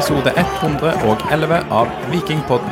episode 0.00 0.32
111 0.36 1.64
av 1.70 1.88
Vikingpodden. 2.10 2.70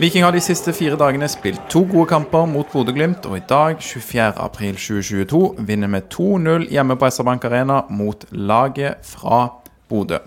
Viking 0.00 0.24
har 0.24 0.32
de 0.34 0.40
siste 0.42 0.72
fire 0.74 0.96
dagene 0.98 1.28
spilt 1.30 1.60
to 1.70 1.84
gode 1.86 2.08
kamper 2.10 2.48
mot 2.50 2.66
Bodø-Glimt, 2.72 3.28
og 3.30 3.36
i 3.38 3.44
dag, 3.46 3.76
24.4.2022, 3.78 5.42
vinner 5.68 5.92
vi 5.94 6.00
2-0 6.16 6.66
hjemme 6.74 6.98
på 6.98 7.12
SR-Bank 7.14 7.46
Arena 7.46 7.78
mot 7.94 8.26
laget 8.34 9.06
fra 9.06 9.38
Bodø. 9.86 10.18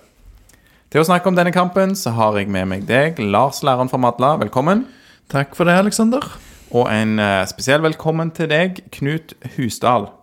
Til 0.87 1.03
å 1.03 1.07
snakke 1.09 1.27
om 1.27 1.35
denne 1.35 1.51
kampen 1.51 1.97
så 1.99 2.15
har 2.15 2.39
jeg 2.39 2.47
med 2.47 2.71
meg 2.71 2.87
deg, 2.87 3.19
Lars 3.19 3.59
Læreren 3.59 3.91
fra 3.91 3.99
Madla. 3.99 4.37
Velkommen. 4.39 4.87
Takk 5.35 5.51
for 5.59 5.67
det, 5.67 5.81
Aleksander. 5.83 6.31
Og 6.71 6.87
en 6.95 7.17
eh, 7.19 7.43
spesiell 7.51 7.83
velkommen 7.83 8.31
til 8.31 8.47
deg, 8.55 8.85
Knut 8.95 9.35
Husdal. 9.57 10.13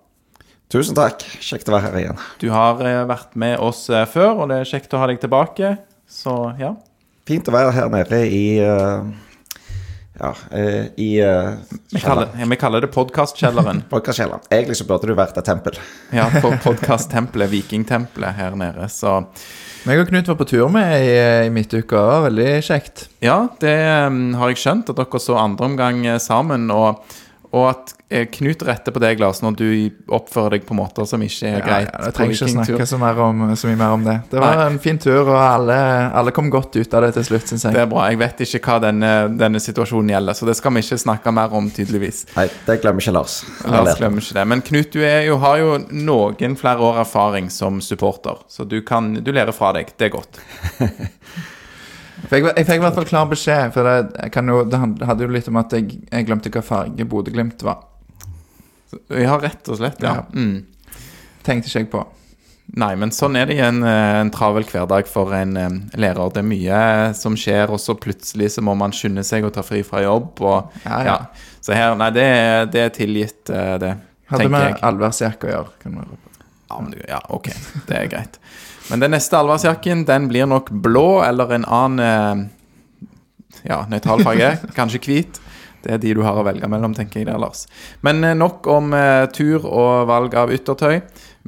Tusen 0.70 0.94
takk. 0.94 1.24
Kjekt 1.42 1.66
å 1.66 1.74
være 1.74 1.88
her 1.88 1.96
igjen. 1.98 2.20
Du 2.38 2.46
har 2.54 2.78
eh, 2.86 3.00
vært 3.10 3.32
med 3.42 3.56
oss 3.58 3.88
eh, 3.90 4.04
før, 4.06 4.44
og 4.44 4.52
det 4.52 4.60
er 4.60 4.68
kjekt 4.70 4.92
å 4.94 5.00
ha 5.02 5.08
deg 5.10 5.18
tilbake. 5.18 5.72
Så 6.06 6.34
ja. 6.60 6.76
Fint 7.26 7.48
å 7.50 7.54
være 7.54 7.72
her 7.74 7.88
nede 7.90 8.20
i 8.30 8.44
eh, 8.62 9.08
Ja, 10.20 10.30
eh, 10.54 10.92
i 11.00 11.08
uh, 11.24 11.56
Vi 11.90 12.02
kaller, 12.02 12.28
ja, 12.38 12.46
vi 12.46 12.58
kaller 12.60 12.84
det 12.84 12.90
podkastkjelleren. 12.94 13.82
Podkastkjelleren. 13.90 14.46
Egentlig 14.46 14.78
så 14.78 14.86
burde 14.86 15.10
du 15.10 15.16
vært 15.18 15.40
et 15.42 15.48
tempel. 15.50 15.80
Ja, 16.20 16.28
på 16.38 16.52
podkasttempelet, 16.62 17.50
Vikingtempelet 17.50 18.38
her 18.38 18.54
nede. 18.58 18.86
Så 18.94 19.16
Meg 19.88 20.04
og 20.04 20.12
Knut 20.12 20.30
var 20.30 20.38
på 20.38 20.46
tur 20.52 20.70
med 20.70 20.92
i, 21.02 21.16
i 21.48 21.50
midtuka. 21.50 22.04
Veldig 22.28 22.52
kjekt. 22.68 23.08
ja, 23.24 23.40
det 23.58 23.74
um, 24.06 24.36
har 24.38 24.54
jeg 24.54 24.62
skjønt, 24.62 24.94
at 24.94 25.02
dere 25.02 25.22
så 25.24 25.40
andre 25.40 25.72
omgang 25.72 26.06
sammen. 26.22 26.70
Og, 26.70 27.02
og 27.50 27.64
at 27.66 27.92
eh, 28.14 28.26
Knut 28.30 28.62
retter 28.62 28.94
på 28.94 29.00
deg, 29.02 29.18
Lars, 29.18 29.40
når 29.42 29.56
du 29.58 29.66
oppfører 30.14 30.54
deg 30.54 30.66
på 30.68 30.76
måter 30.78 31.06
som 31.08 31.22
ikke 31.24 31.48
er 31.48 31.64
greit. 31.64 31.88
Ja, 31.88 32.04
jeg 32.06 32.14
trenger 32.14 32.36
ikke 32.36 32.50
snakke 32.52 32.86
så, 32.86 32.98
mer 33.02 33.18
om, 33.24 33.42
så 33.58 33.70
mye 33.70 33.78
mer 33.80 33.94
om 33.96 34.04
det. 34.06 34.16
Det 34.30 34.38
var 34.42 34.54
Nei. 34.60 34.66
en 34.70 34.78
fin 34.82 35.00
tur, 35.02 35.24
og 35.24 35.34
alle, 35.34 35.78
alle 36.20 36.34
kom 36.36 36.50
godt 36.52 36.78
ut 36.78 36.94
av 36.94 37.06
det 37.06 37.12
til 37.18 37.26
slutt, 37.32 37.50
syns 37.50 37.66
Det 37.66 37.82
er 37.82 37.90
bra. 37.90 38.06
Jeg 38.12 38.20
vet 38.22 38.44
ikke 38.46 38.62
hva 38.68 38.78
denne, 38.86 39.12
denne 39.34 39.62
situasjonen 39.62 40.14
gjelder, 40.14 40.38
så 40.38 40.46
det 40.46 40.56
skal 40.60 40.76
vi 40.76 40.84
ikke 40.86 41.00
snakke 41.02 41.34
mer 41.34 41.58
om, 41.58 41.72
tydeligvis. 41.74 42.22
Nei, 42.38 42.46
det 42.68 42.78
glemmer 42.84 43.02
ikke 43.02 43.16
Lars. 43.18 43.40
Lars 43.66 43.98
glemmer 43.98 44.22
ikke 44.22 44.38
det. 44.38 44.46
Men 44.54 44.64
Knut, 44.70 44.92
du 44.94 45.02
er 45.02 45.26
jo, 45.26 45.40
har 45.42 45.58
jo 45.58 45.76
noen 45.90 46.58
flere 46.60 46.86
år 46.86 47.02
erfaring 47.02 47.50
som 47.50 47.82
supporter, 47.82 48.38
så 48.50 48.68
du, 48.68 48.78
kan, 48.86 49.16
du 49.18 49.34
lærer 49.34 49.54
fra 49.56 49.74
deg. 49.74 49.90
Det 49.98 50.10
er 50.10 50.14
godt. 50.20 50.38
Jeg 52.30 52.44
jeg 52.44 52.66
fikk 52.68 52.76
i 52.76 52.84
hvert 52.84 52.94
fall 52.98 53.08
klar 53.08 53.28
beskjed, 53.30 53.72
for 53.72 53.86
det, 53.86 54.30
jo, 54.36 54.60
det 54.68 54.80
hadde 55.08 55.24
jo 55.24 55.32
litt 55.32 55.48
om 55.48 55.56
at 55.62 55.72
jeg, 55.72 56.00
jeg 56.10 56.26
glemte 56.28 56.52
hva 56.52 56.62
farge 56.62 57.06
Bodø-Glimt 57.08 57.62
var. 57.66 57.86
Ja, 59.14 59.36
rett 59.40 59.68
og 59.70 59.78
slett. 59.80 60.00
ja. 60.02 60.20
Ja. 60.20 60.24
Mm. 60.34 60.66
Tenkte 61.46 61.70
ikke 61.70 61.78
jeg 61.80 61.90
på. 61.92 62.02
Nei, 62.78 62.92
men 63.00 63.10
sånn 63.10 63.34
er 63.38 63.48
det 63.50 63.56
i 63.56 63.62
en, 63.64 63.80
eh, 63.82 64.20
en 64.20 64.28
travel 64.30 64.62
hverdag 64.68 65.08
for 65.10 65.32
en 65.34 65.56
en 65.58 65.78
lærer. 65.98 66.28
Det 66.34 66.42
er 66.42 66.46
mye 66.46 66.80
eh, 67.08 67.12
som 67.18 67.34
skjer, 67.38 67.70
og 67.72 67.80
så 67.82 67.96
plutselig 67.98 68.52
så 68.54 68.62
må 68.62 68.76
man 68.78 68.92
skynde 68.94 69.24
seg 69.26 69.46
og 69.48 69.54
ta 69.56 69.64
fri 69.66 69.80
fra 69.86 70.04
jobb. 70.04 70.38
Og, 70.46 70.76
Ja, 70.84 71.00
ja. 71.06 71.16
Så 71.60 71.74
her, 71.74 71.96
nei, 71.98 72.10
det, 72.14 72.26
det 72.72 72.84
er 72.84 72.92
tilgitt, 72.94 73.50
eh, 73.50 73.74
det, 73.82 73.94
Hadde 74.30 74.46
med 74.52 74.68
jeg. 74.68 74.76
allværsjakke 74.86 75.48
å 75.48 75.54
gjøre. 75.54 75.72
Kan 75.82 75.96
man. 75.98 76.12
Ja, 76.70 76.78
men, 76.78 76.94
ja, 77.08 77.18
ok, 77.34 77.50
det 77.88 77.96
er 77.96 78.06
greit. 78.12 78.38
Men 78.90 79.02
den 79.04 79.14
neste 79.14 79.38
allværsjakken, 79.38 80.02
den 80.08 80.26
blir 80.30 80.48
nok 80.50 80.72
blå 80.82 81.20
eller 81.22 81.52
en 81.54 81.66
annen 81.70 82.00
eh, 82.02 83.60
ja, 83.70 83.84
nøytral 83.90 84.24
farge. 84.26 84.56
Kanskje 84.78 85.02
hvit. 85.04 85.38
Det 85.80 85.94
er 85.94 86.00
de 86.02 86.12
du 86.18 86.24
har 86.26 86.36
å 86.36 86.44
velge 86.44 86.68
mellom, 86.68 86.92
tenker 86.96 87.22
jeg 87.22 87.28
der, 87.30 87.38
Lars. 87.40 87.64
Men 88.04 88.24
eh, 88.26 88.34
nok 88.36 88.66
om 88.68 88.90
eh, 88.96 89.28
tur 89.32 89.62
og 89.62 90.08
valg 90.10 90.34
av 90.36 90.50
yttertøy. 90.52 90.98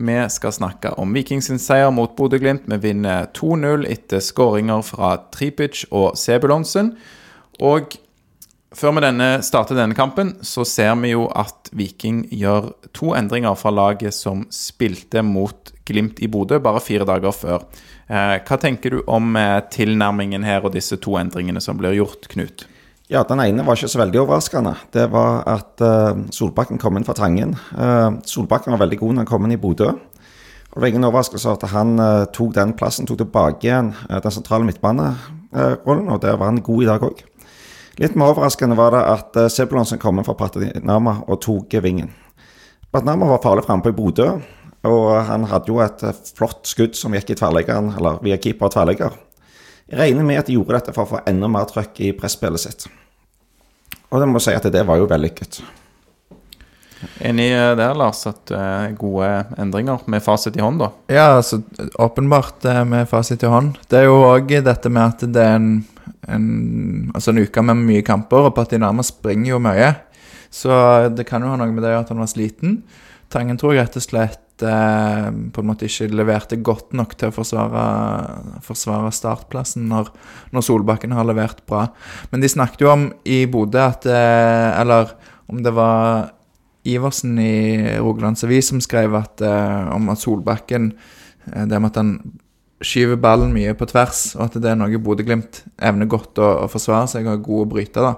Vi 0.07 0.21
skal 0.33 0.55
snakke 0.55 0.95
om 1.03 1.13
Vikings 1.13 1.51
seier 1.61 1.91
mot 1.93 2.15
Bodø-Glimt. 2.17 2.71
Vi 2.71 2.79
vinner 2.81 3.27
2-0 3.37 3.89
etter 3.91 4.23
skåringer 4.25 4.87
fra 4.87 5.17
Tripic 5.35 5.83
og 5.91 6.15
Sebulonsen. 6.17 6.95
Og 7.61 7.99
før 8.73 8.97
vi 8.97 9.05
denne, 9.05 9.29
starter 9.45 9.77
denne 9.77 9.99
kampen, 9.99 10.37
så 10.47 10.65
ser 10.65 10.95
vi 11.03 11.13
jo 11.13 11.27
at 11.29 11.69
Viking 11.77 12.25
gjør 12.31 12.71
to 12.97 13.13
endringer 13.19 13.59
fra 13.59 13.75
laget 13.75 14.17
som 14.17 14.47
spilte 14.55 15.27
mot 15.27 15.72
Glimt 15.85 16.21
i 16.23 16.29
Bodø 16.31 16.61
bare 16.63 16.83
fire 16.83 17.07
dager 17.09 17.35
før. 17.35 17.65
Eh, 18.07 18.37
hva 18.45 18.59
tenker 18.61 18.95
du 18.95 19.01
om 19.11 19.35
eh, 19.39 19.59
tilnærmingen 19.73 20.45
her 20.47 20.63
og 20.63 20.77
disse 20.77 20.99
to 21.03 21.17
endringene 21.19 21.63
som 21.65 21.79
blir 21.79 21.97
gjort, 21.97 22.29
Knut? 22.31 22.67
Ja, 23.11 23.25
Den 23.29 23.43
ene 23.43 23.65
var 23.67 23.77
ikke 23.77 23.91
så 23.91 24.01
veldig 24.01 24.23
overraskende. 24.23 24.77
Det 24.95 25.09
var 25.13 25.43
at 25.51 25.83
eh, 25.83 26.23
Solbakken 26.35 26.79
kom 26.81 26.97
inn 26.97 27.07
fra 27.09 27.17
Tangen. 27.19 27.57
Solbakken 28.29 28.77
var 28.77 28.85
veldig 28.85 29.01
god 29.03 29.17
når 29.17 29.25
han 29.25 29.31
kom 29.33 29.49
inn 29.49 29.57
i 29.57 29.61
Bodø. 29.61 29.91
Og 29.91 30.79
Det 30.79 30.85
var 30.85 30.89
ingen 30.89 31.05
overraskelse 31.05 31.51
at 31.53 31.67
han 31.69 31.99
tok 32.33 32.55
den 32.57 32.71
plassen, 32.79 33.05
tok 33.05 33.19
tilbake 33.21 33.67
igjen 33.67 33.91
den 34.09 34.33
sentrale 34.33 34.65
midtbanerollen, 34.65 36.09
og 36.09 36.23
der 36.23 36.39
var 36.41 36.49
han 36.49 36.63
god 36.65 36.81
i 36.81 36.89
dag 36.89 37.05
òg. 37.05 37.21
Litt 38.01 38.17
mer 38.17 38.33
overraskende 38.33 38.79
var 38.79 38.97
det 38.97 39.03
at 39.05 39.37
Sebulonsen 39.53 40.01
kom 40.01 40.17
inn 40.17 40.25
fra 40.25 40.33
Patinama 40.39 41.19
og 41.27 41.43
tok 41.45 41.77
vingen. 41.85 42.09
Patinama 42.89 43.29
var 43.35 43.45
farlig 43.45 43.67
framme 43.67 43.93
i 43.93 43.99
Bodø, 43.99 44.31
og 44.89 45.11
han 45.29 45.45
hadde 45.51 45.71
jo 45.71 45.79
et 45.83 46.03
eh, 46.07 46.25
flott 46.37 46.67
skudd 46.67 46.97
som 46.99 47.15
gikk 47.15 47.35
i 47.35 47.37
tverrleggeren, 47.39 47.93
eller 47.99 48.19
via 48.25 48.39
keeper 48.43 48.67
og 48.67 48.75
tverrlegger. 48.75 49.15
Jeg 49.93 50.01
regner 50.01 50.27
med 50.27 50.41
at 50.41 50.49
de 50.49 50.57
gjorde 50.57 50.79
dette 50.79 50.95
for 50.97 51.05
å 51.05 51.11
få 51.13 51.23
enda 51.29 51.51
mer 51.51 51.69
trøkk 51.71 52.01
i 52.03 52.11
presspillet 52.17 52.63
sitt. 52.63 52.89
Og 54.11 54.21
det 54.21 54.29
må 54.29 54.43
si 54.43 54.55
at 54.57 54.67
det 54.73 54.83
var 54.89 54.99
jo 54.99 55.07
vellykket. 55.11 55.61
Enig 57.23 57.49
eh, 57.51 57.71
der, 57.79 57.95
Lars, 57.99 58.25
at 58.31 58.51
eh, 58.55 58.91
gode 58.99 59.31
endringer 59.61 60.03
med 60.11 60.25
fasit 60.25 60.59
i 60.59 60.65
hånd, 60.65 60.83
da? 60.83 60.91
Ja, 61.13 61.29
altså, 61.39 61.61
åpenbart 62.03 62.67
med 62.89 63.07
fasit 63.11 63.43
i 63.47 63.51
hånd. 63.51 63.79
Det 63.91 64.03
er 64.03 64.11
jo 64.11 64.19
òg 64.27 64.51
dette 64.67 64.91
med 64.91 65.15
at 65.15 65.27
det 65.35 65.47
er 65.47 65.61
en, 65.61 65.71
en, 66.27 66.49
altså 67.15 67.31
en 67.31 67.43
uke 67.45 67.67
med 67.71 67.87
mye 67.87 68.07
kamper, 68.07 68.51
og 68.51 68.57
Patinama 68.59 69.07
springer 69.07 69.55
jo 69.55 69.63
mye. 69.63 69.95
Så 70.53 70.75
det 71.15 71.25
kan 71.31 71.43
jo 71.43 71.55
ha 71.55 71.57
noe 71.57 71.73
med 71.73 71.87
det 71.87 71.95
at 71.97 72.11
han 72.13 72.21
var 72.21 72.29
sliten. 72.31 72.83
Tangen 73.33 73.59
tror 73.61 73.75
jeg 73.75 73.87
rett 73.87 73.97
og 73.97 74.05
slett 74.05 74.65
eh, 74.67 75.29
på 75.55 75.63
en 75.63 75.69
måte 75.69 75.89
ikke 75.89 76.11
leverte 76.13 76.59
godt 76.61 76.93
nok 76.97 77.15
til 77.19 77.31
å 77.31 77.35
forsvare, 77.35 77.85
forsvare 78.67 79.13
startplassen 79.15 79.89
når, 79.91 80.11
når 80.53 80.67
Solbakken 80.67 81.15
har 81.17 81.27
levert 81.29 81.65
bra. 81.69 81.87
Men 82.33 82.45
de 82.45 82.51
snakket 82.53 82.85
jo 82.85 82.93
om 82.93 83.09
i 83.25 83.45
Bodø 83.51 83.81
at 83.87 84.07
eh, 84.11 84.69
Eller 84.83 85.15
om 85.49 85.63
det 85.65 85.73
var 85.77 86.33
Iversen 86.89 87.39
i 87.39 87.97
Rogalands 88.03 88.45
Avis 88.45 88.73
som 88.73 88.81
skrev 88.83 89.15
at, 89.17 89.41
eh, 89.41 89.91
om 89.95 90.11
at 90.13 90.21
Solbakken 90.21 90.93
eh, 90.93 91.65
Det 91.71 91.79
med 91.79 91.93
at 91.93 92.01
han 92.01 92.17
skyver 92.83 93.21
ballen 93.23 93.53
mye 93.55 93.77
på 93.79 93.87
tvers, 93.87 94.33
og 94.35 94.49
at 94.49 94.57
det 94.59 94.73
er 94.73 94.79
noe 94.81 94.99
Bodø-Glimt 94.99 95.61
evner 95.79 96.09
godt 96.11 96.41
å, 96.43 96.49
å 96.65 96.71
forsvare 96.71 97.07
seg 97.13 97.29
og 97.29 97.47
er 97.47 97.61
å 97.63 97.67
bryte 97.71 98.03
da. 98.03 98.17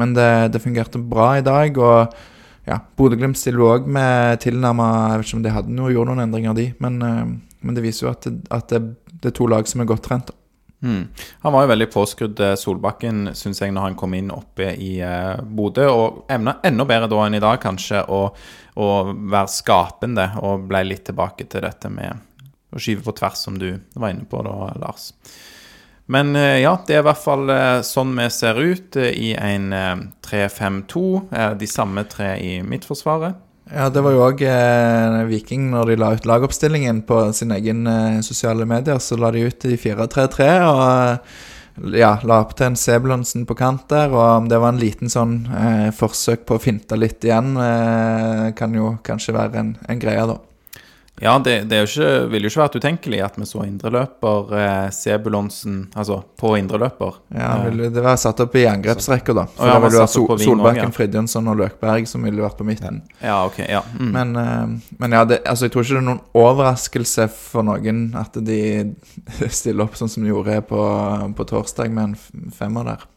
Men 0.00 0.14
det, 0.16 0.30
det 0.54 0.62
fungerte 0.64 0.96
bra 0.96 1.34
i 1.36 1.44
dag, 1.44 1.76
og 1.76 2.14
ja, 2.68 2.78
Bodø-Glimt 2.98 3.38
stiller 3.40 3.64
òg 3.64 3.86
med 3.90 4.42
tilnærma 4.44 4.88
Jeg 5.12 5.20
vet 5.20 5.28
ikke 5.28 5.38
om 5.38 5.44
de 5.46 5.54
hadde 5.54 5.76
noe, 5.76 5.92
gjorde 5.94 6.12
noen 6.12 6.26
endringer, 6.26 6.56
de, 6.58 6.66
men, 6.84 6.98
eh, 7.04 7.22
men 7.64 7.78
det 7.78 7.84
viser 7.84 8.06
jo 8.06 8.12
at, 8.12 8.28
det, 8.28 8.44
at 8.54 8.74
det, 8.74 8.82
det 9.18 9.32
er 9.32 9.38
to 9.38 9.48
lag 9.50 9.68
som 9.70 9.82
er 9.82 9.88
godt 9.88 10.04
trent. 10.08 10.34
Mm. 10.80 11.08
Han 11.40 11.52
var 11.52 11.64
jo 11.64 11.70
veldig 11.72 11.88
påskrudd, 11.90 12.40
eh, 12.40 12.54
Solbakken, 12.54 13.32
syns 13.34 13.62
jeg, 13.62 13.72
når 13.74 13.88
han 13.88 13.98
kom 13.98 14.14
inn 14.14 14.30
oppe 14.34 14.70
i 14.78 14.98
eh, 15.02 15.40
Bodø. 15.42 15.88
Og 15.90 16.30
evna 16.30 16.58
enda 16.66 16.86
bedre 16.88 17.10
da 17.10 17.24
enn 17.24 17.38
i 17.38 17.42
dag, 17.42 17.58
kanskje, 17.62 18.04
å 18.08 18.22
være 18.78 19.50
skapende. 19.50 20.28
Og 20.46 20.68
ble 20.70 20.84
litt 20.86 21.06
tilbake 21.08 21.48
til 21.50 21.66
dette 21.66 21.90
med 21.90 22.24
å 22.70 22.82
skyve 22.82 23.02
på 23.06 23.16
tvers, 23.18 23.42
som 23.48 23.58
du 23.58 23.72
var 23.96 24.12
inne 24.12 24.28
på 24.28 24.42
da, 24.46 24.54
Lars. 24.78 25.10
Men 26.08 26.32
eh, 26.36 26.62
ja, 26.62 26.72
det 26.88 26.96
er 26.96 27.02
i 27.02 27.06
hvert 27.08 27.20
fall 27.20 27.50
eh, 27.52 27.80
sånn 27.84 28.14
vi 28.16 28.28
ser 28.32 28.56
ut 28.56 28.96
eh, 28.96 29.10
i 29.12 29.34
en 29.36 29.66
eh, 29.76 30.06
3-5-2. 30.24 31.02
eh, 31.36 31.50
De 31.60 31.68
samme 31.68 32.04
tre 32.08 32.32
i 32.40 32.54
midtforsvaret. 32.64 33.36
Ja, 33.68 33.90
det 33.92 34.00
var 34.00 34.14
jo 34.14 34.22
òg 34.24 34.40
eh, 34.48 35.18
Viking, 35.28 35.66
når 35.74 35.90
de 35.90 35.98
la 36.00 36.14
ut 36.16 36.24
lagoppstillingen 36.28 37.02
på 37.08 37.20
sin 37.36 37.52
egen 37.52 37.84
eh, 37.86 38.22
sosiale 38.24 38.64
medier, 38.64 38.96
så 39.04 39.18
la 39.20 39.28
de 39.34 39.44
ut 39.44 39.68
i 39.68 39.76
4-3-3 39.76 40.48
og 40.64 41.92
ja, 41.94 42.14
la 42.24 42.40
opp 42.40 42.56
til 42.58 42.70
en 42.70 42.80
Sebulonsen 42.80 43.44
på 43.46 43.54
kant 43.60 43.84
der. 43.92 44.08
Og 44.16 44.24
om 44.24 44.48
det 44.48 44.58
var 44.64 44.72
en 44.72 44.80
liten 44.80 45.12
sånn 45.12 45.42
eh, 45.52 45.88
forsøk 45.94 46.48
på 46.48 46.56
å 46.56 46.62
finte 46.64 46.96
litt 46.96 47.20
igjen, 47.28 47.52
kan 48.56 48.74
jo 48.80 48.94
kanskje 49.04 49.36
være 49.36 49.60
en, 49.60 49.74
en 49.84 50.00
greie, 50.00 50.24
da. 50.32 50.40
Ja, 51.22 51.34
det, 51.42 51.54
det 51.70 51.76
er 51.76 51.84
jo 51.84 51.88
ikke, 51.88 52.10
ville 52.32 52.48
jo 52.48 52.52
ikke 52.52 52.62
vært 52.62 52.78
utenkelig 52.78 53.20
at 53.26 53.38
vi 53.40 53.46
så 53.48 53.64
indreløper 53.66 54.52
eh, 54.58 54.88
Sebulonsen 54.94 55.80
Altså 55.98 56.20
på 56.38 56.54
indreløper. 56.58 57.18
Ja, 57.34 57.48
Eh, 57.58 57.64
ville 57.68 57.88
det 57.92 58.02
være 58.04 58.20
satt 58.20 58.40
opp 58.44 58.54
i 58.58 58.64
angrepsrekka, 58.68 59.34
da. 59.36 59.46
For 59.56 59.66
ja, 59.66 59.74
da 59.74 59.82
var 59.82 59.90
ville 59.90 60.04
det 60.04 60.14
på 60.14 60.22
ving 60.22 60.34
også, 60.36 60.48
Solbakken, 60.48 60.84
ja. 60.84 60.94
Fridjonsson 60.94 61.50
og 61.52 61.60
Løkberg 61.62 62.08
som 62.10 62.26
ville 62.26 62.44
vært 62.44 62.58
på 62.60 62.66
midten. 62.68 63.02
Ja, 63.22 63.40
ok. 63.48 63.60
Ja. 63.66 63.82
Mm. 63.98 64.10
Men, 64.14 64.34
eh, 64.42 64.96
men 65.02 65.16
ja, 65.16 65.24
det, 65.28 65.40
altså, 65.44 65.66
jeg 65.66 65.74
tror 65.74 65.86
ikke 65.86 65.96
det 65.96 66.02
er 66.02 66.08
noen 66.08 66.24
overraskelse 66.44 67.28
for 67.34 67.66
noen 67.66 68.02
at 68.18 68.38
de 68.44 68.60
stiller 69.60 69.86
opp 69.86 69.98
sånn 69.98 70.12
som 70.12 70.26
de 70.26 70.32
gjorde 70.32 70.60
på, 70.68 70.82
på 71.38 71.48
torsdag, 71.52 71.94
med 71.94 72.12
en 72.12 72.52
femmer 72.54 72.92
der. 72.92 73.08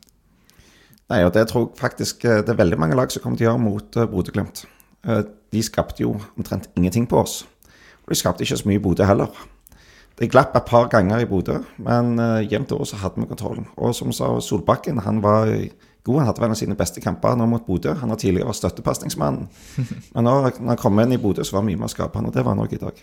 Nei, 1.11 1.25
og 1.27 1.33
det 1.35 1.49
tror 1.51 1.67
jeg 1.67 1.79
faktisk 1.81 2.25
eh, 2.25 2.39
det 2.45 2.53
er 2.53 2.61
veldig 2.61 2.79
mange 2.79 2.95
lag 2.97 3.11
som 3.11 3.23
kommer 3.23 3.39
til 3.39 3.49
å 3.49 3.51
gjøre 3.51 3.63
mot 3.65 3.99
uh, 3.99 4.07
Bodø-Glimt. 4.07 4.63
Eh, 5.03 5.23
de 5.51 5.63
skapte 5.65 6.05
jo 6.05 6.15
omtrent 6.39 6.69
ingenting 6.79 7.07
på 7.09 7.19
oss. 7.19 7.41
Og 8.05 8.13
de 8.13 8.19
skapte 8.19 8.45
ikke 8.45 8.59
så 8.59 8.69
mye 8.69 8.79
i 8.79 8.83
Bodø 8.83 9.07
heller. 9.07 9.31
det 10.19 10.29
glapp 10.29 10.55
et 10.55 10.65
par 10.65 10.89
ganger 10.89 11.23
i 11.23 11.25
Bodø, 11.25 11.55
men 11.81 12.19
uh, 12.19 12.43
jevnt 12.45 12.71
over 12.75 12.85
så 12.85 12.99
hadde 13.01 13.21
vi 13.21 13.25
kontrollen. 13.25 13.65
Og 13.77 13.95
som 13.95 14.11
sa 14.13 14.27
Solbakken, 14.39 14.99
han 15.01 15.21
var 15.23 15.49
god. 16.03 16.19
Han 16.19 16.27
hadde 16.27 16.41
vel 16.41 16.49
en 16.49 16.55
av 16.55 16.59
sine 16.59 16.77
beste 16.77 17.01
kamper 17.01 17.37
nå 17.37 17.47
mot 17.49 17.65
Bodø. 17.65 17.95
Han 18.01 18.09
har 18.09 18.19
tidligere 18.21 18.49
vært 18.51 18.59
støttepasningsmann. 18.59 19.47
Men 20.13 20.27
når, 20.27 20.59
når 20.59 20.75
han 20.75 20.81
kom 20.81 20.99
inn 21.01 21.15
i 21.15 21.21
Bodø, 21.21 21.45
så 21.45 21.57
var 21.57 21.65
det 21.65 21.71
mye 21.71 21.81
mer 21.81 21.93
skapende, 21.93 22.29
og 22.29 22.37
det 22.37 22.45
var 22.45 22.55
han 22.55 22.63
òg 22.65 22.75
i 22.77 22.81
dag. 22.81 23.01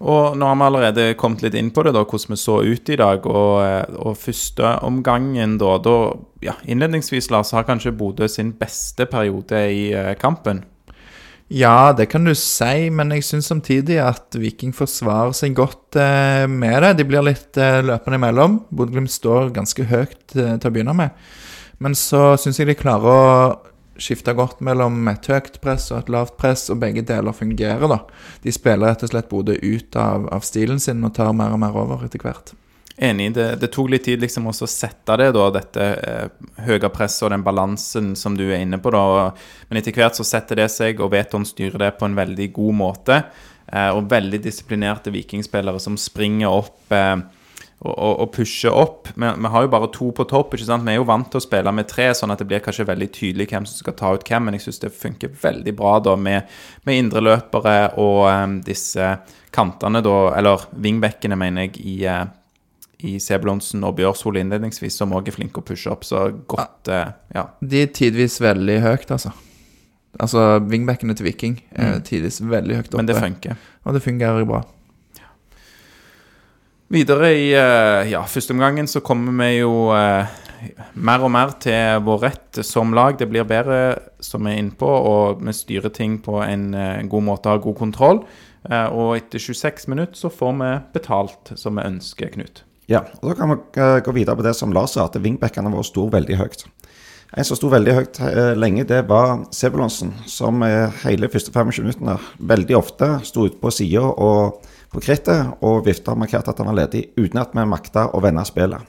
Og 0.00 0.36
nå 0.40 0.46
har 0.48 0.56
vi 0.56 0.64
allerede 0.64 1.02
kommet 1.20 1.42
litt 1.44 1.56
inn 1.60 1.68
på 1.76 1.82
det, 1.84 1.92
da, 1.92 2.06
hvordan 2.08 2.32
vi 2.32 2.40
så 2.40 2.56
ut 2.64 2.88
i 2.88 2.96
dag. 2.96 3.26
Og, 3.28 3.54
eh, 3.66 3.98
og 4.00 4.16
første 4.16 4.72
omgangen, 4.86 5.58
da, 5.60 5.74
da 5.84 5.96
ja, 6.44 6.56
Innledningsvis, 6.64 7.28
Lars, 7.32 7.52
har 7.52 7.68
kanskje 7.68 7.92
Bodø 7.92 8.28
sin 8.28 8.54
beste 8.56 9.04
periode 9.10 9.60
i 9.68 9.90
eh, 9.92 10.14
kampen. 10.20 10.64
Ja, 11.50 11.90
det 11.98 12.06
kan 12.12 12.22
du 12.22 12.30
si, 12.38 12.90
men 12.94 13.10
jeg 13.10 13.24
syns 13.26 13.48
samtidig 13.50 13.96
at 13.98 14.36
Viking 14.38 14.70
forsvarer 14.70 15.32
seg 15.34 15.56
godt 15.58 15.98
eh, 15.98 16.44
med 16.46 16.76
det. 16.84 16.92
De 17.00 17.06
blir 17.08 17.24
litt 17.26 17.58
eh, 17.58 17.80
løpende 17.82 18.20
imellom. 18.20 18.60
Bodø-Glimt 18.70 19.10
står 19.10 19.50
ganske 19.56 19.88
høyt 19.90 20.36
eh, 20.36 20.54
til 20.54 20.70
å 20.70 20.72
begynne 20.76 20.94
med. 20.94 21.18
Men 21.82 21.98
så 21.98 22.36
syns 22.38 22.60
jeg 22.60 22.70
de 22.70 22.78
klarer 22.78 23.10
å 23.10 23.24
skifte 24.00 24.36
godt 24.38 24.62
mellom 24.62 25.02
et 25.10 25.26
høyt 25.26 25.58
press 25.64 25.88
og 25.90 26.04
et 26.04 26.14
lavt 26.14 26.38
press, 26.38 26.68
og 26.70 26.78
begge 26.84 27.02
deler 27.08 27.34
fungerer, 27.34 27.82
da. 27.90 27.98
De 28.46 28.54
spiller 28.54 28.92
rett 28.92 29.02
og 29.08 29.10
slett 29.10 29.30
Bodø 29.32 29.58
ut 29.58 29.98
av, 29.98 30.30
av 30.30 30.46
stilen 30.46 30.78
sin 30.78 31.02
og 31.02 31.16
tar 31.18 31.34
mer 31.34 31.58
og 31.58 31.64
mer 31.66 31.74
over 31.82 32.06
etter 32.06 32.22
hvert. 32.22 32.54
Enig. 33.00 33.30
Det, 33.32 33.46
det 33.62 33.70
tok 33.72 33.88
litt 33.94 34.04
tid 34.04 34.20
liksom 34.20 34.50
også 34.50 34.66
å 34.66 34.70
sette 34.70 35.14
det, 35.16 35.30
da, 35.32 35.46
dette 35.54 35.84
eh, 36.04 36.48
høye 36.66 36.90
presset 36.92 37.24
og 37.24 37.32
den 37.32 37.44
balansen 37.46 38.12
som 38.18 38.36
du 38.36 38.44
er 38.50 38.60
inne 38.60 38.76
på. 38.82 38.92
da. 38.92 39.30
Men 39.70 39.80
etter 39.80 39.96
hvert 39.96 40.18
så 40.18 40.26
setter 40.28 40.60
det 40.60 40.68
seg, 40.74 41.00
og 41.00 41.14
Veton 41.14 41.46
styrer 41.48 41.86
det 41.86 41.94
på 41.96 42.04
en 42.08 42.18
veldig 42.18 42.50
god 42.58 42.76
måte. 42.76 43.22
Eh, 43.72 43.88
og 43.94 44.10
veldig 44.10 44.42
disiplinerte 44.44 45.12
vikingspillere 45.14 45.80
som 45.80 45.96
springer 46.00 46.52
opp 46.52 46.92
eh, 46.92 47.14
og, 47.80 47.94
og, 47.94 48.14
og 48.26 48.28
pusher 48.34 48.74
opp. 48.76 49.08
Vi, 49.14 49.28
vi 49.44 49.52
har 49.54 49.64
jo 49.64 49.70
bare 49.72 49.88
to 49.94 50.10
på 50.16 50.26
topp. 50.28 50.56
ikke 50.56 50.68
sant? 50.68 50.84
Vi 50.84 50.92
er 50.92 51.00
jo 51.00 51.06
vant 51.08 51.30
til 51.32 51.40
å 51.40 51.44
spille 51.44 51.72
med 51.72 51.88
tre, 51.88 52.10
sånn 52.16 52.34
at 52.34 52.42
det 52.42 52.48
blir 52.50 52.60
kanskje 52.64 52.88
veldig 52.90 53.08
tydelig 53.16 53.46
hvem 53.52 53.68
som 53.68 53.80
skal 53.80 53.96
ta 53.96 54.10
ut 54.12 54.26
hvem. 54.26 54.44
Men 54.44 54.58
jeg 54.58 54.66
syns 54.66 54.82
det 54.82 54.92
funker 54.92 55.32
veldig 55.40 55.74
bra 55.78 55.94
da 56.04 56.18
med, 56.20 56.50
med 56.84 57.04
indreløpere 57.06 57.78
og 58.02 58.26
eh, 58.28 58.58
disse 58.68 59.14
kantene, 59.54 60.04
da, 60.04 60.18
eller 60.38 60.68
vingbekkene, 60.76 61.40
mener 61.40 61.66
jeg, 61.70 61.80
i 61.80 61.96
eh, 62.04 62.26
i 63.04 63.18
Sebulonsen 63.22 63.84
og 63.84 63.96
Bjørshol 63.98 64.36
innledningsvis, 64.40 64.96
som 65.00 65.12
òg 65.16 65.28
er 65.28 65.36
flinke 65.36 65.60
å 65.62 65.64
pushe 65.66 65.90
opp. 65.92 66.04
Så 66.04 66.26
godt 66.50 66.88
eh, 66.88 67.12
Ja. 67.34 67.46
De 67.60 67.82
er 67.82 67.86
tidvis 67.94 68.40
veldig 68.40 68.80
høyt, 68.84 69.10
altså. 69.10 69.32
Altså 70.20 70.58
wingbackene 70.66 71.14
til 71.14 71.26
Viking 71.28 71.60
er 71.70 71.94
Mm. 72.00 72.02
tidvis 72.02 72.40
veldig 72.42 72.76
høyt 72.76 72.88
oppe. 72.90 72.96
Men 72.96 73.06
det 73.06 73.16
funker. 73.16 73.56
Og 73.86 73.94
det 73.94 74.02
fungerer 74.02 74.44
bra. 74.44 74.64
Videre 76.90 77.28
i 77.38 77.50
eh, 77.54 78.08
ja, 78.10 78.24
førsteomgangen 78.26 78.88
så 78.90 78.98
kommer 79.06 79.30
vi 79.38 79.60
jo 79.60 79.92
eh, 79.94 80.26
mer 80.98 81.22
og 81.22 81.30
mer 81.30 81.52
til 81.62 82.00
vår 82.02 82.18
rett 82.24 82.58
som 82.66 82.90
lag. 82.96 83.14
Det 83.20 83.28
blir 83.30 83.46
bedre, 83.46 83.78
som 84.18 84.42
vi 84.44 84.56
er 84.56 84.58
inne 84.64 84.74
på, 84.74 84.88
og 84.90 85.38
vi 85.46 85.54
styrer 85.54 85.92
ting 85.94 86.18
på 86.24 86.40
en 86.42 86.72
eh, 86.74 87.02
god 87.06 87.22
måte, 87.28 87.52
har 87.52 87.62
god 87.62 87.78
kontroll. 87.78 88.24
Og 88.70 89.14
etter 89.16 89.40
26 89.40 89.86
minutter 89.88 90.18
så 90.20 90.28
får 90.28 90.50
vi 90.58 90.72
betalt 90.92 91.52
som 91.56 91.78
vi 91.78 91.86
ønsker, 91.88 92.28
Knut. 92.34 92.58
Ja, 92.90 93.04
og 93.22 93.30
Da 93.30 93.36
kan 93.38 93.52
vi 93.52 93.80
eh, 93.80 94.00
gå 94.02 94.12
videre 94.12 94.36
på 94.36 94.42
det 94.42 94.56
som 94.58 94.72
Lars 94.74 94.96
sa, 94.96 95.06
at 95.06 95.16
wingbackene 95.22 95.70
våre 95.70 95.86
sto 95.86 96.08
veldig 96.10 96.36
høyt. 96.40 96.64
En 97.38 97.46
som 97.46 97.54
sto 97.54 97.68
veldig 97.70 97.92
høyt 97.94 98.18
eh, 98.26 98.54
lenge, 98.58 98.82
det 98.84 99.04
var 99.08 99.44
Sebulonsen, 99.54 100.10
som 100.26 100.62
eh, 100.66 100.90
hele 101.04 101.30
første 101.30 101.52
25 101.54 101.84
minuttene 101.84 102.16
veldig 102.38 102.76
ofte 102.76 103.12
sto 103.22 103.46
ute 103.46 103.60
på 103.62 103.70
sida 103.70 104.02
og 104.02 104.64
på 104.90 105.02
krittet 105.04 105.62
og 105.62 105.84
vifta 105.86 106.16
og 106.16 106.24
markerte 106.24 106.50
at 106.50 106.58
han 106.58 106.72
var 106.72 106.80
ledig, 106.80 107.04
uten 107.14 107.38
at 107.38 107.54
vi 107.54 107.66
makta 107.70 108.08
å 108.10 108.22
vende 108.24 108.42
spillet. 108.48 108.82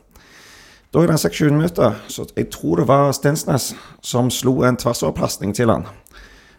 Da 0.91 1.03
i 1.03 1.07
den 1.07 1.21
26 1.21 1.53
minutter, 1.53 1.93
så 2.09 2.25
jeg 2.35 2.49
tror 2.51 2.81
det 2.81 2.87
var 2.89 3.13
Stensnes 3.15 3.69
som 4.01 4.33
slo 4.33 4.63
en 4.65 4.79
tversoverpasning 4.81 5.53
til 5.55 5.69
han. 5.71 5.85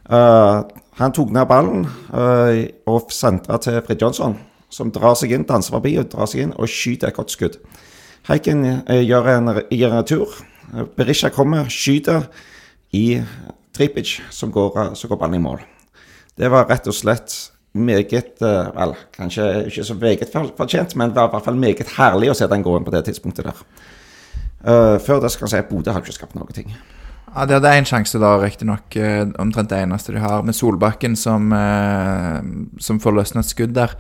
Uh, 0.06 0.62
han 0.96 1.12
tok 1.12 1.34
ned 1.34 1.44
ballen 1.50 1.84
uh, 2.14 2.62
og 2.88 3.12
sentra 3.12 3.58
til 3.60 3.76
Frid 3.84 4.00
Jonsson, 4.00 4.38
som 4.72 4.92
drar 4.92 5.16
seg 5.18 5.34
inn, 5.36 5.46
danser 5.48 5.76
forbi 5.76 5.96
og 6.00 6.08
drar 6.12 6.30
seg 6.30 6.46
inn 6.46 6.54
og 6.56 6.70
skyter 6.70 7.10
et 7.10 7.18
godt 7.18 7.34
skudd. 7.34 7.58
Heiken 8.28 8.64
eh, 8.86 9.02
gjør 9.02 9.30
en, 9.34 9.54
gjør 9.70 9.90
en 9.90 10.00
retur. 10.00 10.36
Eh, 10.72 10.86
Berisha 10.96 11.32
kommer, 11.34 11.70
skyter 11.72 12.28
i 12.94 13.18
Tripic, 13.74 14.20
som 14.30 14.52
går, 14.54 14.78
eh, 14.78 14.92
så 14.98 15.10
går 15.10 15.18
ballen 15.18 15.40
i 15.40 15.42
mål. 15.42 15.64
Det 16.38 16.50
var 16.52 16.68
rett 16.70 16.86
og 16.88 16.96
slett 16.96 17.34
meget 17.72 18.40
Vel, 18.42 18.90
kanskje 19.16 19.44
ikke 19.70 19.84
så 19.88 19.94
meget 19.96 20.32
fortjent, 20.58 20.94
men 20.96 21.08
det 21.08 21.16
var 21.16 21.30
i 21.30 21.32
hvert 21.32 21.46
fall 21.46 21.60
meget 21.60 21.94
herlig 21.96 22.28
å 22.28 22.34
se 22.36 22.48
den 22.48 22.64
gå 22.64 22.74
inn 22.76 22.84
på 22.84 22.92
det 22.92 23.06
tidspunktet 23.06 23.48
der. 23.48 23.62
Uh, 24.62 24.98
før 25.00 25.22
det 25.24 25.30
skal 25.32 25.46
jeg 25.46 25.52
si 25.54 25.60
at 25.62 25.70
Bodø 25.70 25.94
har 25.94 26.04
ikke 26.04 26.14
skapt 26.14 26.36
noen 26.36 26.52
ting. 26.52 26.68
Ja, 27.32 27.46
De 27.48 27.56
hadde 27.56 27.72
én 27.72 27.88
sjanse, 27.88 28.20
da, 28.20 28.34
riktignok. 28.42 28.92
Omtrent 29.40 29.72
det 29.72 29.80
eneste 29.86 30.12
de 30.12 30.20
har, 30.20 30.44
med 30.44 30.54
Solbakken 30.54 31.16
som, 31.16 31.48
som 32.76 33.00
får 33.00 33.16
løsna 33.16 33.40
et 33.40 33.48
skudd 33.48 33.72
der. 33.78 33.96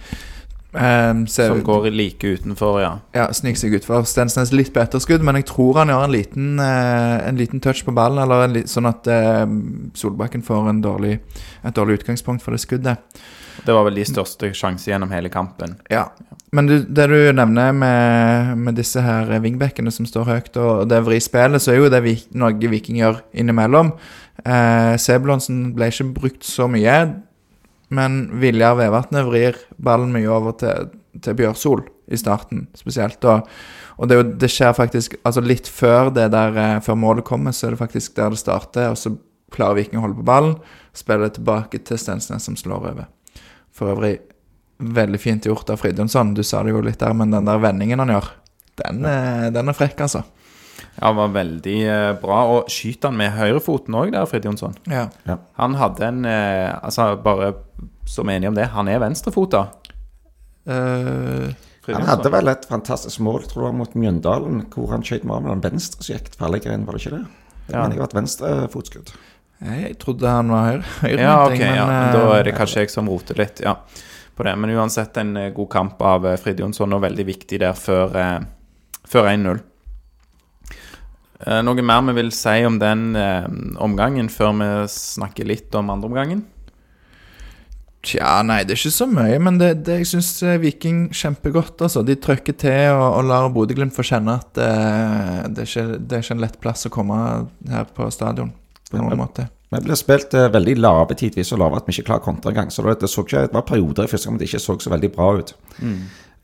Eh, 0.74 1.24
se- 1.26 1.48
Som 1.48 1.62
går 1.62 1.90
like 1.90 2.26
utenfor, 2.26 2.80
ja. 2.80 2.92
Ja, 3.12 3.26
sniker 3.32 3.60
seg 3.60 3.74
utfor. 3.76 4.06
Stensnes 4.08 4.52
litt 4.52 4.72
på 4.72 4.80
etterskudd, 4.80 5.22
men 5.22 5.36
jeg 5.36 5.46
tror 5.50 5.82
han 5.82 5.92
gjør 5.92 6.04
en 6.06 6.14
liten, 6.14 6.48
uh, 6.60 7.28
en 7.28 7.36
liten 7.36 7.60
touch 7.60 7.84
på 7.84 7.92
ballen, 7.92 8.22
eller 8.24 8.46
en, 8.46 8.56
sånn 8.66 8.88
at 8.88 9.06
uh, 9.12 9.44
Solbakken 9.94 10.42
får 10.42 10.70
en 10.70 10.80
dårlig, 10.84 11.18
et 11.62 11.76
dårlig 11.76 12.00
utgangspunkt 12.00 12.42
for 12.42 12.56
det 12.56 12.62
skuddet. 12.64 13.20
Det 13.66 13.74
var 13.76 13.84
vel 13.84 14.00
de 14.00 14.04
største 14.08 14.48
sjansene 14.56 14.94
gjennom 14.94 15.12
hele 15.12 15.28
kampen. 15.28 15.76
Ja. 15.92 16.06
Men 16.52 16.66
du, 16.66 16.78
det 16.84 17.04
du 17.08 17.18
nevner 17.36 17.72
med, 17.76 18.56
med 18.58 18.74
disse 18.80 19.00
her 19.04 19.28
wingbackene 19.44 19.92
som 19.92 20.08
står 20.08 20.24
høyt, 20.24 20.56
og 20.56 20.88
det 20.88 21.02
vrispillet, 21.04 21.60
så 21.62 21.72
er 21.74 21.82
jo 21.82 21.92
det 21.92 22.00
vi, 22.04 22.16
noe 22.32 22.56
Viking 22.72 22.96
gjør 23.00 23.20
innimellom. 23.36 23.92
Uh, 24.40 24.96
Sebulonsen 24.96 25.74
ble 25.76 25.92
ikke 25.92 26.08
brukt 26.16 26.48
så 26.48 26.64
mye, 26.72 26.96
men 27.92 28.22
Viljar 28.40 28.76
Vevatnet 28.78 29.26
vrir 29.28 29.58
ballen 29.82 30.12
mye 30.14 30.30
over 30.32 30.54
til, 30.60 30.90
til 31.22 31.36
Bjørsol 31.38 31.84
i 32.12 32.18
starten, 32.20 32.66
spesielt. 32.76 33.24
Og, 33.28 33.46
og 34.00 34.08
det, 34.10 34.18
det 34.40 34.48
skjer 34.52 34.72
faktisk 34.76 35.18
altså 35.28 35.44
litt 35.44 35.68
før 35.70 36.10
det 36.16 36.30
der, 36.34 36.56
eh, 36.58 36.78
før 36.84 36.98
målet 36.98 37.26
kommer, 37.28 37.52
så 37.56 37.68
er 37.68 37.76
det 37.76 37.82
faktisk 37.84 38.16
der 38.18 38.32
det 38.34 38.40
starter, 38.42 38.90
og 38.94 38.98
så 39.00 39.14
klarer 39.52 39.76
Viking 39.82 40.00
å 40.00 40.06
holde 40.06 40.16
på 40.22 40.24
ballen, 40.28 40.54
spiller 40.96 41.28
det 41.28 41.36
tilbake 41.38 41.82
til 41.84 42.00
Stensnes 42.00 42.46
som 42.48 42.56
slår 42.56 42.86
over. 42.92 43.08
For 43.72 43.92
øvrig 43.94 44.14
veldig 44.82 45.20
fint 45.22 45.44
gjort 45.46 45.68
av 45.70 45.78
Fridjonsson. 45.80 46.32
Du 46.34 46.40
sa 46.44 46.62
det 46.64 46.72
jo 46.72 46.80
litt 46.84 46.98
der, 47.00 47.12
men 47.16 47.30
den 47.32 47.46
der 47.48 47.60
vendingen 47.62 48.00
han 48.02 48.10
gjør, 48.16 48.30
den, 48.82 49.04
er- 49.06 49.50
den 49.54 49.68
er 49.68 49.76
frekk, 49.76 50.00
altså. 50.08 50.24
Ja, 50.96 51.12
var 51.16 51.28
veldig 51.32 51.76
eh, 51.88 52.12
bra. 52.20 52.40
Og 52.56 52.72
skyter 52.72 53.08
han 53.12 53.16
med 53.20 53.32
høyrefoten 53.36 53.94
òg 53.96 54.10
der, 54.12 54.26
Fridtjonsson? 54.28 54.74
Ja. 54.90 55.06
Ja. 55.28 55.36
Han 55.60 55.76
hadde 55.80 56.08
en 56.08 56.24
eh, 56.28 56.72
Altså, 56.82 57.12
bare 57.22 57.52
som 58.08 58.28
enige 58.28 58.48
om 58.48 58.54
det, 58.58 58.66
han 58.74 58.88
er 58.88 58.98
venstrefota. 59.02 59.66
Uh, 60.68 61.50
Han 61.88 62.06
hadde 62.06 62.30
vel 62.30 62.46
et 62.52 62.64
fantastisk 62.70 63.18
mål, 63.26 63.42
tror 63.50 63.66
jeg, 63.70 63.74
mot 63.80 63.94
Mjøndalen, 63.98 64.60
hvor 64.70 64.92
han 64.92 65.02
skjøt 65.02 65.24
med 65.26 65.34
armen 65.40 65.62
venstre, 65.64 66.04
så 66.04 66.14
gikk 66.14 66.28
det 66.30 66.36
tverrligger 66.38 66.74
inn, 66.76 66.84
var 66.86 66.94
det 66.94 67.02
ikke 67.02 67.16
det? 67.16 67.24
Jeg 67.66 67.74
Ja. 67.74 67.82
mener 67.82 67.94
jeg 67.96 68.02
var 68.02 68.08
et 68.10 68.14
venstrefotskudd. 68.20 69.12
jeg 69.62 69.98
trodde 69.98 70.28
han 70.28 70.48
var 70.50 70.64
høyre. 70.70 70.84
høyre 71.00 71.18
Ja, 71.20 71.34
men, 71.48 71.52
ok, 71.52 71.60
ja, 71.60 71.86
men 71.86 72.12
da 72.14 72.22
er 72.38 72.42
det 72.44 72.52
eh, 72.54 72.58
kanskje 72.58 72.80
jeg 72.82 72.90
som 72.90 73.08
roter 73.08 73.34
litt, 73.38 73.60
ja, 73.60 73.74
på 74.36 74.44
det. 74.44 74.54
Men 74.58 74.70
uansett 74.76 75.16
en 75.16 75.36
eh, 75.36 75.50
god 75.50 75.70
kamp 75.70 76.02
av 76.02 76.26
eh, 76.26 76.36
Frid 76.36 76.58
Jonsson, 76.60 76.92
og 76.92 77.02
veldig 77.02 77.26
viktig 77.26 77.58
der 77.60 77.72
før, 77.74 78.16
eh, 78.16 78.40
før 79.06 79.28
1-0. 79.30 79.60
Eh, 81.46 81.62
noe 81.62 81.82
mer 81.82 82.02
vi 82.06 82.12
vil 82.20 82.30
si 82.30 82.64
om 82.64 82.78
den 82.78 83.16
eh, 83.16 83.46
omgangen, 83.82 84.28
før 84.30 84.52
vi 84.58 84.70
snakker 84.88 85.44
litt 85.46 85.74
om 85.74 85.90
andreomgangen? 85.90 86.44
Tja, 88.02 88.40
nei, 88.42 88.64
det 88.66 88.74
er 88.74 88.80
ikke 88.80 88.94
så 88.96 89.06
mye, 89.06 89.36
men 89.38 89.60
det, 89.60 89.68
det, 89.86 90.00
jeg 90.00 90.08
syns 90.10 90.32
Viking 90.58 91.04
kjempegodt. 91.14 91.84
altså. 91.86 92.02
De 92.02 92.16
trykker 92.18 92.56
til 92.58 92.96
og, 92.96 93.04
og 93.20 93.28
lar 93.28 93.46
Bodø-Glimt 93.54 93.94
få 93.94 94.02
kjenne 94.06 94.34
at 94.40 94.58
eh, 94.58 95.36
det, 95.46 95.62
er 95.62 95.70
ikke, 95.70 96.00
det 96.00 96.18
er 96.18 96.24
ikke 96.24 96.36
en 96.36 96.42
lett 96.42 96.58
plass 96.64 96.88
å 96.88 96.92
komme 96.94 97.18
her 97.70 97.86
på 97.94 98.10
stadion. 98.10 98.50
på 98.90 98.98
noen 98.98 99.22
måte. 99.22 99.46
Vi 99.72 99.80
ble 99.86 99.96
spilt 99.96 100.34
eh, 100.36 100.50
veldig 100.52 100.74
lave 100.82 101.16
tidvis, 101.16 101.52
så 101.52 101.60
lave 101.60 101.78
at 101.78 101.86
vi 101.86 101.94
ikke 101.94 102.10
klarer 102.10 102.26
kontra 102.26 102.50
kontre 102.50 102.52
engang. 102.52 102.74
Så 102.74 102.84
det, 102.84 102.98
det, 103.00 103.08
så 103.08 103.24
ikke, 103.24 103.46
det 103.46 103.56
var 103.56 103.68
perioder 103.70 104.04
i 104.04 104.10
første 104.10 104.28
gang 104.28 104.40
det 104.40 104.50
ikke 104.50 104.64
så 104.66 104.76
så 104.82 104.92
veldig 104.92 105.12
bra 105.14 105.30
ut. 105.38 105.54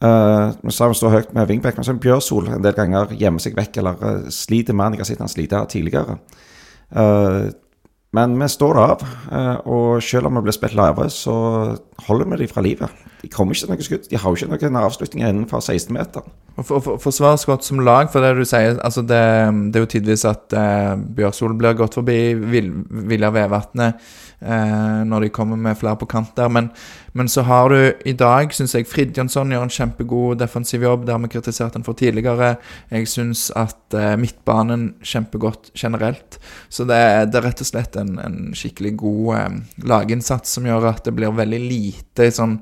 Eh, 0.00 0.50
vi 0.62 0.72
sa 0.72 0.88
vi 0.88 0.94
står 0.94 1.14
høyt 1.16 1.32
med 1.34 1.48
Vingbekk, 1.50 1.76
men 1.76 1.86
så 1.86 1.96
Bjørsol 1.98 2.52
en 2.54 2.62
del 2.62 2.76
ganger 2.76 3.16
gjemmer 3.18 3.42
seg 3.42 3.56
vekk 3.58 3.80
eller 3.82 4.04
uh, 4.04 4.28
sliter 4.30 4.76
mer 4.76 4.92
enn 4.92 4.98
jeg 4.98 5.02
har 5.02 5.10
sett 5.10 5.24
han 5.24 5.32
slite 5.32 5.64
tidligere. 5.72 6.20
Eh, 6.88 7.48
men 8.16 8.38
vi 8.40 8.48
står 8.48 8.80
av, 8.80 9.04
eh, 9.32 9.56
og 9.68 10.02
selv 10.04 10.30
om 10.30 10.38
vi 10.38 10.46
blir 10.46 10.56
spilt 10.56 10.76
live, 10.78 11.08
så 11.12 11.36
holder 12.06 12.30
vi 12.30 12.36
dem 12.42 12.48
fra 12.48 12.62
livet. 12.62 13.06
De 13.22 13.28
kommer 13.28 13.54
ikke 13.54 13.66
til 13.66 13.72
noe 13.74 13.86
skudd. 13.86 14.04
De 14.10 14.18
har 14.20 14.30
jo 14.30 14.38
ikke 14.38 14.68
noen 14.68 14.84
avslutninger 14.84 15.32
innenfor 15.32 15.64
16-meter. 15.64 16.26
Og 16.58 16.66
for, 16.66 16.82
for, 16.82 16.98
Forsvares 17.02 17.46
godt 17.46 17.66
som 17.66 17.82
lag, 17.86 18.08
for 18.10 18.22
det 18.22 18.32
du 18.38 18.44
sier 18.46 18.80
altså 18.82 19.04
det, 19.06 19.20
det 19.70 19.78
er 19.78 19.84
jo 19.84 19.90
tidvis 19.92 20.24
at 20.26 20.54
eh, 20.58 20.94
Bjørsol 21.18 21.54
blir 21.58 21.76
gått 21.78 21.94
forbi 21.94 22.34
Vil, 22.34 22.72
Vilja 22.90 23.30
Vevatnet 23.34 24.00
eh, 24.42 25.04
når 25.06 25.26
de 25.26 25.30
kommer 25.34 25.60
med 25.60 25.78
flere 25.78 25.98
på 26.00 26.08
kant 26.10 26.34
der. 26.36 26.50
Men, 26.50 26.70
men 27.14 27.30
så 27.30 27.44
har 27.46 27.70
du 27.70 27.78
i 28.10 28.14
dag, 28.18 28.50
syns 28.54 28.74
jeg, 28.74 28.88
Fridtjonsson 28.90 29.54
gjør 29.54 29.68
en 29.68 29.74
kjempegod 29.76 30.42
defensiv 30.42 30.82
jobb. 30.82 31.06
Det 31.06 31.14
har 31.14 31.22
vi 31.22 31.30
kritisert 31.36 31.78
han 31.78 31.86
for 31.86 31.98
tidligere. 31.98 32.56
Jeg 32.90 33.06
syns 33.10 33.48
at 33.58 33.94
eh, 33.94 34.16
midtbanen 34.18 34.92
kjempegodt 35.02 35.70
generelt. 35.78 36.40
Så 36.68 36.88
det, 36.90 36.98
det, 37.30 37.38
er 37.38 37.48
rett 37.52 37.62
og 37.62 37.70
slett 37.70 37.98
en, 38.02 38.16
en 38.22 38.40
skikkelig 38.58 38.96
god 38.98 39.30
eh, 39.38 39.48
laginnsats 39.94 40.58
som 40.58 40.66
gjør 40.66 40.90
at 40.90 41.06
det 41.06 41.14
blir 41.18 41.34
veldig 41.38 41.62
lite 41.68 41.87
sånn 42.34 42.58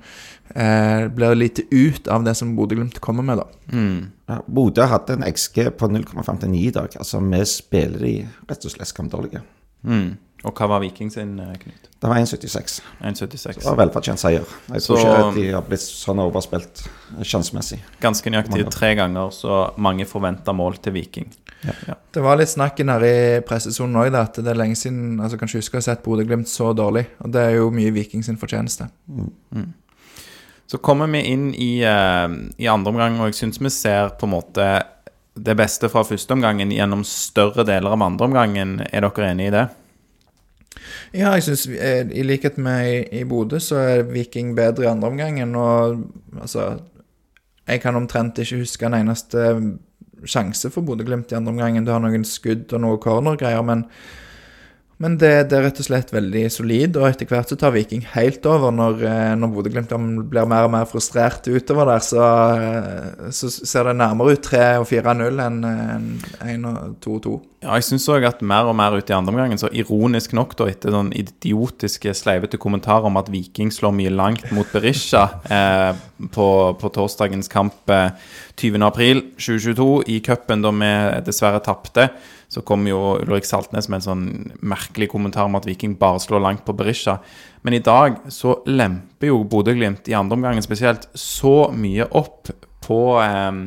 eh, 0.55 1.07
blir 1.13 1.39
lite 1.39 1.65
ut 1.71 2.09
av 2.13 2.27
det 2.27 2.35
som 2.39 2.55
Bodø-Glimt 2.57 3.01
kommer 3.05 3.27
med, 3.27 3.43
da. 3.43 3.47
Mm. 3.73 3.99
Ja, 4.31 4.39
Bodø 4.47 4.87
hadde 4.91 5.17
en 5.17 5.27
XG 5.27 5.71
på 5.79 5.89
0,59 5.93 6.55
i 6.61 6.73
dag. 6.75 6.97
Altså, 6.99 7.21
vi 7.23 7.43
spiller 7.51 8.03
de 8.03 8.15
rett 8.51 8.69
og 8.69 8.75
slett 8.75 8.91
skamdårlige. 8.91 9.43
Mm. 9.87 10.17
Og 10.45 10.53
hva 10.53 10.69
var 10.69 10.83
Viking 10.83 11.11
sin, 11.11 11.39
eh, 11.41 11.55
Knut? 11.63 11.89
Det 12.01 12.09
var 12.09 12.17
1,76. 12.17 12.83
1,76. 13.01 13.57
Det 13.57 13.65
var 13.65 13.79
velfortjent 13.81 14.21
seier. 14.21 14.45
Jeg 14.69 14.83
tror 14.85 15.01
ikke 15.01 15.35
de 15.39 15.47
har 15.55 15.65
blitt 15.65 15.83
sånn 15.83 16.21
overspilt 16.23 16.83
eh, 16.85 17.25
sjansemessig. 17.25 17.81
Ganske 18.03 18.31
nøyaktig 18.31 18.67
tre 18.75 18.93
ganger 18.99 19.33
så 19.35 19.63
mange 19.81 20.07
forventa 20.07 20.53
mål 20.53 20.77
til 20.85 20.97
Viking. 20.99 21.33
Det 22.13 22.23
var 22.23 22.37
litt 22.39 22.53
snakk 22.53 22.79
her 22.79 23.07
i 23.07 23.41
pressesonen 23.47 23.97
òg, 23.99 24.15
at 24.15 24.39
det 24.39 24.53
er 24.53 24.61
lenge 24.61 24.77
siden 24.79 25.17
altså 25.19 25.39
Kanskje 25.41 25.63
husker 25.63 25.81
jeg 25.81 25.83
har 25.83 25.89
ha 25.89 25.97
sett 25.97 26.05
Bodø-Glimt 26.05 26.51
så 26.53 26.71
dårlig. 26.77 27.07
Og 27.25 27.33
det 27.33 27.43
er 27.43 27.57
jo 27.57 27.73
mye 27.75 27.95
Viking 27.97 28.23
sin 28.23 28.39
fortjeneste. 28.39 28.87
Så 30.67 30.79
kommer 30.83 31.11
vi 31.11 31.23
inn 31.33 31.49
i, 31.55 31.81
uh, 31.87 32.29
i 32.59 32.69
andre 32.71 32.93
omgang, 32.93 33.19
og 33.21 33.31
jeg 33.31 33.41
syns 33.41 33.61
vi 33.63 33.71
ser 33.71 34.13
på 34.19 34.27
en 34.29 34.35
måte 34.35 34.69
det 35.37 35.57
beste 35.59 35.89
fra 35.93 36.05
første 36.07 36.33
omgangen 36.33 36.73
gjennom 36.73 37.05
større 37.07 37.65
deler 37.67 37.95
av 37.95 38.05
andre 38.05 38.29
omgangen. 38.29 38.79
Er 38.91 39.05
dere 39.05 39.33
enig 39.33 39.51
i 39.51 39.55
det? 39.55 39.67
Ja, 41.15 41.33
jeg 41.35 41.47
syns 41.47 41.67
i 41.67 42.25
likhet 42.27 42.59
med 42.59 42.91
i, 42.91 43.21
i 43.21 43.25
Bodø, 43.29 43.59
så 43.63 43.81
er 43.81 44.07
Viking 44.11 44.55
bedre 44.57 44.85
i 44.87 44.91
andre 44.91 45.09
omgangen. 45.09 45.55
Og 45.55 46.05
altså 46.41 46.79
Jeg 47.67 47.81
kan 47.83 47.97
omtrent 47.97 48.39
ikke 48.39 48.61
huske 48.63 48.87
en 48.87 48.95
eneste 48.95 49.43
sjanse 50.25 50.71
for 50.71 50.87
Bodø-Glimt 50.87 51.33
i 51.33 51.37
andre 51.39 51.53
omgangen. 51.53 51.85
Du 51.85 51.91
har 51.93 52.01
noen 52.03 52.25
skudd 52.25 52.73
og 52.73 52.83
noe 52.83 53.01
cornergreier, 53.03 53.63
men, 53.67 53.87
men 55.03 55.19
det, 55.21 55.31
det 55.51 55.59
er 55.59 55.67
rett 55.67 55.81
og 55.83 55.87
slett 55.91 56.13
veldig 56.15 56.47
solid. 56.53 56.97
Og 56.97 57.05
etter 57.11 57.29
hvert 57.29 57.51
så 57.53 57.59
tar 57.61 57.75
Viking 57.75 58.05
helt 58.15 58.47
over 58.49 58.73
når, 58.73 59.03
eh, 59.05 59.33
når 59.37 59.51
Bodø-Glimt 59.53 59.93
blir 60.33 60.49
mer 60.49 60.69
og 60.69 60.73
mer 60.73 60.87
frustrert 60.89 61.45
utover 61.51 61.91
der. 61.91 62.05
Så, 62.05 62.23
eh, 62.57 63.29
så 63.37 63.51
ser 63.53 63.91
det 63.91 63.99
nærmere 64.01 64.39
ut 64.39 64.47
3 64.47 64.65
og 64.81 64.89
4-0 64.89 65.43
enn 65.45 65.61
enn 65.67 66.09
1 66.41 66.65
og 66.71 66.97
2-2. 67.05 67.37
Ja, 67.67 67.75
jeg 67.77 67.87
syns 67.89 68.07
òg 68.13 68.25
at 68.29 68.43
mer 68.47 68.69
og 68.71 68.77
mer 68.79 68.95
ut 68.97 69.09
i 69.11 69.15
andre 69.17 69.33
omgangen, 69.33 69.59
så 69.61 69.69
ironisk 69.75 70.33
nok, 70.37 70.53
da, 70.59 70.69
etter 70.71 70.93
den 70.95 71.09
idiotiske, 71.17 72.13
sleivete 72.15 72.61
kommentarer 72.63 73.09
om 73.09 73.17
at 73.21 73.31
Viking 73.33 73.73
slår 73.75 73.95
mye 73.97 74.13
langt 74.13 74.45
mot 74.55 74.69
Berisha 74.73 75.27
eh, 75.51 75.93
på, 76.33 76.49
på 76.79 76.93
torsdagens 76.95 77.51
kamp 77.53 77.91
eh, 77.93 78.13
20.4.2022 78.57 79.89
i 80.13 80.21
cupen, 80.25 80.63
da 80.65 80.73
vi 80.73 80.91
dessverre 81.27 81.61
tapte, 81.65 82.09
så 82.49 82.63
kom 82.65 82.87
jo 82.89 83.17
Ulrik 83.21 83.45
Saltnes 83.45 83.91
med 83.91 84.01
en 84.01 84.07
sånn 84.07 84.27
merkelig 84.65 85.11
kommentar 85.13 85.49
om 85.49 85.59
at 85.59 85.67
Viking 85.69 85.97
bare 86.01 86.23
slår 86.23 86.45
langt 86.45 86.65
på 86.65 86.75
Berisha. 86.77 87.19
Men 87.67 87.77
i 87.77 87.83
dag 87.85 88.21
så 88.33 88.61
lemper 88.71 89.33
jo 89.33 89.43
Bodø-Glimt, 89.45 90.09
i 90.09 90.17
andre 90.17 90.39
omgangen 90.39 90.65
spesielt, 90.65 91.09
så 91.13 91.69
mye 91.75 92.09
opp 92.17 92.53
på 92.87 93.01
eh, 93.21 93.67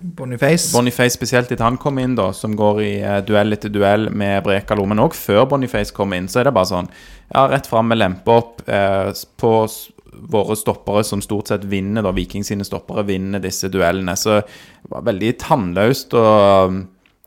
Boniface. 0.00 0.72
Boniface 0.74 1.14
spesielt 1.14 1.52
etter 1.52 1.64
han 1.64 1.78
kom 1.78 1.98
inn, 2.02 2.16
da, 2.18 2.32
som 2.34 2.56
går 2.58 2.80
i 2.82 2.92
eh, 3.00 3.20
duell 3.26 3.54
etter 3.54 3.70
duell 3.72 4.10
med 4.10 4.42
Brekalo. 4.44 4.84
Men 4.90 5.04
òg 5.04 5.14
før 5.16 5.46
Boniface 5.52 5.94
kom 5.94 6.14
inn, 6.16 6.26
så 6.28 6.42
er 6.42 6.50
det 6.50 6.56
bare 6.56 6.72
sånn 6.72 6.90
Ja, 7.30 7.46
rett 7.50 7.66
fram 7.70 7.88
med 7.90 8.02
lempe 8.02 8.34
opp 8.34 8.66
eh, 8.66 9.12
på 9.40 9.52
våre 10.16 10.56
stoppere, 10.56 11.04
som 11.04 11.22
stort 11.24 11.52
sett 11.52 11.64
vinner, 11.68 12.04
da. 12.06 12.12
Viking 12.16 12.44
sine 12.46 12.66
stoppere 12.66 13.06
vinner 13.08 13.42
disse 13.42 13.70
duellene. 13.72 14.16
Så 14.16 14.40
det 14.42 14.92
var 14.92 15.06
veldig 15.08 15.32
tannløst, 15.42 16.16
og 16.16 16.70
um, 16.70 16.84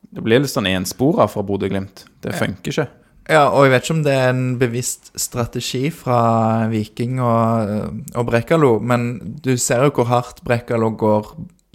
det 0.10 0.24
blir 0.26 0.42
litt 0.42 0.54
sånn 0.54 0.70
enspora 0.70 1.28
fra 1.30 1.44
Bodø-Glimt. 1.46 2.06
Det 2.24 2.34
funker 2.38 2.74
ikke. 2.74 2.88
Ja, 3.30 3.44
og 3.54 3.68
jeg 3.68 3.76
vet 3.76 3.86
ikke 3.86 3.94
om 3.94 4.06
det 4.08 4.14
er 4.18 4.32
en 4.32 4.46
bevisst 4.58 5.12
strategi 5.22 5.92
fra 5.94 6.20
Viking 6.72 7.20
og, 7.22 8.00
og 8.18 8.26
Brekkalo, 8.26 8.80
men 8.82 9.12
du 9.46 9.54
ser 9.62 9.86
jo 9.86 9.94
hvor 10.00 10.10
hardt 10.10 10.42
Brekkalo 10.48 10.90
går 10.98 11.30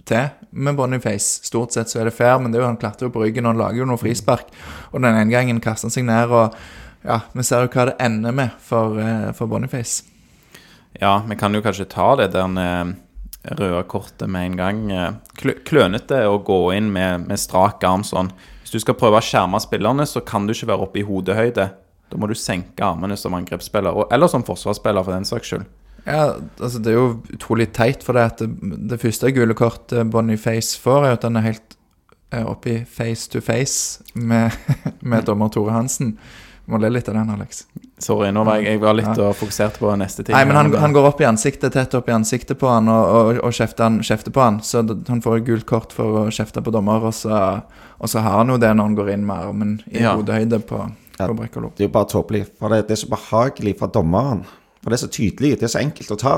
til 0.05 0.33
med 0.51 0.75
Boniface. 0.75 1.45
Stort 1.47 1.71
sett 1.71 1.91
så 1.91 2.01
er 2.01 2.09
det 2.09 2.17
fair, 2.17 2.41
men 2.43 2.51
det 2.51 2.59
er 2.59 2.65
jo, 2.65 2.71
han 2.73 2.81
klatrer 2.81 3.07
jo 3.07 3.13
på 3.15 3.23
ryggen 3.23 3.47
og 3.47 3.55
han 3.55 3.61
lager 3.63 3.81
jo 3.81 3.87
noe 3.87 4.01
frispark. 4.01 4.51
Og 4.91 4.99
den 4.99 5.13
ene 5.13 5.31
gangen 5.31 5.63
kaster 5.63 5.87
han 5.87 5.95
seg 5.95 6.07
ned, 6.09 6.35
og 6.35 6.59
ja, 7.05 7.21
vi 7.31 7.47
ser 7.47 7.63
jo 7.63 7.71
hva 7.71 7.87
det 7.91 7.95
ender 8.03 8.35
med 8.35 8.59
for, 8.59 8.99
eh, 8.99 9.31
for 9.37 9.47
Boniface. 9.47 10.03
Ja, 11.01 11.17
vi 11.29 11.35
kan 11.39 11.55
jo 11.55 11.63
kanskje 11.63 11.87
ta 11.91 12.13
det 12.19 12.31
der 12.35 12.59
eh, 12.61 12.93
røde 13.59 13.83
kortet 13.91 14.29
med 14.31 14.51
en 14.51 14.59
gang. 14.59 14.83
eh. 14.91 15.55
Klønete 15.67 16.25
å 16.29 16.39
gå 16.45 16.59
inn 16.75 16.91
med, 16.93 17.27
med 17.29 17.39
strak 17.39 17.83
arm 17.83 18.05
sånn. 18.07 18.31
Hvis 18.63 18.73
du 18.73 18.79
skal 18.81 18.97
prøve 18.97 19.19
å 19.19 19.25
skjerme 19.25 19.59
spillerne, 19.61 20.05
så 20.09 20.23
kan 20.25 20.47
du 20.47 20.55
ikke 20.55 20.71
være 20.71 20.87
oppe 20.87 21.01
i 21.01 21.07
hodehøyde. 21.07 21.67
Da 22.09 22.19
må 22.21 22.29
du 22.29 22.35
senke 22.37 22.85
armene 22.85 23.17
som 23.17 23.35
angrepsspiller, 23.37 24.05
eller 24.13 24.31
som 24.31 24.45
forsvarsspiller, 24.45 25.05
for 25.05 25.13
den 25.13 25.27
saks 25.27 25.51
skyld. 25.51 25.65
Ja, 26.05 26.35
altså 26.61 26.79
Det 26.79 26.91
er 26.91 26.99
jo 26.99 27.21
utrolig 27.33 27.71
teit, 27.73 28.03
for 28.05 28.13
det 28.13 28.25
at 28.29 28.41
det, 28.45 28.99
første 29.01 29.31
gule 29.33 29.55
kortet 29.57 30.11
Boniface 30.13 30.77
får, 30.79 31.05
er 31.05 31.17
at 31.17 31.25
han 31.25 31.39
er 31.39 31.47
helt 31.47 31.77
eh, 32.31 32.45
oppe 32.45 32.71
i 32.71 32.83
face 32.85 33.29
to 33.31 33.41
face 33.41 34.03
med, 34.13 34.53
med 35.01 35.25
dommer 35.25 35.49
Tore 35.49 35.73
Hansen. 35.73 36.15
Må 36.65 36.79
le 36.81 36.89
litt 36.89 37.07
av 37.11 37.13
den, 37.13 37.29
Alex. 37.29 37.65
Sorry, 38.01 38.31
nå 38.33 38.41
var 38.43 38.57
jeg, 38.57 38.65
jeg 38.73 38.79
var 38.81 38.95
litt 38.97 39.19
og 39.21 39.35
fokuserte 39.37 39.77
på 39.79 39.91
neste 40.01 40.23
ting. 40.25 40.33
Nei, 40.35 40.45
men 40.49 40.57
han, 40.57 40.71
han 40.81 40.95
går 40.95 41.05
opp 41.11 41.21
i 41.21 41.27
ansiktet, 41.29 41.71
tett 41.75 41.93
opp 41.93 42.09
i 42.09 42.15
ansiktet 42.15 42.57
på 42.59 42.67
han 42.71 42.89
og, 42.89 43.03
og, 43.19 43.39
og 43.45 43.53
kjefter, 43.53 43.85
han, 43.85 43.99
kjefter 44.03 44.33
på 44.33 44.41
han. 44.41 44.57
Så 44.65 44.81
han 44.83 45.21
får 45.21 45.37
et 45.43 45.45
gult 45.51 45.67
kort 45.69 45.93
for 45.93 46.23
å 46.23 46.27
kjefte 46.33 46.63
på 46.65 46.73
dommer, 46.73 47.05
og 47.05 47.13
så, 47.13 47.37
og 48.01 48.09
så 48.11 48.23
har 48.25 48.39
han 48.41 48.49
jo 48.55 48.57
det 48.61 48.73
når 48.73 48.89
han 48.89 48.97
går 48.97 49.13
inn 49.13 49.25
med 49.29 49.45
armen 49.51 49.75
i 49.93 50.01
Ja. 50.01 50.15
hodehøyde 50.17 50.59
på, 50.65 50.81
Ja. 51.19 51.27
på 51.29 51.37
Brekkolo. 51.37 51.69
Det 51.77 51.85
er 51.85 51.89
jo 51.91 51.93
bare 51.99 52.09
tåpelig. 52.11 52.43
For 52.59 52.73
det, 52.73 52.87
det 52.89 52.97
er 52.97 53.03
så 53.05 53.13
behagelig 53.13 53.77
for 53.79 53.93
dommeren. 53.93 54.41
For 54.81 54.89
det 54.93 54.97
er 54.99 55.05
så 55.07 55.13
tydelig, 55.15 55.53
det 55.61 55.69
er 55.69 55.73
så 55.77 55.79
enkelt 55.85 56.11
å 56.13 56.17
ta. 56.21 56.35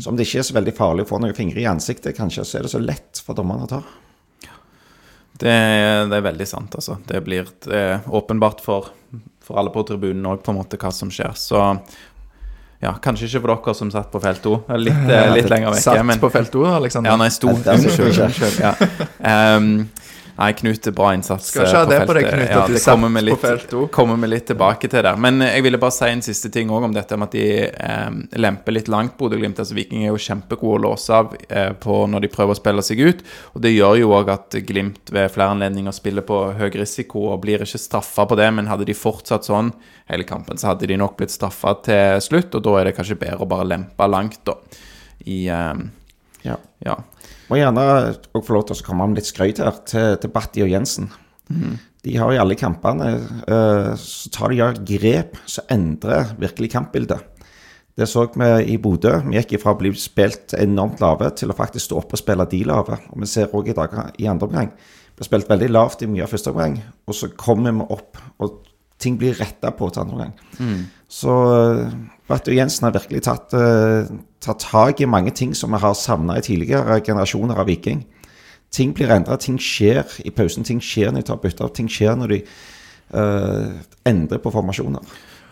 Så 0.00 0.08
om 0.10 0.16
det 0.18 0.26
ikke 0.26 0.40
er 0.42 0.48
så 0.50 0.56
veldig 0.56 0.74
farlig 0.76 1.04
å 1.06 1.12
få 1.12 1.20
noen 1.22 1.36
fingre 1.36 1.60
i 1.62 1.68
ansiktet, 1.70 2.16
kanskje, 2.16 2.44
så 2.48 2.58
er 2.58 2.66
det 2.66 2.72
så 2.74 2.80
lett 2.82 3.20
for 3.24 3.36
dommeren 3.38 3.64
å 3.64 3.70
ta. 3.76 3.82
Det, 5.40 5.52
det 6.10 6.16
er 6.18 6.24
veldig 6.26 6.44
sant, 6.48 6.74
altså. 6.76 6.98
Det 7.08 7.22
blir 7.24 7.46
det 7.64 7.84
åpenbart 8.12 8.60
for, 8.60 8.90
for 9.50 9.60
alle 9.60 9.72
på 9.74 9.84
tribunen 9.90 10.26
òg, 10.30 10.40
på 10.46 10.54
en 10.54 10.60
måte, 10.62 10.78
hva 10.80 10.92
som 10.94 11.10
skjer. 11.12 11.34
Så 11.38 11.60
ja, 12.80 12.94
kanskje 13.04 13.26
ikke 13.28 13.42
for 13.44 13.52
dere 13.52 13.74
som 13.76 13.90
satt 13.92 14.08
på 14.12 14.20
felt 14.24 14.46
O. 14.48 14.54
Litt, 14.80 15.02
eh, 15.12 15.32
litt 15.36 15.50
lenger 15.52 15.74
vekke. 15.74 15.84
Satt 15.84 16.06
men- 16.08 16.22
på 16.22 16.30
felt 16.32 16.54
O, 16.56 16.64
Alexander. 16.78 17.12
Ja, 17.12 17.18
nei, 17.20 17.28
sto. 17.34 17.52
Er 17.52 17.74
Unnskyld. 17.76 18.22
unnskyld, 18.24 18.62
ja. 18.62 18.74
Um, 19.58 19.72
nei, 20.38 20.52
Knut, 20.58 20.88
bra 20.96 21.10
innsats 21.14 21.50
Skal 21.52 21.66
ikke 21.66 21.76
ha 21.76 21.82
eh, 21.84 21.90
det 21.90 21.98
på 22.08 22.16
deg. 22.16 22.26
Knut, 22.30 22.50
Ja, 22.50 22.60
at 22.62 22.70
du 22.70 22.74
det 22.74 22.82
satt 22.82 23.04
litt, 23.24 23.34
på 23.34 23.40
felt 23.46 23.74
O. 23.74 23.82
kommer 23.92 24.16
vi 24.22 24.30
litt 24.32 24.46
tilbake 24.50 24.88
til 24.90 25.02
der. 25.06 25.16
Men 25.20 25.42
eh, 25.42 25.54
jeg 25.56 25.64
ville 25.66 25.80
bare 25.82 25.94
si 25.96 26.08
en 26.10 26.22
siste 26.24 26.50
ting 26.54 26.70
òg 26.70 26.86
om 26.88 26.94
dette 26.96 27.16
med 27.20 27.28
at 27.30 27.36
de 27.36 27.44
eh, 27.68 28.10
lemper 28.40 28.76
litt 28.76 28.88
langt, 28.92 29.16
Bodø-Glimt. 29.20 29.58
Altså, 29.60 29.76
Viking 29.78 30.04
er 30.04 30.12
jo 30.12 30.20
kjempegode 30.20 30.80
å 30.80 30.82
låse 30.88 31.14
av 31.14 31.34
eh, 31.48 31.72
på 31.80 32.00
når 32.10 32.26
de 32.26 32.32
prøver 32.32 32.56
å 32.56 32.60
spille 32.60 32.84
seg 32.86 33.00
ut. 33.04 33.24
Og 33.54 33.64
det 33.64 33.74
gjør 33.74 34.00
jo 34.02 34.12
òg 34.18 34.32
at 34.34 34.58
Glimt 34.68 35.12
ved 35.14 35.30
flere 35.34 35.54
anledninger 35.56 35.94
spiller 35.96 36.26
på 36.26 36.40
høy 36.58 36.68
risiko 36.78 37.26
og 37.34 37.40
blir 37.44 37.62
ikke 37.66 37.80
straffa 37.80 38.26
på 38.30 38.38
det. 38.40 38.50
Men 38.56 38.70
hadde 38.70 38.88
de 38.88 38.96
fortsatt 38.96 39.48
sånn 39.48 39.72
hele 40.10 40.24
kampen, 40.26 40.58
så 40.58 40.72
hadde 40.72 40.88
de 40.90 40.96
nok 40.98 41.16
blitt 41.20 41.30
straffa 41.34 41.76
til 41.86 42.20
slutt. 42.24 42.54
Og 42.58 42.64
da 42.66 42.78
er 42.80 42.90
det 42.90 42.96
kanskje 42.98 43.18
bedre 43.20 43.46
å 43.46 43.50
bare 43.50 43.68
lempe 43.70 44.10
langt, 44.10 44.40
da. 44.48 44.56
I 45.26 45.42
eh, 45.52 45.74
Ja. 46.42 46.54
ja. 46.84 46.94
Må 47.50 47.58
gjerne 47.58 47.84
òg 48.30 48.44
få 48.46 48.54
lov 48.54 48.68
til 48.68 48.78
å 48.78 48.86
komme 48.86 49.08
med 49.10 49.18
litt 49.18 49.28
skryt 49.28 49.58
her 49.58 49.80
til, 49.88 50.14
til 50.22 50.30
Batti 50.30 50.62
og 50.62 50.70
Jensen. 50.70 51.10
De 52.06 52.14
har 52.16 52.32
i 52.32 52.38
alle 52.40 52.56
kampene 52.56 53.08
eh, 53.44 53.90
så 53.98 54.30
tar 54.32 54.54
de 54.54 54.68
grep 54.88 55.36
som 55.50 55.66
endrer 55.74 56.30
virkelig 56.40 56.70
kampbildet. 56.72 57.26
Det 57.98 58.06
så 58.08 58.22
vi 58.32 58.48
i 58.72 58.78
Bodø. 58.80 59.12
Vi 59.26 59.36
gikk 59.36 59.58
ifra 59.58 59.74
å 59.74 59.80
bli 59.80 59.90
spilt 59.98 60.54
enormt 60.56 61.02
lave 61.02 61.28
til 61.36 61.52
å 61.52 61.56
faktisk 61.58 61.90
stå 61.90 61.98
opp 62.00 62.14
og 62.16 62.22
spille 62.22 62.46
de 62.48 62.62
lave. 62.64 62.96
Og 63.12 63.20
vi 63.20 63.28
ser 63.28 63.52
òg 63.56 63.68
i 63.68 63.76
dag 63.76 63.98
i 64.16 64.30
andre 64.30 64.48
omgang. 64.48 64.70
Vi 65.10 65.20
har 65.20 65.28
spilt 65.28 65.50
veldig 65.50 65.68
lavt 65.74 66.06
i 66.06 66.08
mye 66.08 66.24
av 66.24 66.32
første 66.32 66.54
omgang, 66.54 66.78
og 67.04 67.18
så 67.18 67.28
kommer 67.36 67.74
vi 67.76 67.84
opp, 67.92 68.16
og 68.40 68.62
ting 69.00 69.18
blir 69.20 69.36
retta 69.36 69.74
på 69.76 69.90
til 69.90 70.06
andre 70.06 70.16
omgang. 70.16 70.32
Så 71.10 71.34
Batu 72.30 72.52
Jensen 72.54 72.86
har 72.86 72.94
virkelig 72.94 73.24
tatt, 73.26 73.54
eh, 73.54 74.10
tatt 74.40 74.62
tak 74.62 75.00
i 75.00 75.08
mange 75.10 75.32
ting 75.34 75.54
som 75.54 75.72
vi 75.74 75.80
har 75.82 75.94
savna 75.94 76.38
i 76.38 76.44
tidligere 76.46 77.00
generasjoner 77.02 77.58
av 77.58 77.66
Viking. 77.66 78.04
Ting 78.70 78.92
blir 78.94 79.10
endra, 79.10 79.36
ting 79.36 79.58
skjer 79.58 80.06
i 80.24 80.30
pausen, 80.30 80.64
ting 80.64 80.78
skjer 80.78 81.10
når 81.10 81.24
de 81.24 81.26
tar 81.26 81.40
bytter, 81.42 81.72
ting 81.74 81.88
skjer 81.90 82.14
når 82.14 82.28
de 82.28 82.38
uh, 83.14 83.72
endrer 84.06 84.38
på 84.38 84.52
formasjoner. 84.54 85.02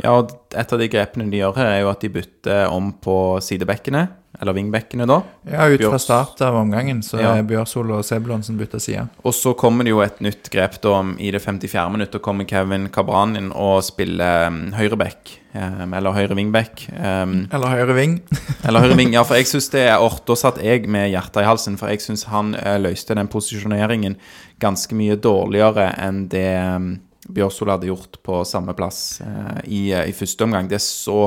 Ja, 0.04 0.12
og 0.12 0.30
et 0.54 0.72
av 0.72 0.78
de 0.78 0.86
grepene 0.86 1.26
de 1.26 1.40
gjør 1.40 1.56
her, 1.58 1.66
er 1.72 1.80
jo 1.82 1.90
at 1.90 2.04
de 2.04 2.12
bytter 2.14 2.70
om 2.70 2.92
på 2.92 3.16
sidebekkene, 3.42 4.04
eller 4.40 4.54
vingbekkene 4.54 5.06
da. 5.08 5.22
Ja, 5.50 5.66
ut 5.68 5.82
fra 5.82 5.98
start 5.98 6.40
av 6.46 6.56
omgangen 6.56 7.02
så 7.02 7.18
Ja. 7.20 7.32
Bjørsol 7.42 7.90
og 7.90 8.04
Sebulonsen 8.06 8.58
bytta 8.58 8.78
side. 8.80 9.08
Og 9.24 9.34
så 9.34 9.54
kommer 9.58 9.84
det 9.84 9.90
jo 9.90 10.00
et 10.04 10.20
nytt 10.20 10.50
grep 10.50 10.80
da 10.82 11.00
i 11.18 11.32
det 11.34 11.42
54. 11.42 11.88
minuttet 11.90 12.22
kommer 12.22 12.46
Kevin 12.48 12.88
Cabran 12.94 13.36
inn 13.36 13.50
og 13.52 13.82
spiller 13.82 14.46
um, 14.46 14.60
høyreback, 14.78 15.34
um, 15.54 15.94
eller 15.94 16.14
høyre 16.14 16.38
wingback. 16.38 16.86
Um, 16.92 17.48
Eller 17.52 17.74
høyre 17.74 17.98
ving. 17.98 18.20
eller 18.66 18.86
høyre 18.86 18.96
ving, 19.00 19.12
ja, 19.16 19.24
for 19.26 19.40
jeg 19.40 19.50
synes 19.50 19.70
det 19.74 19.88
er 19.88 19.98
ort. 19.98 20.22
Da 20.28 20.38
satt 20.38 20.62
jeg 20.62 20.86
med 20.86 21.10
hjertet 21.10 21.42
i 21.42 21.48
halsen, 21.48 21.78
for 21.80 21.90
jeg 21.90 22.04
syns 22.04 22.28
han 22.30 22.54
uh, 22.54 22.76
løste 22.78 23.18
den 23.18 23.30
posisjoneringen 23.30 24.16
ganske 24.62 24.94
mye 24.94 25.18
dårligere 25.18 25.92
enn 25.98 26.26
det 26.30 26.48
um, 26.76 26.96
Bjørsol 27.28 27.68
hadde 27.68 27.90
gjort 27.90 28.22
på 28.24 28.40
samme 28.48 28.72
plass 28.72 29.20
uh, 29.20 29.58
i, 29.66 29.90
i 29.92 30.14
første 30.16 30.46
omgang. 30.46 30.68
Det 30.70 30.78
er 30.78 30.84
så 30.84 31.26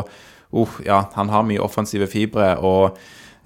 uh, 0.54 0.78
Ja, 0.86 1.06
han 1.16 1.30
har 1.30 1.44
mye 1.48 1.64
offensive 1.64 2.08
fibre, 2.12 2.56
og 2.60 2.98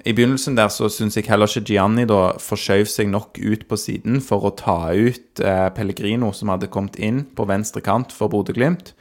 i 0.04 0.12
begynnelsen 0.12 0.58
der 0.58 0.68
så 0.74 0.90
syns 0.92 1.16
jeg 1.16 1.30
heller 1.30 1.48
ikke 1.48 1.72
Gianni 1.72 2.04
da 2.10 2.34
forskjøv 2.42 2.88
seg 2.92 3.08
nok 3.08 3.40
ut 3.40 3.64
på 3.70 3.78
siden 3.80 4.20
for 4.24 4.44
å 4.44 4.56
ta 4.60 4.92
ut 4.92 5.40
eh, 5.40 5.68
Pellegrino, 5.76 6.34
som 6.36 6.52
hadde 6.52 6.70
kommet 6.72 7.00
inn 7.00 7.24
på 7.36 7.48
venstre 7.48 7.84
kant 7.86 8.12
for 8.12 8.32
Bodø-Glimt. 8.34 8.92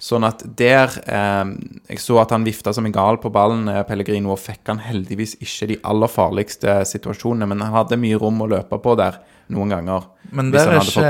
Sånn 0.00 0.24
at 0.24 0.42
der 0.56 0.90
eh, 1.04 1.52
Jeg 1.92 2.02
så 2.02 2.18
at 2.22 2.34
han 2.34 2.46
vifta 2.48 2.74
som 2.74 2.88
en 2.88 2.96
gal 2.96 3.20
på 3.22 3.30
ballen, 3.30 3.68
eh, 3.70 3.84
Pellegrino, 3.86 4.34
og 4.34 4.42
fikk 4.42 4.72
han 4.72 4.82
heldigvis 4.82 5.36
ikke 5.38 5.70
de 5.70 5.78
aller 5.86 6.10
farligste 6.10 6.80
situasjonene, 6.88 7.46
men 7.46 7.62
han 7.62 7.76
hadde 7.76 8.00
mye 8.00 8.18
rom 8.18 8.42
å 8.42 8.50
løpe 8.50 8.80
på 8.82 8.96
der 8.98 9.20
noen 9.50 9.74
ganger. 9.74 10.06
Men 10.30 10.52
der, 10.54 10.76
er 10.76 10.84
ikke, 10.84 11.06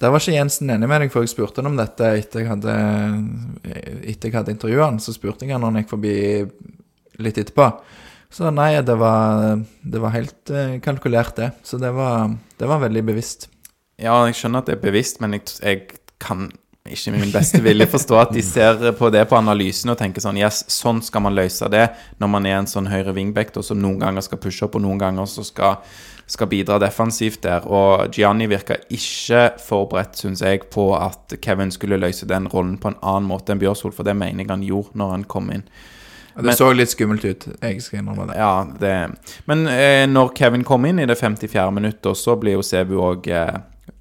der 0.00 0.12
var 0.12 0.22
ikke 0.22 0.36
Jensen 0.38 0.72
enig 0.72 0.88
med 0.88 1.04
deg, 1.04 1.12
for 1.12 1.26
jeg 1.26 1.34
spurte 1.34 1.60
han 1.60 1.68
om 1.68 1.76
dette 1.76 2.14
etter 2.16 2.44
jeg 2.44 2.50
hadde, 2.50 2.76
etter 4.08 4.30
jeg 4.30 4.36
hadde 4.38 4.54
intervjuet 4.54 4.86
han. 4.86 5.02
Så 5.04 5.16
spurte 5.16 5.44
jeg 5.44 5.52
han 5.52 5.64
når 5.64 5.72
han 5.74 5.82
gikk 5.82 5.92
forbi 5.92 6.14
litt 7.24 7.40
etterpå. 7.42 7.68
Så 8.34 8.50
nei, 8.50 8.72
det 8.82 8.96
var, 8.98 9.60
det 9.82 10.00
var 10.02 10.14
helt 10.16 10.50
eh, 10.50 10.78
kalkulert, 10.82 11.36
det. 11.38 11.52
Så 11.62 11.78
det 11.78 11.92
var, 11.94 12.32
det 12.58 12.66
var 12.66 12.82
veldig 12.82 13.04
bevisst. 13.12 13.46
Ja, 14.00 14.16
jeg 14.26 14.34
skjønner 14.40 14.64
at 14.64 14.70
det 14.70 14.78
er 14.78 14.82
bevisst, 14.82 15.20
men 15.22 15.36
jeg, 15.36 15.44
jeg 15.62 16.00
kan 16.22 16.48
ikke 16.84 17.14
med 17.14 17.22
min 17.22 17.32
beste 17.32 17.60
vilje 17.64 17.86
forstå 17.88 18.16
at 18.20 18.32
de 18.34 18.42
ser 18.44 18.82
på 18.98 19.08
det 19.14 19.22
på 19.30 19.36
analysen 19.38 19.88
og 19.88 19.96
tenker 19.96 20.20
sånn 20.20 20.36
Yes, 20.36 20.66
sånn 20.68 20.98
skal 21.04 21.22
man 21.24 21.32
løse 21.36 21.68
det 21.72 21.86
når 22.20 22.28
man 22.34 22.48
er 22.48 22.58
en 22.58 22.68
sånn 22.68 22.90
høyre 22.90 23.14
wingback 23.16 23.54
da, 23.54 23.62
som 23.64 23.80
noen 23.80 24.02
ganger 24.02 24.26
skal 24.26 24.40
pushe 24.42 24.66
opp, 24.66 24.76
og 24.76 24.84
noen 24.84 25.00
ganger 25.00 25.30
så 25.30 25.46
skal, 25.46 25.78
skal 26.26 26.48
bidra 26.48 26.78
defensivt 26.82 27.42
der. 27.44 27.66
Og 27.68 28.08
Gianni 28.14 28.46
virka 28.50 28.78
ikke 28.90 29.50
forberedt, 29.60 30.16
syns 30.20 30.42
jeg, 30.44 30.64
på 30.72 30.90
at 30.96 31.36
Kevin 31.44 31.70
skulle 31.74 32.00
løse 32.00 32.28
den 32.28 32.48
rollen 32.48 32.78
på 32.80 32.92
en 32.92 33.00
annen 33.02 33.28
måte 33.28 33.52
enn 33.54 33.60
Bjørsol, 33.62 33.92
for 33.92 34.06
det 34.06 34.16
mener 34.16 34.44
jeg 34.44 34.52
han 34.52 34.64
gjorde 34.64 34.96
når 35.00 35.10
han 35.18 35.24
kom 35.24 35.50
inn. 35.52 35.66
Det 36.34 36.42
Men- 36.44 36.56
så 36.56 36.72
litt 36.74 36.90
skummelt 36.90 37.24
ut. 37.24 37.44
Jeg 37.62 37.82
skal 37.82 38.00
innrømme 38.00 38.26
det. 38.26 38.36
Ja, 38.36 38.66
det 38.80 39.16
Men 39.46 39.68
eh, 39.68 40.06
når 40.06 40.34
Kevin 40.34 40.64
kom 40.64 40.84
inn 40.84 40.98
i 40.98 41.06
det 41.06 41.16
54. 41.18 41.70
minuttet, 41.70 42.16
så 42.16 42.34
blir 42.40 42.56
jo 42.56 42.62
Sebu 42.62 42.96
òg 42.98 43.28
eh, 43.28 43.58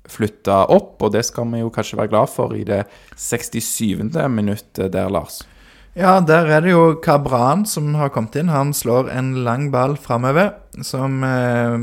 flytta 0.09 0.63
opp, 0.69 1.01
og 1.01 1.11
det 1.13 1.23
skal 1.25 1.45
vi 1.51 1.59
jo 1.59 1.69
kanskje 1.69 1.97
være 1.97 2.09
glad 2.09 2.29
for 2.29 2.55
i 2.55 2.63
det 2.63 2.85
67. 3.15 4.11
minuttet 4.29 4.91
der, 4.91 5.09
Lars. 5.09 5.43
Ja, 5.95 6.19
der 6.25 6.49
er 6.49 6.61
det 6.61 6.71
jo 6.71 6.95
Cabran 7.03 7.67
som 7.69 7.93
har 7.93 8.09
kommet 8.09 8.35
inn. 8.35 8.49
Han 8.49 8.73
slår 8.73 9.11
en 9.13 9.43
lang 9.45 9.69
ball 9.71 9.93
framover 9.95 10.55
som 10.81 11.21
eh, 11.23 11.77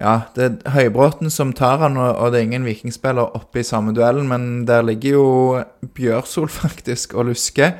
Ja, 0.00 0.14
det 0.34 0.44
er 0.44 0.72
Høybråten 0.72 1.30
som 1.30 1.52
tar 1.52 1.82
han, 1.82 1.98
og, 2.00 2.32
det 2.32 2.40
er 2.40 2.46
ingen 2.48 2.64
vikingspiller 2.64 3.36
oppe 3.36 3.60
i 3.60 3.66
samme 3.66 3.92
duellen, 3.94 4.30
men 4.30 4.64
der 4.66 4.84
ligger 4.86 5.18
jo 5.18 5.26
Bjørsol 5.94 6.48
faktisk 6.62 7.14
og 7.14 7.28
lusker. 7.30 7.76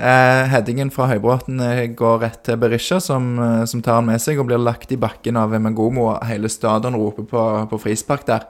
Eh, 0.00 0.42
headingen 0.48 0.88
fra 0.94 1.10
Høybråten 1.10 1.60
eh, 1.60 1.84
går 1.92 2.20
rett 2.24 2.42
til 2.46 2.56
Berisha, 2.62 3.00
som, 3.04 3.34
eh, 3.38 3.64
som 3.68 3.82
tar 3.84 4.00
han 4.00 4.08
med 4.08 4.22
seg 4.22 4.40
og 4.40 4.48
blir 4.48 4.62
lagt 4.62 4.92
i 4.94 5.00
bakken 5.00 5.36
av 5.36 5.52
Emengomo, 5.54 6.14
og 6.14 6.28
hele 6.30 6.48
stadion 6.48 6.96
roper 6.96 7.28
på, 7.28 7.46
på 7.68 7.82
frispark 7.84 8.24
der. 8.30 8.48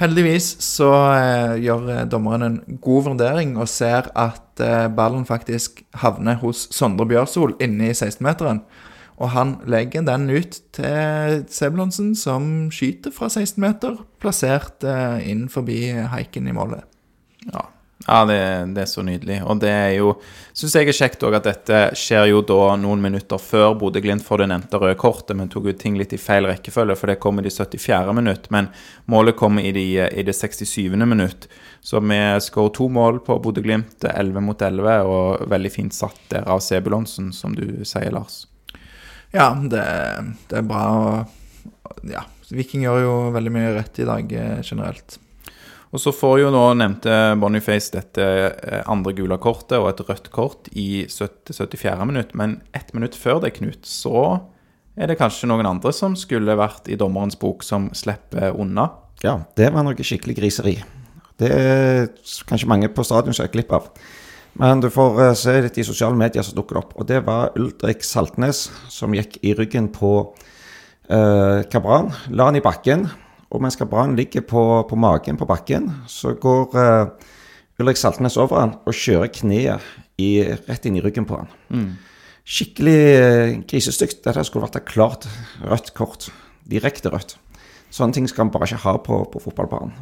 Heldigvis 0.00 0.48
så 0.64 0.88
eh, 1.14 1.52
gjør 1.62 1.84
eh, 1.92 2.06
dommeren 2.10 2.46
en 2.48 2.78
god 2.82 3.12
vurdering 3.12 3.52
og 3.54 3.70
ser 3.70 4.08
at 4.18 4.62
eh, 4.62 4.88
ballen 4.90 5.22
faktisk 5.28 5.84
havner 6.02 6.40
hos 6.40 6.64
Sondre 6.74 7.06
Bjørsol 7.06 7.54
inne 7.62 7.92
i 7.92 7.94
16-meteren. 7.94 8.64
Og 9.22 9.30
han 9.30 9.58
legger 9.70 10.02
den 10.06 10.26
ut 10.32 10.58
til 10.74 11.44
Sebulonsen, 11.52 12.14
som 12.18 12.70
skyter 12.74 13.14
fra 13.14 13.30
16 13.30 13.60
meter, 13.62 14.00
plassert 14.22 14.82
eh, 14.86 15.22
inn 15.30 15.46
forbi 15.52 15.86
haiken 16.10 16.50
i 16.50 16.54
målet. 16.56 16.82
Ja, 17.52 17.68
ja 18.08 18.18
det, 18.26 18.38
det 18.74 18.82
er 18.82 18.88
så 18.90 19.04
nydelig. 19.06 19.36
Og 19.46 19.60
det 19.62 19.70
er 19.70 19.92
jo 20.00 20.16
Syns 20.54 20.74
jeg 20.78 20.86
er 20.90 20.96
kjekt 20.96 21.22
òg 21.26 21.34
at 21.38 21.46
dette 21.46 21.78
skjer 21.98 22.28
jo 22.30 22.40
da 22.46 22.74
noen 22.78 23.00
minutter 23.02 23.40
før 23.42 23.72
Bodø-Glimt 23.78 24.22
får 24.22 24.42
det 24.42 24.48
nevnte 24.52 24.78
røde 24.78 24.98
kortet, 24.98 25.34
men 25.38 25.50
tok 25.50 25.66
jo 25.70 25.74
ting 25.78 25.98
litt 25.98 26.14
i 26.14 26.20
feil 26.20 26.46
rekkefølge, 26.46 26.94
for 26.98 27.10
det 27.10 27.18
kom 27.22 27.38
i 27.38 27.46
det 27.46 27.54
74. 27.54 28.14
minutt. 28.14 28.46
Men 28.54 28.70
målet 29.10 29.38
kom 29.38 29.58
i, 29.62 29.70
de, 29.74 29.86
det 30.26 30.34
67. 30.34 30.90
minutt. 31.02 31.46
Så 31.84 32.02
vi 32.02 32.18
skårer 32.42 32.74
to 32.74 32.88
mål 32.90 33.22
på 33.26 33.38
Bodø-Glimt, 33.42 34.06
11 34.10 34.46
mot 34.46 34.62
11, 34.62 34.98
og 35.06 35.46
veldig 35.54 35.74
fint 35.74 35.94
satt 35.94 36.18
der 36.34 36.46
av 36.50 36.62
Sebulonsen, 36.66 37.30
som 37.34 37.54
du 37.54 37.82
sier, 37.86 38.10
Lars. 38.14 38.44
Ja, 39.34 39.50
det, 39.58 39.82
det 40.50 40.60
er 40.60 40.66
bra. 40.66 40.84
Og, 40.94 42.00
ja, 42.06 42.22
Viking 42.54 42.84
gjør 42.86 43.02
jo 43.02 43.14
veldig 43.34 43.52
mye 43.54 43.74
rett 43.80 43.98
i 43.98 44.08
dag 44.08 44.32
eh, 44.32 44.58
generelt. 44.62 45.18
Og 45.94 46.02
så 46.02 46.10
får 46.14 46.40
jo 46.40 46.50
nå 46.50 46.62
nevnte 46.78 47.12
Boniface 47.38 47.92
dette 47.94 48.24
eh, 48.24 48.80
andre 48.90 49.14
gule 49.14 49.38
kortet 49.42 49.78
og 49.78 49.92
et 49.92 50.02
rødt 50.06 50.30
kort 50.34 50.70
i 50.72 51.04
70 51.06 51.54
74. 51.54 51.94
minutt, 52.06 52.34
men 52.34 52.60
ett 52.74 52.90
minutt 52.94 53.14
før 53.18 53.42
det, 53.44 53.54
Knut, 53.58 53.86
så 53.86 54.40
er 54.94 55.10
det 55.10 55.18
kanskje 55.18 55.50
noen 55.50 55.66
andre 55.66 55.92
som 55.94 56.16
skulle 56.18 56.58
vært 56.58 56.90
i 56.90 56.98
dommerens 56.98 57.38
bok, 57.38 57.62
som 57.66 57.90
slipper 57.94 58.54
unna. 58.54 58.88
Ja, 59.22 59.40
det 59.58 59.70
var 59.74 59.86
noe 59.86 60.06
skikkelig 60.06 60.38
griseri. 60.38 60.76
Det 61.38 61.50
er 61.50 62.10
kanskje 62.46 62.70
mange 62.70 62.90
på 62.94 63.06
stadion 63.06 63.34
som 63.34 63.46
har 63.46 63.54
glipp 63.54 63.74
av. 63.74 63.88
Men 64.60 64.80
du 64.80 64.90
får 64.92 65.20
eh, 65.24 65.34
se 65.38 65.56
litt 65.64 65.78
i 65.78 65.86
sosiale 65.86 66.18
medier 66.18 66.46
som 66.46 66.56
dukker 66.58 66.80
opp. 66.80 66.94
Og 66.98 67.08
det 67.10 67.24
var 67.26 67.54
Ulrik 67.58 68.06
Saltnes 68.06 68.68
som 68.92 69.14
gikk 69.16 69.40
i 69.42 69.54
ryggen 69.58 69.90
på 69.94 70.16
Kabran. 71.04 72.06
La 72.32 72.46
han 72.48 72.56
i 72.56 72.62
bakken. 72.64 73.02
Og 73.54 73.62
mens 73.62 73.76
Kabran 73.78 74.16
ligger 74.18 74.42
på, 74.42 74.62
på 74.88 74.96
magen 74.98 75.36
på 75.38 75.46
bakken, 75.46 75.86
så 76.10 76.32
går 76.40 76.78
eh, 76.80 77.28
Ulrik 77.78 78.00
Saltnes 78.00 78.38
over 78.40 78.58
han 78.58 78.74
og 78.82 78.96
kjører 78.98 79.30
kneet 79.34 79.92
i, 80.18 80.42
rett 80.42 80.88
inn 80.88 80.98
i 80.98 81.04
ryggen 81.04 81.26
på 81.28 81.38
han. 81.38 81.52
Skikkelig 82.44 82.98
eh, 83.14 83.54
grisestygt. 83.70 84.24
Dette 84.26 84.42
skulle 84.46 84.66
vært 84.66 84.80
et 84.82 84.90
klart 84.90 85.28
rødt 85.62 85.94
kort. 85.94 86.28
Direkte 86.66 87.12
rødt. 87.14 87.36
Sånne 87.94 88.16
ting 88.16 88.26
skal 88.30 88.48
man 88.48 88.54
bare 88.56 88.66
ikke 88.66 88.82
ha 88.88 88.96
på, 88.98 89.20
på 89.30 89.42
fotballbanen. 89.46 89.94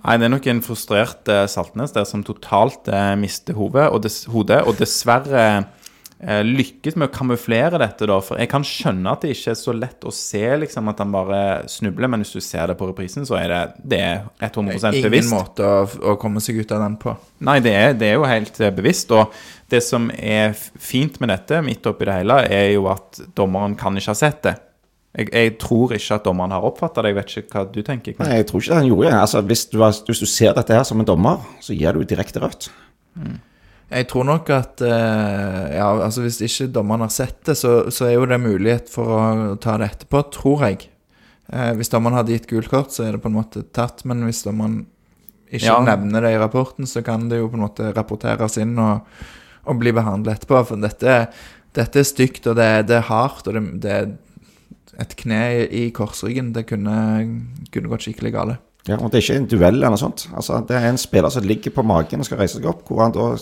Nei, 0.00 0.16
det 0.18 0.26
er 0.26 0.32
nok 0.32 0.48
en 0.50 0.64
frustrert 0.64 1.28
eh, 1.30 1.44
Saltnes 1.50 1.92
der 1.94 2.08
som 2.08 2.24
totalt 2.26 2.88
eh, 2.90 3.12
mister 3.20 3.54
hodet, 3.58 3.86
og, 3.92 4.08
hodet, 4.32 4.58
og 4.66 4.78
dessverre 4.80 5.44
eh, 5.52 6.40
lykkes 6.46 6.96
med 6.98 7.06
å 7.10 7.12
kamuflere 7.14 7.78
dette, 7.78 8.08
da. 8.10 8.16
For 8.24 8.40
jeg 8.40 8.50
kan 8.50 8.66
skjønne 8.66 9.12
at 9.12 9.22
det 9.22 9.36
ikke 9.36 9.52
er 9.52 9.60
så 9.60 9.74
lett 9.76 10.08
å 10.08 10.14
se 10.16 10.42
liksom, 10.64 10.90
at 10.90 11.04
han 11.04 11.14
bare 11.14 11.42
snubler, 11.70 12.10
men 12.10 12.24
hvis 12.24 12.34
du 12.34 12.42
ser 12.42 12.72
det 12.72 12.78
på 12.80 12.88
reprisen, 12.90 13.28
så 13.28 13.38
er 13.38 13.52
det, 13.52 13.60
det 13.94 14.02
er 14.08 14.26
100 14.48 14.98
Ingen 15.04 15.30
måte 15.30 15.68
å, 15.68 15.86
å 16.14 16.16
komme 16.22 16.42
seg 16.42 16.58
ut 16.64 16.74
av 16.74 16.82
den 16.82 16.98
på. 17.02 17.14
Nei, 17.46 17.60
det 17.62 17.76
er, 17.76 17.94
det 17.94 18.10
er 18.10 18.18
jo 18.18 18.26
helt 18.26 18.58
bevisst. 18.74 19.14
Og 19.14 19.30
det 19.70 19.84
som 19.86 20.10
er 20.16 20.56
fint 20.56 21.20
med 21.22 21.30
dette, 21.30 21.62
midt 21.62 21.86
oppi 21.86 22.10
det 22.10 22.22
hele, 22.24 22.42
er 22.48 22.72
jo 22.72 22.90
at 22.90 23.22
dommeren 23.38 23.78
kan 23.78 23.94
ikke 23.94 24.16
ha 24.16 24.18
sett 24.24 24.42
det. 24.48 24.58
Jeg, 25.12 25.28
jeg 25.32 25.58
tror 25.60 25.92
ikke 25.92 26.14
at 26.16 26.24
dommeren 26.24 26.54
har 26.54 26.64
oppfatta 26.64 27.02
det. 27.04 27.10
Jeg 27.12 27.16
vet 27.20 27.32
ikke 27.42 27.52
hva 27.58 27.64
du 27.72 27.82
tenker. 27.84 28.14
Knut. 28.16 28.26
Nei, 28.28 28.36
jeg 28.40 28.46
tror 28.48 28.62
ikke 28.64 28.78
han 28.78 28.86
gjorde 28.88 29.10
det. 29.10 29.16
Altså, 29.20 29.42
hvis, 29.50 29.64
du, 29.68 29.78
har- 29.84 29.98
hvis 30.08 30.22
du 30.22 30.26
ser 30.26 30.54
dette 30.56 30.72
her 30.78 30.84
som 30.88 31.00
en 31.02 31.08
dommer, 31.08 31.42
så 31.60 31.76
gir 31.76 31.92
du 31.98 32.04
direkte 32.08 32.40
rødt. 32.40 32.70
Jeg 33.92 34.06
tror 34.08 34.24
nok 34.24 34.48
at 34.56 34.80
eh, 34.80 35.74
ja, 35.76 35.88
altså 36.00 36.22
Hvis 36.24 36.38
ikke 36.46 36.70
dommeren 36.72 37.04
har 37.04 37.10
sett 37.12 37.42
det, 37.44 37.58
så, 37.60 37.90
så 37.92 38.06
er 38.08 38.14
jo 38.16 38.24
det 38.30 38.38
mulighet 38.40 38.88
for 38.88 39.12
å 39.12 39.56
ta 39.60 39.74
det 39.82 39.90
etterpå, 39.90 40.22
tror 40.32 40.64
jeg. 40.64 40.86
Eh, 41.52 41.74
hvis 41.76 41.92
dommeren 41.92 42.16
hadde 42.16 42.32
gitt 42.32 42.48
gult 42.48 42.70
kort, 42.72 42.94
så 42.94 43.04
er 43.04 43.12
det 43.18 43.20
på 43.24 43.28
en 43.28 43.36
måte 43.36 43.66
tatt. 43.76 44.06
Men 44.08 44.24
hvis 44.24 44.40
dommeren 44.46 44.86
ikke 45.52 45.66
Ja. 45.68 45.76
nevner 45.84 46.24
det 46.24 46.32
i 46.32 46.40
rapporten, 46.40 46.88
så 46.88 47.02
kan 47.04 47.28
det 47.28 47.42
jo 47.42 47.50
på 47.52 47.58
en 47.60 47.66
måte 47.66 47.92
rapporteres 47.92 48.56
inn 48.62 48.72
og, 48.80 49.04
og 49.68 49.76
bli 49.82 49.92
behandlet 49.92 50.38
etterpå. 50.40 50.62
For 50.72 50.80
dette, 50.80 51.18
dette 51.76 52.00
er 52.00 52.08
stygt, 52.08 52.48
og 52.48 52.56
det, 52.56 52.70
det 52.88 52.96
er 53.02 53.08
hardt, 53.12 53.44
og 53.52 53.58
det, 53.60 53.66
det 53.84 53.98
et 55.00 55.16
kne 55.16 55.40
i, 55.68 55.86
korsryggen. 55.94 56.52
Det 56.52 56.66
kunne, 56.68 56.96
kunne 57.72 57.92
gått 57.92 58.06
skikkelig 58.06 58.34
galt. 58.34 58.60
Ja, 58.88 58.98
og 58.98 59.12
Det 59.12 59.20
er 59.20 59.24
ikke 59.24 59.40
en 59.40 59.50
duell 59.50 59.76
eller 59.78 59.94
noe 59.94 60.00
sånt. 60.00 60.26
Altså, 60.34 60.60
Det 60.66 60.76
er 60.76 60.88
en 60.88 60.98
spiller 60.98 61.30
som 61.30 61.46
ligger 61.46 61.70
på 61.70 61.84
magen 61.86 62.20
og 62.20 62.26
skal 62.26 62.42
reise 62.42 62.58
seg 62.58 62.66
opp, 62.66 62.82
hvor 62.88 63.04
han 63.04 63.14
da 63.14 63.36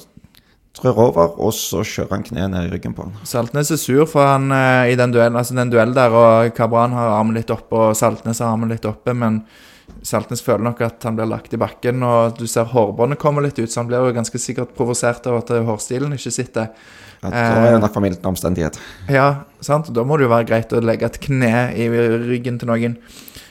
trør 0.76 1.00
over, 1.08 1.32
og 1.42 1.54
så 1.56 1.82
kjører 1.82 2.12
han 2.14 2.26
kneet 2.26 2.52
ned 2.52 2.68
i 2.68 2.70
ryggen 2.74 2.94
på 2.94 3.06
han. 3.06 3.16
Saltnes 3.26 3.72
er 3.74 3.80
sur 3.80 4.04
for 4.06 4.28
han 4.28 4.52
eh, 4.54 4.92
i 4.92 4.98
den 4.98 5.10
duellen, 5.14 5.38
altså 5.40 5.56
den 5.58 5.72
duellen 5.72 5.96
der, 5.96 6.14
og 6.14 6.52
Kabran 6.54 6.94
har 6.94 7.16
armen 7.16 7.34
litt 7.34 7.50
oppe, 7.50 7.74
og 7.74 7.98
Saltnes 7.98 8.38
har 8.38 8.52
armen 8.52 8.70
litt 8.70 8.86
oppe, 8.86 9.16
men 9.16 9.42
Saltnes 10.06 10.44
føler 10.44 10.62
nok 10.68 10.84
at 10.86 11.02
han 11.02 11.16
blir 11.18 11.28
lagt 11.28 11.56
i 11.56 11.60
bakken, 11.60 12.04
og 12.06 12.38
du 12.38 12.46
ser 12.46 12.70
hårbåndet 12.70 13.18
kommer 13.20 13.42
litt 13.42 13.58
ut, 13.58 13.66
så 13.66 13.82
han 13.82 13.90
blir 13.90 14.06
jo 14.06 14.14
ganske 14.14 14.40
sikkert 14.40 14.76
provosert 14.76 15.26
av 15.26 15.40
at 15.40 15.50
hårstilen 15.66 16.14
ikke 16.14 16.32
sitter. 16.36 16.70
Ja, 17.20 17.30
da 17.30 17.64
er 17.66 17.74
det 17.74 17.82
nok 17.82 17.92
formildende 17.92 18.30
omstendighet. 18.30 18.78
Ja, 19.12 19.44
sant? 19.60 19.90
Da 19.92 20.04
må 20.08 20.16
det 20.16 20.24
jo 20.24 20.32
være 20.32 20.48
greit 20.48 20.72
å 20.72 20.80
legge 20.80 21.08
et 21.10 21.18
kne 21.20 21.68
i 21.76 21.88
ryggen 21.90 22.56
til 22.60 22.70
noen. 22.70 22.96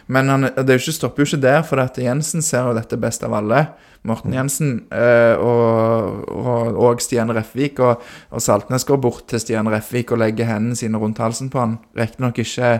Men 0.10 0.32
han, 0.32 0.47
det 0.65 0.79
ikke, 0.79 0.95
stopper 0.95 1.21
jo 1.21 1.29
ikke 1.29 1.43
der, 1.43 1.60
for 1.67 1.82
at 1.84 1.99
Jensen 2.01 2.41
ser 2.41 2.65
jo 2.65 2.73
dette 2.77 2.97
best 2.97 3.21
av 3.27 3.36
alle. 3.38 3.67
Morten 4.10 4.34
Jensen 4.34 4.71
øh, 4.95 5.36
og, 5.43 6.23
og, 6.34 6.79
og 6.82 7.03
Stian 7.03 7.29
Refvik. 7.36 7.77
Og, 7.86 8.01
og 8.34 8.41
Saltnes 8.41 8.88
går 8.89 8.97
bort 9.03 9.27
til 9.29 9.43
Stian 9.43 9.69
Refvik 9.69 10.15
og 10.15 10.23
legger 10.23 10.49
hendene 10.49 10.79
sine 10.79 10.97
rundt 10.97 11.21
halsen 11.21 11.51
på 11.53 11.62
han. 11.62 11.77
Riktignok 11.99 12.41
ikke 12.41 12.71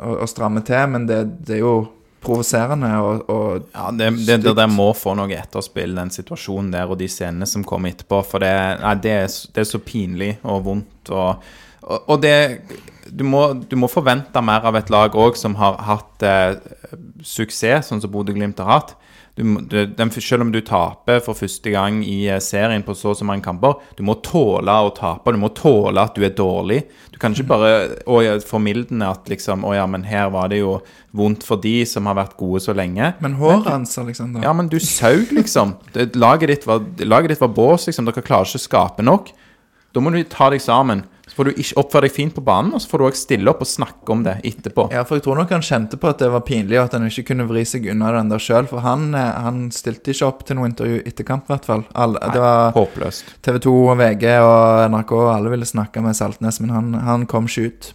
å, 0.00 0.16
å 0.24 0.30
stramme 0.30 0.64
til, 0.64 0.88
men 0.94 1.04
det, 1.10 1.20
det 1.44 1.58
er 1.58 1.66
jo 1.66 1.76
provoserende 2.24 2.90
og, 3.04 3.28
og 3.30 3.68
Ja, 3.74 3.90
det, 3.94 4.10
det, 4.24 4.38
det 4.44 4.54
det, 4.56 4.66
må 4.72 4.88
få 4.96 5.14
noe 5.18 5.36
etterspill, 5.36 5.94
den 5.98 6.12
situasjonen 6.14 6.72
der 6.74 6.90
og 6.90 6.98
de 7.00 7.08
scenene 7.10 7.48
som 7.48 7.66
kommer 7.66 7.94
etterpå. 7.94 8.22
For 8.26 8.44
det, 8.44 8.54
nei, 8.82 8.96
det, 9.04 9.14
er, 9.26 9.30
det 9.54 9.64
er 9.64 9.70
så 9.70 9.80
pinlig 9.84 10.32
og 10.42 10.64
vondt. 10.68 11.12
Og, 11.12 11.46
og, 11.84 12.10
og 12.14 12.20
det 12.24 12.36
du 13.14 13.24
må, 13.28 13.46
du 13.68 13.76
må 13.76 13.88
forvente 13.92 14.40
mer 14.44 14.64
av 14.66 14.78
et 14.78 14.90
lag 14.92 15.14
òg 15.14 15.36
som 15.38 15.56
har 15.60 15.76
hatt 15.86 16.24
eh, 16.24 16.56
suksess, 17.24 17.90
sånn 17.90 18.00
som 18.02 18.12
Bodø-Glimt 18.12 18.62
har 18.64 18.70
hatt. 18.70 18.94
Du, 19.34 19.42
den, 19.66 20.10
selv 20.14 20.44
om 20.44 20.52
du 20.54 20.60
taper 20.62 21.18
for 21.24 21.34
første 21.34 21.72
gang 21.74 21.96
i 22.06 22.28
eh, 22.30 22.38
serien 22.38 22.84
på 22.86 22.94
så 22.94 23.10
og 23.10 23.16
så 23.18 23.26
mange 23.26 23.42
kamper, 23.42 23.80
du 23.98 24.04
må 24.06 24.14
tåle 24.22 24.70
å 24.70 24.92
tape. 24.94 25.32
Du 25.34 25.40
må 25.42 25.50
tåle 25.50 26.04
at 26.06 26.14
du 26.14 26.22
er 26.22 26.36
dårlig. 26.38 26.84
Du 27.10 27.18
kan 27.18 27.34
ikke 27.34 27.48
bare 27.50 27.72
å, 28.06 28.20
ja, 28.22 28.36
at 28.38 29.30
liksom 29.30 29.66
Å 29.66 29.74
ja, 29.74 29.88
men 29.90 30.06
her 30.06 30.30
var 30.30 30.52
det 30.52 30.62
jo 30.62 30.76
vondt 31.10 31.42
for 31.46 31.58
de 31.62 31.80
som 31.88 32.06
har 32.06 32.18
vært 32.20 32.36
gode 32.38 32.62
så 32.62 32.76
lenge. 32.78 33.10
Men 33.24 33.34
håret 33.40 33.66
hans, 33.72 33.96
Alexander 33.98 34.46
Ja, 34.46 34.54
men 34.54 34.70
du 34.70 34.78
saug, 34.78 35.34
liksom. 35.34 35.74
Det, 35.94 36.12
laget, 36.14 36.52
ditt 36.54 36.68
var, 36.70 36.86
laget 37.02 37.34
ditt 37.34 37.42
var 37.42 37.50
bås, 37.58 37.88
liksom. 37.90 38.06
Dere 38.06 38.22
klarer 38.22 38.46
ikke 38.46 38.62
å 38.62 38.68
skape 38.68 39.06
nok. 39.06 39.34
Da 39.94 40.02
må 40.02 40.10
du 40.10 40.20
ta 40.26 40.50
deg 40.50 40.62
sammen. 40.62 41.04
Så 41.24 41.38
får 41.38 41.48
du 41.48 41.58
ikke 41.62 41.78
oppføre 41.80 42.04
deg 42.04 42.12
fint 42.12 42.34
på 42.36 42.42
banen, 42.44 42.74
og 42.76 42.82
så 42.82 42.90
får 42.90 43.00
du 43.00 43.04
òg 43.06 43.16
stille 43.16 43.48
opp 43.50 43.62
og 43.64 43.68
snakke 43.70 44.12
om 44.12 44.24
det 44.26 44.34
etterpå. 44.44 44.88
Ja, 44.92 45.06
for 45.08 45.16
jeg 45.16 45.24
tror 45.24 45.38
nok 45.40 45.54
han 45.54 45.64
kjente 45.64 45.96
på 46.00 46.10
at 46.10 46.20
det 46.20 46.28
var 46.34 46.44
pinlig, 46.44 46.76
og 46.76 46.88
at 46.88 46.96
han 46.98 47.06
ikke 47.08 47.24
kunne 47.30 47.46
vri 47.48 47.62
seg 47.68 47.86
unna 47.90 48.10
den 48.18 48.32
der 48.32 48.42
sjøl. 48.42 48.68
For 48.70 48.84
han, 48.84 49.08
eh, 49.16 49.30
han 49.46 49.68
stilte 49.74 50.12
ikke 50.12 50.28
opp 50.28 50.42
til 50.44 50.58
noe 50.58 50.68
intervju 50.68 51.00
etter 51.06 51.26
kamp, 51.26 51.48
i 51.48 51.54
hvert 51.54 51.68
fall. 51.70 51.86
Alle, 51.94 52.20
det 52.34 52.42
var 52.42 52.74
Håpløst. 52.76 53.36
TV 53.46 53.60
2 53.64 53.74
og 53.94 53.98
VG 54.02 54.24
og 54.44 54.84
NRK, 54.92 55.14
alle 55.32 55.52
ville 55.54 55.68
snakke 55.68 56.02
med 56.04 56.18
Saltnes, 56.18 56.60
men 56.60 56.74
han, 56.74 56.96
han 57.06 57.28
kom 57.30 57.48
ikke 57.48 57.70
ut. 57.70 57.92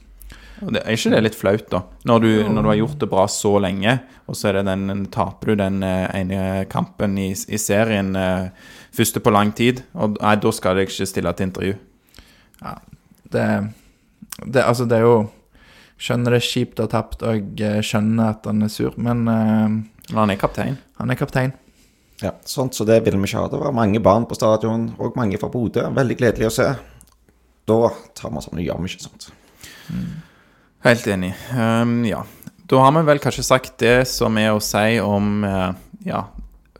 Det, 0.60 0.82
er 0.82 0.96
ikke 0.96 1.14
det 1.14 1.22
litt 1.24 1.38
flaut, 1.40 1.68
da? 1.72 1.84
Når 2.10 2.24
du, 2.24 2.32
når 2.50 2.64
du 2.64 2.72
har 2.72 2.80
gjort 2.82 3.04
det 3.04 3.12
bra 3.12 3.28
så 3.32 3.54
lenge, 3.64 4.00
og 4.28 4.36
så 4.36 4.52
det 4.56 4.66
den, 4.68 5.06
taper 5.14 5.54
du 5.54 5.62
den 5.62 5.84
eh, 5.86 6.08
ene 6.20 6.66
kampen 6.72 7.16
i, 7.22 7.30
i 7.32 7.60
serien 7.62 8.12
eh, 8.20 8.50
første 8.96 9.24
på 9.24 9.32
lang 9.32 9.54
tid, 9.56 9.86
og 9.96 10.18
nei, 10.20 10.36
da 10.42 10.52
skal 10.56 10.80
jeg 10.82 10.90
ikke 10.90 11.08
stille 11.08 11.36
til 11.38 11.48
intervju. 11.48 11.78
Det, 13.30 13.46
det, 14.46 14.64
altså, 14.64 14.88
det 14.90 15.00
er 15.00 15.06
jo 15.08 15.20
Skjønner 16.00 16.32
det 16.32 16.38
er 16.40 16.46
kjipt 16.48 16.78
å 16.80 16.86
ha 16.86 16.90
tapt, 16.94 17.24
og 17.28 17.58
jeg 17.60 17.84
skjønner 17.84 18.30
at 18.32 18.46
han 18.48 18.64
er 18.64 18.70
sur, 18.72 18.94
men 18.96 19.26
uh, 19.28 19.66
Men 19.68 20.20
han 20.22 20.32
er 20.32 20.38
kaptein. 20.40 20.78
han 20.96 21.12
er 21.12 21.18
kaptein. 21.20 21.52
Ja, 22.22 22.32
sånt, 22.48 22.76
så 22.76 22.86
det 22.88 23.02
ville 23.04 23.20
vi 23.20 23.28
ikke 23.28 23.42
ha. 23.44 23.50
Det 23.52 23.60
var 23.60 23.76
mange 23.76 24.00
barn 24.04 24.24
på 24.28 24.38
stadion, 24.38 24.94
og 24.96 25.20
mange 25.20 25.36
fra 25.42 25.50
Bodø. 25.52 25.84
Veldig 25.96 26.18
gledelig 26.22 26.48
å 26.48 26.54
se. 26.56 26.70
Da 27.68 27.92
tar 28.16 28.32
vi 28.32 28.46
sånn, 28.46 28.64
gjør 28.64 28.80
vi 28.80 28.94
ikke 28.94 29.10
sånt. 29.10 29.28
Helt 30.88 31.08
enig. 31.12 31.34
Um, 31.52 32.00
ja. 32.08 32.24
Da 32.70 32.84
har 32.86 32.96
vi 32.96 33.06
vel 33.12 33.20
kanskje 33.24 33.44
sagt 33.48 33.76
det 33.84 34.08
som 34.08 34.40
er 34.40 34.54
å 34.54 34.64
si 34.64 35.00
om 35.04 35.44
uh, 35.44 35.72
ja, 36.08 36.24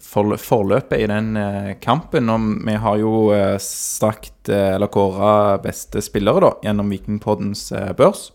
forløpet 0.10 1.04
i 1.04 1.08
den 1.10 1.38
eh, 1.38 1.76
kampen. 1.82 2.30
Og 2.32 2.50
vi 2.66 2.76
har 2.82 3.00
jo 3.02 3.30
eh, 3.36 3.56
sagt, 3.62 4.50
eh, 4.50 4.76
eller 4.76 4.92
kåra 4.92 5.60
beste 5.64 6.04
spillere, 6.06 6.44
da, 6.48 6.52
gjennom 6.66 6.92
Vikingpoddens 6.94 7.70
børs. 7.98 8.30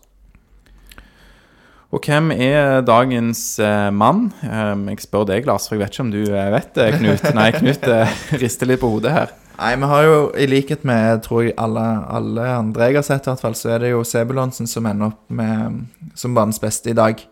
Og 1.95 2.03
hvem 2.03 2.31
er 2.33 2.81
dagens 2.83 3.55
mann? 3.95 4.25
Ehm, 4.43 4.81
jeg 4.89 5.05
spør 5.05 5.29
deg, 5.29 5.45
Lars, 5.47 5.69
for 5.69 5.77
jeg 5.77 5.85
vet 5.85 5.93
ikke 5.93 6.03
om 6.03 6.09
du 6.11 6.23
vet 6.27 6.71
det, 6.75 6.87
Knut. 6.97 7.27
Nei, 7.37 7.45
Knut 7.55 7.85
rister 8.41 8.67
litt 8.67 8.81
på 8.81 8.89
hodet 8.91 9.13
her. 9.15 9.31
Nei, 9.55 9.69
vi 9.79 9.87
har 9.87 10.03
jo, 10.03 10.17
i 10.35 10.47
likhet 10.49 10.83
med 10.83 11.21
tror 11.23 11.45
jeg 11.45 11.53
alle, 11.61 11.85
alle 12.11 12.49
andre 12.57 12.89
jeg 12.89 12.99
har 12.99 13.07
sett, 13.07 13.29
i 13.29 13.31
hvert 13.31 13.45
fall, 13.45 13.55
så 13.55 13.71
er 13.77 13.85
det 13.85 13.93
jo 13.93 14.03
Sebulonsen 14.03 14.67
som 14.67 14.89
ender 14.89 15.13
opp 15.13 15.21
med, 15.31 15.85
som 16.19 16.35
banens 16.35 16.59
beste 16.59 16.91
i 16.91 16.97
dag. 16.97 17.23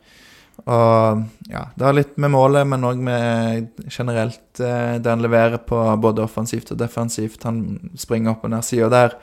Og 0.63 1.24
ja, 1.50 1.63
det 1.76 1.86
har 1.86 1.96
litt 1.98 2.18
med 2.22 2.32
målet, 2.32 2.68
men 2.70 2.86
òg 2.88 3.00
med 3.04 3.82
generelt 3.92 4.62
eh, 4.63 5.00
det 5.02 5.10
han 5.10 5.24
leverer 5.24 5.60
på 5.66 5.80
både 6.00 6.24
offensivt 6.24 6.72
og 6.72 6.80
defensivt. 6.80 7.44
Han 7.48 7.94
springer 8.00 8.36
opp 8.36 8.46
og 8.46 8.54
ned 8.54 8.66
sida 8.68 8.89
der, 8.94 9.18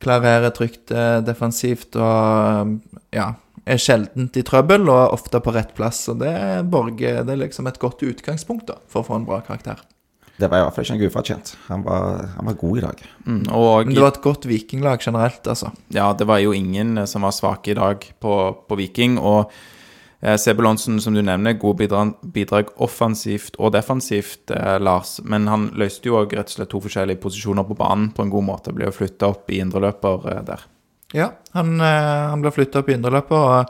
klarerer 0.00 0.52
trygt 0.54 0.92
eh, 0.94 1.18
defensivt 1.26 1.98
og 1.98 2.76
ja, 3.16 3.32
er 3.64 3.80
sjeldent 3.80 4.36
i 4.38 4.44
trøbbel 4.46 4.88
og 4.88 5.16
ofte 5.16 5.40
på 5.42 5.54
rett 5.56 5.72
plass. 5.76 6.04
Og 6.12 6.20
det 6.22 6.34
borger 6.70 7.24
det 7.24 7.34
er 7.34 7.42
liksom 7.46 7.70
et 7.70 7.80
godt 7.82 8.04
utgangspunkt 8.06 8.68
da, 8.70 8.78
for 8.90 9.02
å 9.02 9.10
få 9.10 9.18
en 9.18 9.26
bra 9.28 9.40
karakter. 9.46 9.82
Det 10.40 10.48
var 10.48 10.62
i 10.62 10.64
hvert 10.64 10.76
fall 10.76 10.86
ikke 10.86 10.96
en 10.96 11.10
ufortjent. 11.10 11.50
Han 11.66 11.82
var, 11.84 12.30
han 12.36 12.46
var 12.48 12.54
god 12.62 12.78
i 12.78 12.84
dag. 12.86 13.02
Mm, 13.26 13.42
og 13.52 13.90
Men 13.90 13.96
det 13.96 14.04
var 14.06 14.14
et 14.14 14.22
godt 14.24 14.46
vikinglag 14.48 15.02
generelt, 15.04 15.42
altså. 15.44 15.74
Ja, 15.92 16.14
det 16.16 16.24
var 16.30 16.40
jo 16.40 16.54
ingen 16.56 16.96
eh, 17.02 17.10
som 17.10 17.26
var 17.26 17.36
svake 17.36 17.74
i 17.74 17.76
dag 17.76 18.06
på, 18.20 18.36
på 18.64 18.78
Viking. 18.80 19.18
Og 19.18 19.52
eh, 20.20 20.36
Sebulonsen, 20.40 21.00
som 21.00 21.16
du 21.16 21.22
nevner, 21.22 21.58
gode 21.60 21.82
bidrag, 21.82 22.14
bidrag 22.34 22.72
offensivt 22.76 23.58
og 23.58 23.74
defensivt, 23.76 24.50
eh, 24.50 24.76
Lars. 24.80 25.18
Men 25.24 25.48
han 25.50 25.70
løste 25.78 26.10
jo 26.10 26.20
rett 26.24 26.48
og 26.48 26.56
slett 26.56 26.72
to 26.72 26.82
forskjellige 26.84 27.22
posisjoner 27.22 27.66
på 27.68 27.78
banen 27.78 28.10
på 28.16 28.26
en 28.26 28.34
god 28.34 28.48
måte. 28.48 28.74
Ble 28.76 28.88
jo 28.88 28.98
flytta 28.98 29.32
opp 29.32 29.50
i 29.50 29.62
indreløper 29.64 30.30
eh, 30.34 30.44
der. 30.52 30.68
Ja, 31.16 31.32
han, 31.56 31.74
eh, 31.80 32.28
han 32.30 32.44
ble 32.44 32.52
flytta 32.54 32.82
opp 32.82 32.90
i 32.90 32.96
indreløper. 32.98 33.66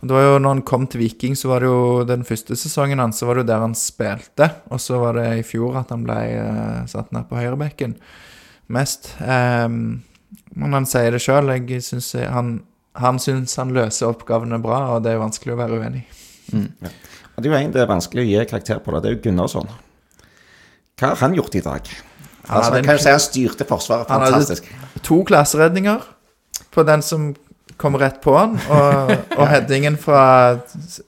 Og 0.00 0.08
det 0.08 0.16
var 0.16 0.24
jo 0.24 0.36
når 0.40 0.54
han 0.54 0.62
kom 0.64 0.86
til 0.88 1.02
Viking, 1.02 1.34
så 1.36 1.50
var 1.50 1.60
det 1.60 1.68
jo 1.68 2.04
den 2.08 2.22
første 2.24 2.56
sesongen 2.56 3.02
hans, 3.02 3.18
så 3.20 3.28
var 3.28 3.36
det 3.36 3.44
jo 3.44 3.50
der 3.52 3.64
han 3.66 3.76
spilte. 3.76 4.48
Og 4.72 4.80
så 4.80 5.00
var 5.02 5.18
det 5.18 5.26
i 5.36 5.44
fjor 5.44 5.76
at 5.82 5.92
han 5.92 6.06
ble 6.06 6.16
eh, 6.38 6.86
satt 6.88 7.12
ned 7.12 7.28
på 7.28 7.36
høyrebekken 7.36 7.98
mest. 8.72 9.12
Ehm, 9.20 10.00
men 10.56 10.76
han 10.76 10.88
sier 10.88 11.12
det 11.12 11.20
sjøl. 11.22 11.52
Jeg 11.52 11.84
syns 11.84 12.14
han, 12.32 12.60
han 12.94 13.18
syns 13.22 13.56
han 13.56 13.70
løser 13.74 14.08
oppgavene 14.10 14.58
bra, 14.62 14.96
og 14.96 15.02
det 15.04 15.12
er 15.14 15.18
vanskelig 15.22 15.54
å 15.54 15.60
være 15.60 15.80
uenig 15.82 16.04
Mm. 16.50 16.64
Ja. 16.82 16.88
det 17.38 17.46
er 17.46 17.52
jo 17.52 17.58
en 17.60 17.70
det 17.72 17.80
er 17.80 17.86
vanskelig 17.86 18.22
å 18.24 18.26
gi 18.26 18.46
karakter 18.50 18.80
på 18.82 18.90
det. 18.90 19.02
Det 19.04 19.08
er 19.10 19.14
jo 19.14 19.20
Gunnarsson. 19.28 19.68
Hva 20.98 21.08
har 21.12 21.20
han 21.22 21.34
gjort 21.36 21.54
i 21.54 21.60
dag? 21.62 21.86
Altså, 22.50 22.80
kan 22.82 22.96
jo 22.96 23.02
si 23.04 23.12
han 23.12 23.20
styrte 23.22 23.66
Forsvaret 23.68 24.08
fantastisk. 24.10 24.66
Han 24.66 24.80
hadde- 24.80 25.02
To 25.06 25.20
klasseredninger 25.24 26.00
på 26.74 26.82
den 26.86 27.02
som 27.02 27.36
kom 27.76 27.94
rett 27.96 28.18
på 28.20 28.34
han, 28.36 28.58
og, 28.68 29.12
og 29.38 29.46
headingen 29.48 29.96
fra 29.96 30.58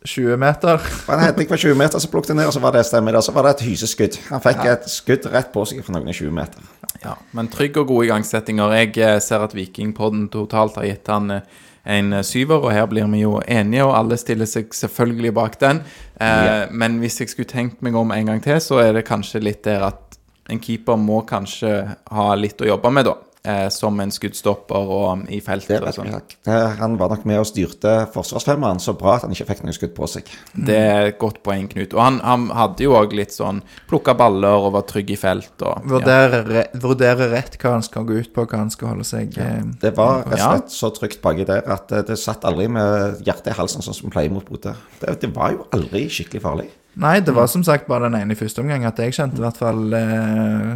20 0.06 0.36
meter. 0.40 0.78
Han 1.08 1.20
heading 1.20 1.48
fra 1.50 1.56
20 1.60 1.74
meter, 1.76 1.98
så 1.98 2.08
plukket 2.08 2.28
han 2.32 2.36
ned, 2.40 2.46
og 2.46 2.54
så 2.54 2.62
var 2.62 2.72
det 2.72 2.86
stemmer 2.86 3.12
der. 3.12 3.20
Så 3.26 3.34
var 3.34 3.42
det 3.42 3.56
et 3.56 3.66
hyseskudd. 3.66 4.16
Han 4.30 4.40
fikk 4.40 4.62
et 4.70 4.86
skudd 4.88 5.26
rett 5.34 5.50
på 5.52 5.66
seg 5.68 5.82
fra 5.84 5.92
noen 5.98 6.08
av 6.08 6.14
20 6.16 6.30
meter. 6.38 6.70
Ja, 7.02 7.16
men 7.36 7.50
trygg 7.52 7.76
og 7.82 7.90
gode 7.90 8.06
igangsettinger. 8.06 8.72
Jeg 8.78 8.96
eh, 9.02 9.18
ser 9.20 9.42
at 9.44 9.52
Vikingpodden 9.58 10.28
totalt 10.32 10.78
har 10.78 10.86
gitt 10.86 11.10
han 11.12 11.30
eh, 11.30 11.42
en 11.84 12.12
eh, 12.12 12.22
syver, 12.22 12.62
og 12.62 12.72
her 12.72 12.86
blir 12.86 13.08
vi 13.10 13.24
jo 13.24 13.40
enige, 13.46 13.84
og 13.84 13.96
alle 13.98 14.16
stiller 14.20 14.46
seg 14.46 14.72
selvfølgelig 14.74 15.34
bak 15.34 15.58
den. 15.60 15.82
Eh, 16.20 16.68
Men 16.70 16.98
hvis 17.02 17.20
jeg 17.20 17.28
skulle 17.32 17.48
tenkt 17.50 17.82
meg 17.82 17.94
om 17.98 18.10
en 18.14 18.26
gang 18.26 18.42
til, 18.42 18.60
så 18.60 18.78
er 18.84 18.92
det 18.92 19.06
kanskje 19.08 19.42
litt 19.42 19.64
der 19.64 19.82
at 19.88 20.18
en 20.50 20.60
keeper 20.60 20.96
må 20.96 21.22
kanskje 21.26 21.96
ha 22.10 22.34
litt 22.34 22.60
å 22.60 22.66
jobbe 22.66 22.90
med, 22.90 23.06
da. 23.06 23.16
Eh, 23.42 23.68
som 23.74 23.96
en 23.98 24.10
skuddstopper 24.14 24.90
og 24.94 25.24
i 25.34 25.40
feltet. 25.42 25.80
og 25.80 25.88
vet 25.88 25.96
sånn. 25.96 26.10
vi 26.12 26.18
ikke. 26.20 26.58
Han 26.78 26.92
var 27.00 27.10
nok 27.10 27.24
med 27.26 27.40
og 27.40 27.46
styrte 27.48 27.94
forsvarsfemmeren 28.14 28.78
så 28.78 28.94
bra 28.94 29.16
at 29.16 29.24
han 29.26 29.34
ikke 29.34 29.48
fikk 29.48 29.64
noe 29.66 29.74
skudd 29.74 29.96
på 29.96 30.06
seg. 30.06 30.30
Det 30.54 30.76
er 30.78 31.08
et 31.08 31.18
godt 31.18 31.40
poeng, 31.42 31.66
Knut. 31.72 31.96
Og 31.96 32.04
han, 32.04 32.20
han 32.22 32.44
hadde 32.54 32.86
jo 32.86 32.94
òg 32.94 33.16
litt 33.18 33.34
sånn 33.34 33.58
plukka 33.90 34.14
baller 34.14 34.68
og 34.68 34.76
var 34.76 34.86
trygg 34.86 35.10
i 35.10 35.18
felt. 35.18 35.56
Og, 35.58 35.74
ja. 35.74 35.90
Vurdere, 35.90 36.40
re, 36.46 36.64
vurdere 36.86 37.28
rett 37.34 37.58
hva 37.58 37.74
han 37.80 37.82
skal 37.82 38.06
gå 38.06 38.20
ut 38.22 38.30
på, 38.30 38.46
hva 38.46 38.62
han 38.62 38.70
skal 38.70 38.92
holde 38.92 39.08
seg 39.10 39.34
ja. 39.34 39.50
Det 39.82 39.90
var 39.98 40.22
rett 40.22 40.38
og 40.38 40.46
slett 40.46 40.76
så 40.76 40.92
trygt 40.94 41.18
baki 41.26 41.48
der 41.50 41.66
at 41.66 41.90
det, 41.90 42.06
det 42.12 42.20
satt 42.22 42.46
aldri 42.46 42.70
med 42.70 43.26
hjertet 43.26 43.56
i 43.56 43.58
halsen 43.58 43.82
sånn 43.82 43.98
som 43.98 44.06
vi 44.06 44.14
pleier 44.14 44.30
mot 44.30 44.46
Bodø. 44.46 44.76
Det, 45.02 45.18
det 45.18 45.34
var 45.34 45.56
jo 45.56 45.66
aldri 45.74 46.06
skikkelig 46.06 46.46
farlig. 46.46 46.70
Nei, 47.02 47.18
det 47.26 47.34
var 47.34 47.50
som 47.50 47.66
sagt 47.66 47.90
bare 47.90 48.06
den 48.06 48.22
ene 48.22 48.36
i 48.36 48.38
første 48.38 48.62
omgang 48.62 48.86
at 48.86 49.02
jeg 49.02 49.18
kjente 49.18 49.40
i 49.40 49.48
hvert 49.48 49.58
fall 49.58 49.86
eh, 49.98 50.74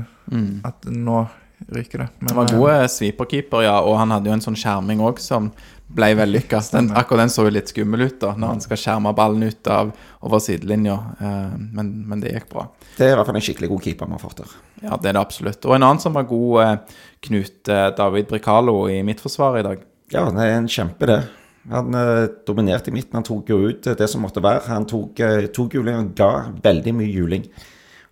at 0.66 0.88
nå 0.90 1.26
ryker 1.72 1.98
det. 2.04 2.08
Men, 2.20 2.28
Han 2.28 2.36
var 2.36 2.52
eh, 2.52 2.58
god 2.58 2.90
sweeperkeeper, 2.90 3.62
ja, 3.66 3.78
og 3.80 3.96
han 3.98 4.10
hadde 4.14 4.28
jo 4.30 4.32
en 4.36 4.44
sånn 4.44 4.56
skjerming 4.58 5.00
òg 5.00 5.18
som 5.22 5.50
ble 5.88 6.08
vellykka. 6.18 6.60
Den- 6.72 6.90
Akkurat 6.92 7.22
den 7.24 7.28
så 7.32 7.44
jo 7.46 7.50
litt 7.54 7.68
skummel 7.70 8.02
ut, 8.08 8.18
da, 8.20 8.32
når 8.34 8.48
han 8.48 8.60
skal 8.60 8.76
skjerme 8.76 9.12
ballen 9.16 9.42
ut 9.46 9.66
av 9.70 9.92
over 10.22 10.38
sidelinja. 10.42 10.96
Eh, 11.20 11.56
Men, 11.72 11.92
men 12.08 12.20
det 12.20 12.32
gikk 12.34 12.48
bra. 12.50 12.66
Det 12.98 13.06
er 13.06 13.12
i 13.12 13.16
hvert 13.16 13.26
fall 13.26 13.36
en 13.36 13.46
skikkelig 13.48 13.68
god 13.68 13.82
keeper 13.82 14.06
vi 14.06 14.12
har 14.12 14.18
fått 14.22 14.36
der. 14.42 14.54
Ja, 14.82 14.96
det 14.96 15.08
er 15.08 15.12
det 15.18 15.22
absolutt. 15.22 15.64
Og 15.66 15.74
en 15.76 15.82
annen 15.82 16.00
som 16.02 16.12
var 16.12 16.24
god, 16.28 16.60
eh, 16.62 16.76
Knut 17.22 17.64
David 17.96 18.28
Bricalo 18.28 18.88
i 18.88 19.02
midtforsvaret 19.02 19.60
i 19.64 19.68
dag. 19.68 19.78
Ja, 20.12 20.24
han 20.28 20.36
er 20.38 20.52
en 20.58 20.68
kjempe, 20.68 21.06
det. 21.06 21.22
Han 21.70 21.94
eh, 21.94 22.26
dominerte 22.46 22.88
i 22.92 22.94
midten. 22.94 23.14
Han 23.18 23.24
tok 23.26 23.48
jo 23.50 23.56
ut 23.68 23.82
det 23.98 24.06
som 24.10 24.22
måtte 24.22 24.42
være. 24.42 24.66
Han 24.68 24.84
tok, 24.86 25.18
eh, 25.20 25.46
tok 25.50 25.72
juling 25.74 25.96
og 25.96 26.12
ga 26.14 26.28
veldig 26.62 26.92
mye 26.94 27.10
juling. 27.10 27.46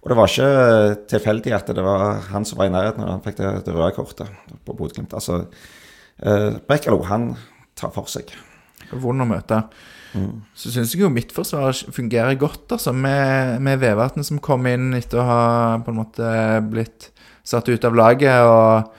Og 0.04 0.10
det 0.12 0.16
var 0.18 0.28
ikke 0.28 0.96
tilfeldig 1.08 1.54
at 1.56 1.70
det 1.72 1.84
var 1.84 2.18
han 2.28 2.44
som 2.44 2.60
var 2.60 2.68
i 2.68 2.74
nærheten 2.74 3.00
da 3.00 3.14
han 3.14 3.24
fikk 3.24 3.38
det, 3.40 3.52
det 3.64 3.72
røde 3.72 3.94
kortet 3.96 4.28
på 4.66 4.76
Bodø-Glimt. 4.76 5.14
Altså, 5.16 5.46
eh, 6.20 6.58
Brekkalo, 6.68 7.00
han 7.08 7.30
tar 7.78 7.92
for 7.94 8.10
seg. 8.12 8.34
Vond 8.92 9.24
å 9.24 9.28
møte. 9.28 9.62
Så 10.54 10.70
syns 10.70 10.92
jeg 10.94 11.02
jo 11.02 11.10
mitt 11.10 11.32
forsvar 11.34 11.74
fungerer 11.90 12.36
godt, 12.38 12.68
altså, 12.76 12.92
med, 12.94 13.56
med 13.64 13.80
Vevatnet 13.82 14.28
som 14.28 14.38
kom 14.42 14.68
inn 14.70 14.92
etter 14.94 15.18
å 15.18 15.26
ha 15.26 15.40
på 15.82 15.90
en 15.90 15.98
måte 15.98 16.28
blitt 16.70 17.08
satt 17.44 17.68
ut 17.68 17.84
av 17.84 17.96
laget 17.98 18.46
og, 18.46 18.92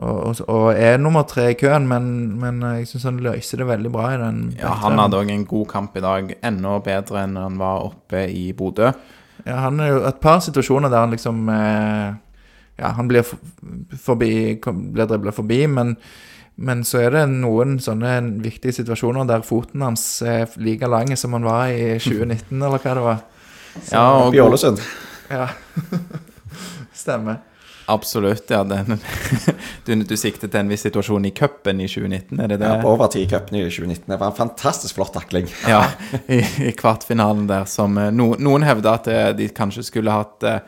og, 0.00 0.40
og 0.48 0.70
er 0.72 0.96
nummer 0.98 1.26
tre 1.28 1.50
i 1.52 1.58
køen, 1.58 1.84
men, 1.90 2.08
men 2.40 2.64
jeg 2.78 2.88
syns 2.90 3.04
han 3.10 3.20
løser 3.26 3.60
det 3.62 3.68
veldig 3.68 3.92
bra 3.94 4.08
i 4.14 4.22
den. 4.22 4.40
Ja, 4.58 4.72
Han 4.82 4.98
hadde 5.02 5.20
òg 5.20 5.34
en 5.34 5.44
god 5.50 5.68
kamp 5.74 5.98
i 5.98 6.04
dag. 6.06 6.32
Enda 6.40 6.78
bedre 6.86 7.26
enn 7.26 7.36
han 7.38 7.60
var 7.60 7.84
oppe 7.90 8.24
i 8.32 8.48
Bodø. 8.56 8.94
Ja, 9.46 9.60
han 9.62 9.78
er 9.80 9.92
jo 9.92 9.98
et 10.08 10.20
par 10.20 10.40
situasjoner 10.42 10.90
der 10.90 11.04
han 11.04 11.12
liksom 11.14 11.48
eh, 11.52 12.14
Ja, 12.80 12.88
han 12.96 13.08
blir 13.08 13.22
for- 13.22 13.38
forbi 14.02 14.30
Blir 14.60 15.06
dribla 15.06 15.32
forbi, 15.32 15.60
men, 15.70 15.94
men 16.56 16.82
så 16.84 16.98
er 17.06 17.10
det 17.14 17.22
noen 17.30 17.76
sånne 17.80 18.16
viktige 18.42 18.72
situasjoner 18.74 19.26
der 19.28 19.44
foten 19.46 19.82
hans 19.86 20.04
er 20.26 20.46
like 20.58 20.88
lang 20.90 21.14
som 21.16 21.32
han 21.38 21.44
var 21.46 21.68
i 21.70 21.94
2019, 22.00 22.56
eller 22.62 22.78
hva 22.82 22.94
det 22.98 23.04
var. 23.06 23.22
Ja, 23.92 24.04
og 24.24 24.32
Bjålesund. 24.32 24.80
Ja. 25.30 25.46
Stemmer. 26.96 27.42
Absolutt. 27.88 28.50
ja 28.50 28.64
den, 28.64 28.98
du, 29.86 29.94
du 30.02 30.16
sikter 30.18 30.48
til 30.50 30.60
en 30.60 30.68
viss 30.72 30.82
situasjon 30.86 31.28
i 31.28 31.30
cupen 31.36 31.80
i 31.80 31.86
2019, 31.88 32.40
er 32.42 32.50
det 32.50 32.58
det? 32.62 32.70
Ja, 32.72 32.80
på 32.82 32.90
overtid 32.96 33.22
i 33.26 33.30
cupen 33.30 33.58
i 33.60 33.62
2019. 33.68 34.08
Det 34.10 34.18
var 34.20 34.32
en 34.32 34.38
fantastisk 34.40 34.98
flott 34.98 35.14
takling. 35.14 35.46
Ja, 35.70 35.84
i, 36.26 36.40
i 36.66 36.72
kvartfinalen 36.76 37.46
der 37.50 37.64
som 37.70 37.96
eh, 37.98 38.10
no, 38.14 38.32
Noen 38.38 38.66
hevda 38.66 38.96
at 39.00 39.08
eh, 39.12 39.30
de 39.38 39.48
kanskje 39.54 39.84
skulle 39.86 40.10
hatt 40.14 40.42
eh, 40.46 40.58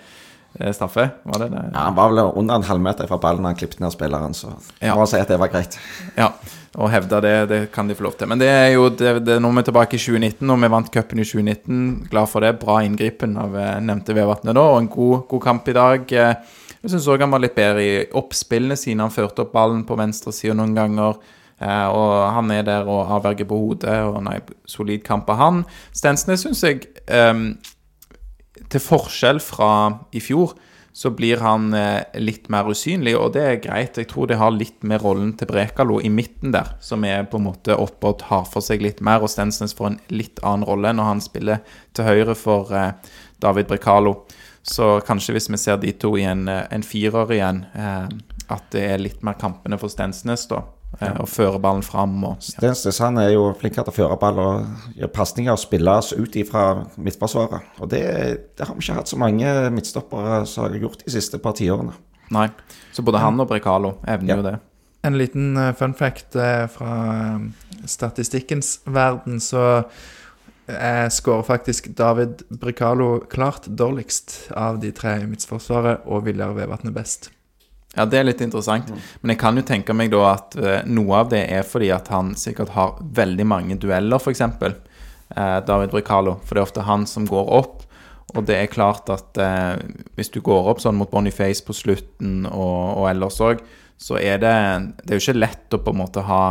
straffe, 0.75 1.09
var 1.29 1.43
det 1.45 1.51
det? 1.53 1.65
Ja, 1.75 1.83
han 1.89 1.95
var 1.99 2.11
vel 2.15 2.23
under 2.41 2.59
en 2.59 2.65
halvmeter 2.67 3.07
fra 3.11 3.19
ballen 3.23 3.45
han 3.47 3.59
klippet 3.59 3.83
ned 3.83 3.93
spilleren, 3.95 4.35
så 4.35 4.55
Ja. 4.83 4.95
må 4.99 5.05
si 5.07 5.19
at 5.21 5.29
det 5.31 5.37
var 5.39 5.51
greit. 5.53 5.77
Ja, 6.17 6.33
og 6.79 6.91
hevda 6.91 7.21
det, 7.23 7.35
det 7.51 7.59
kan 7.75 7.87
de 7.91 7.95
få 7.99 8.07
lov 8.07 8.17
til. 8.19 8.29
Men 8.31 8.39
det 8.41 8.49
er 8.51 8.69
jo 8.77 8.89
det, 8.91 9.13
det, 9.27 9.37
nå 9.43 9.51
er 9.53 9.59
vi 9.61 9.67
tilbake 9.69 9.99
i 9.99 10.03
2019, 10.03 10.51
og 10.55 10.59
vi 10.63 10.71
vant 10.73 10.91
cupen 10.95 11.19
i 11.23 11.27
2019. 11.27 11.83
Glad 12.11 12.31
for 12.31 12.45
det. 12.47 12.55
Bra 12.63 12.79
inngripen 12.87 13.37
av 13.41 13.55
eh, 13.59 13.77
nevnte 13.83 14.15
Vevatnet 14.17 14.55
da, 14.59 14.65
og 14.73 14.81
en 14.83 14.91
god, 14.93 15.27
god 15.31 15.45
kamp 15.47 15.69
i 15.71 15.77
dag. 15.79 16.13
Eh, 16.25 16.57
Jeg 16.83 16.93
syns 16.93 17.09
òg 17.11 17.25
han 17.25 17.33
var 17.35 17.43
litt 17.43 17.57
bedre 17.59 17.83
i 17.83 17.97
oppspillene 18.19 18.77
sine. 18.79 19.03
Han 19.03 19.15
førte 19.15 19.45
opp 19.45 19.53
ballen 19.57 19.83
på 19.89 19.99
venstresida 19.99 20.55
noen 20.57 20.77
ganger. 20.77 21.19
Eh, 21.59 21.89
og 21.91 22.13
han 22.37 22.53
er 22.55 22.63
der 22.69 22.87
og 22.87 23.11
avverger 23.19 23.49
på 23.51 23.59
hodet, 23.59 23.99
og 24.07 24.21
nei, 24.29 24.39
solid 24.69 25.03
kamp 25.07 25.31
av 25.35 25.41
han. 25.43 25.65
Stensnes 25.97 26.47
syns 26.47 26.63
jeg, 26.63 26.87
eh, 27.11 27.35
til 28.69 28.83
forskjell 28.85 29.41
fra 29.43 29.71
i 30.15 30.23
fjor, 30.23 30.55
så 30.99 31.11
blir 31.15 31.39
han 31.45 31.71
eh, 31.79 32.03
litt 32.19 32.49
mer 32.51 32.67
usynlig, 32.67 33.13
og 33.19 33.37
det 33.37 33.43
er 33.45 33.61
greit. 33.63 33.99
Jeg 34.01 34.09
tror 34.11 34.27
det 34.27 34.39
har 34.41 34.55
litt 34.55 34.83
med 34.83 35.03
rollen 35.05 35.31
til 35.39 35.47
Brekalo 35.51 36.01
i 36.03 36.11
midten 36.11 36.55
der, 36.55 36.73
som 36.83 37.05
er 37.07 37.29
på 37.31 37.39
en 37.39 37.47
måte 37.47 37.77
oppe 37.79 38.11
og 38.11 38.19
tar 38.25 38.49
for 38.51 38.65
seg 38.65 38.83
litt 38.83 39.03
mer, 39.05 39.23
og 39.23 39.31
Stensnes 39.31 39.77
får 39.79 39.93
en 39.93 40.01
litt 40.11 40.43
annen 40.43 40.67
rolle 40.67 40.91
når 40.97 41.11
han 41.13 41.23
spiller 41.23 41.63
til 41.95 42.09
høyre 42.09 42.35
for 42.39 42.75
eh, 42.75 43.15
David 43.39 43.71
Brekalo. 43.71 44.17
Så 44.69 45.01
kanskje 45.07 45.33
hvis 45.37 45.49
vi 45.51 45.59
ser 45.61 45.79
de 45.81 45.93
to 45.97 46.15
i 46.19 46.27
en, 46.29 46.47
eh, 46.49 46.67
en 46.71 46.83
firer 46.85 47.31
igjen, 47.33 47.63
eh, 47.75 48.09
at 48.53 48.67
det 48.73 48.83
er 48.91 49.01
litt 49.01 49.23
mer 49.25 49.39
kampene 49.41 49.79
for 49.81 49.89
Stensnes, 49.93 50.47
da. 50.49 50.63
Eh, 51.01 51.13
og 51.21 51.29
føre 51.29 51.59
ballen 51.61 51.83
fram 51.85 52.15
og 52.25 52.39
ja. 52.41 52.55
Stensnes 52.55 52.99
han 53.05 53.19
er 53.21 53.35
jo 53.35 53.51
flinkere 53.61 53.85
til 53.85 53.93
å 53.93 53.97
føre 53.99 54.17
ball 54.21 54.39
og 54.41 54.95
gjøre 54.97 55.13
pasninger 55.13 55.53
og 55.53 55.61
spille 55.61 55.97
oss 56.01 56.15
ut 56.17 56.37
ifra 56.41 56.87
midtforsvaret. 56.97 57.61
Og 57.81 57.91
det, 57.93 58.03
det 58.57 58.67
har 58.67 58.75
vi 58.75 58.81
ikke 58.87 58.97
hatt 58.97 59.11
så 59.13 59.19
mange 59.21 59.53
midtstoppere 59.75 60.47
som 60.49 60.65
har 60.65 60.79
gjort 60.81 61.05
de 61.05 61.13
siste 61.13 61.41
par 61.45 61.53
tiårene. 61.61 61.93
Nei. 62.33 62.49
Så 62.93 63.05
både 63.05 63.21
han 63.21 63.41
og 63.41 63.49
Brekalo 63.49 63.99
evner 64.09 64.29
Ja. 64.33 64.37
jo 64.37 64.43
det. 64.49 64.57
En 65.05 65.17
liten 65.17 65.57
eh, 65.57 65.73
fun 65.79 65.95
fact 65.95 66.37
eh, 66.37 66.67
fra 66.67 67.41
statistikkens 67.87 68.81
verden, 68.85 69.39
så 69.41 69.85
eh, 70.69 71.09
skårer 71.09 71.43
faktisk 71.43 71.89
David 71.97 72.43
Bricalo 72.49 73.19
klart 73.31 73.67
dårligst 73.67 74.51
av 74.57 74.79
de 74.83 74.93
tre 74.93 75.19
i 75.23 75.27
Midtsforsvaret, 75.27 76.07
og 76.07 76.25
Viljar 76.29 76.55
Vevatnet 76.57 76.95
best. 76.97 77.31
Ja, 77.97 78.05
det 78.05 78.21
er 78.21 78.29
litt 78.29 78.43
interessant. 78.45 78.91
Men 79.23 79.33
jeg 79.33 79.41
kan 79.41 79.57
jo 79.57 79.65
tenke 79.67 79.97
meg 79.97 80.13
da 80.13 80.23
at 80.35 80.57
eh, 80.61 80.85
noe 80.87 81.23
av 81.23 81.33
det 81.33 81.47
er 81.49 81.67
fordi 81.67 81.91
at 81.95 82.11
han 82.13 82.35
sikkert 82.39 82.75
har 82.77 82.99
veldig 83.01 83.47
mange 83.49 83.79
dueller, 83.81 84.21
f.eks. 84.21 84.45
Eh, 84.45 85.59
David 85.67 85.93
Bricalo. 85.95 86.37
For 86.45 86.55
det 86.55 86.63
er 86.63 86.69
ofte 86.69 86.87
han 86.87 87.09
som 87.09 87.27
går 87.29 87.53
opp. 87.59 87.83
Og 88.37 88.45
det 88.45 88.59
er 88.61 88.71
klart 88.71 89.09
at 89.13 89.41
eh, 89.41 89.81
hvis 90.19 90.31
du 90.35 90.43
går 90.45 90.69
opp 90.71 90.83
sånn 90.85 90.99
mot 91.01 91.11
Boniface 91.11 91.65
på 91.65 91.77
slutten 91.77 92.45
og, 92.51 93.01
og 93.01 93.09
ellers 93.11 93.41
òg, 93.41 93.65
så 93.99 94.19
er 94.21 94.39
det 94.39 94.55
Det 95.03 95.11
er 95.11 95.19
jo 95.19 95.25
ikke 95.25 95.41
lett 95.41 95.75
å 95.75 95.81
på 95.83 95.91
en 95.91 96.03
måte 96.05 96.23
ha 96.23 96.43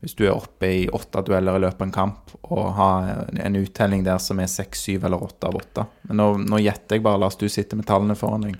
Hvis 0.00 0.16
du 0.16 0.24
er 0.24 0.32
oppe 0.32 0.68
i 0.68 0.84
åtte 0.88 1.20
dueller 1.26 1.58
i 1.58 1.62
løpet 1.66 1.82
av 1.82 1.86
en 1.86 1.92
kamp, 1.92 2.34
og 2.48 2.70
har 2.78 3.08
en 3.36 3.58
uttelling 3.60 4.04
der 4.06 4.20
som 4.22 4.40
er 4.40 4.48
seks, 4.48 4.86
syv 4.86 5.04
eller 5.04 5.22
åtte 5.22 5.50
av 5.50 5.58
åtte. 5.60 5.84
Men 6.08 6.22
nå, 6.22 6.28
nå 6.48 6.60
gjetter 6.64 6.96
jeg 6.96 7.04
bare. 7.04 7.20
Lars, 7.20 7.36
du 7.36 7.48
sitter 7.52 7.76
med 7.76 7.88
tallene 7.88 8.16
foran 8.16 8.46
deg. 8.48 8.56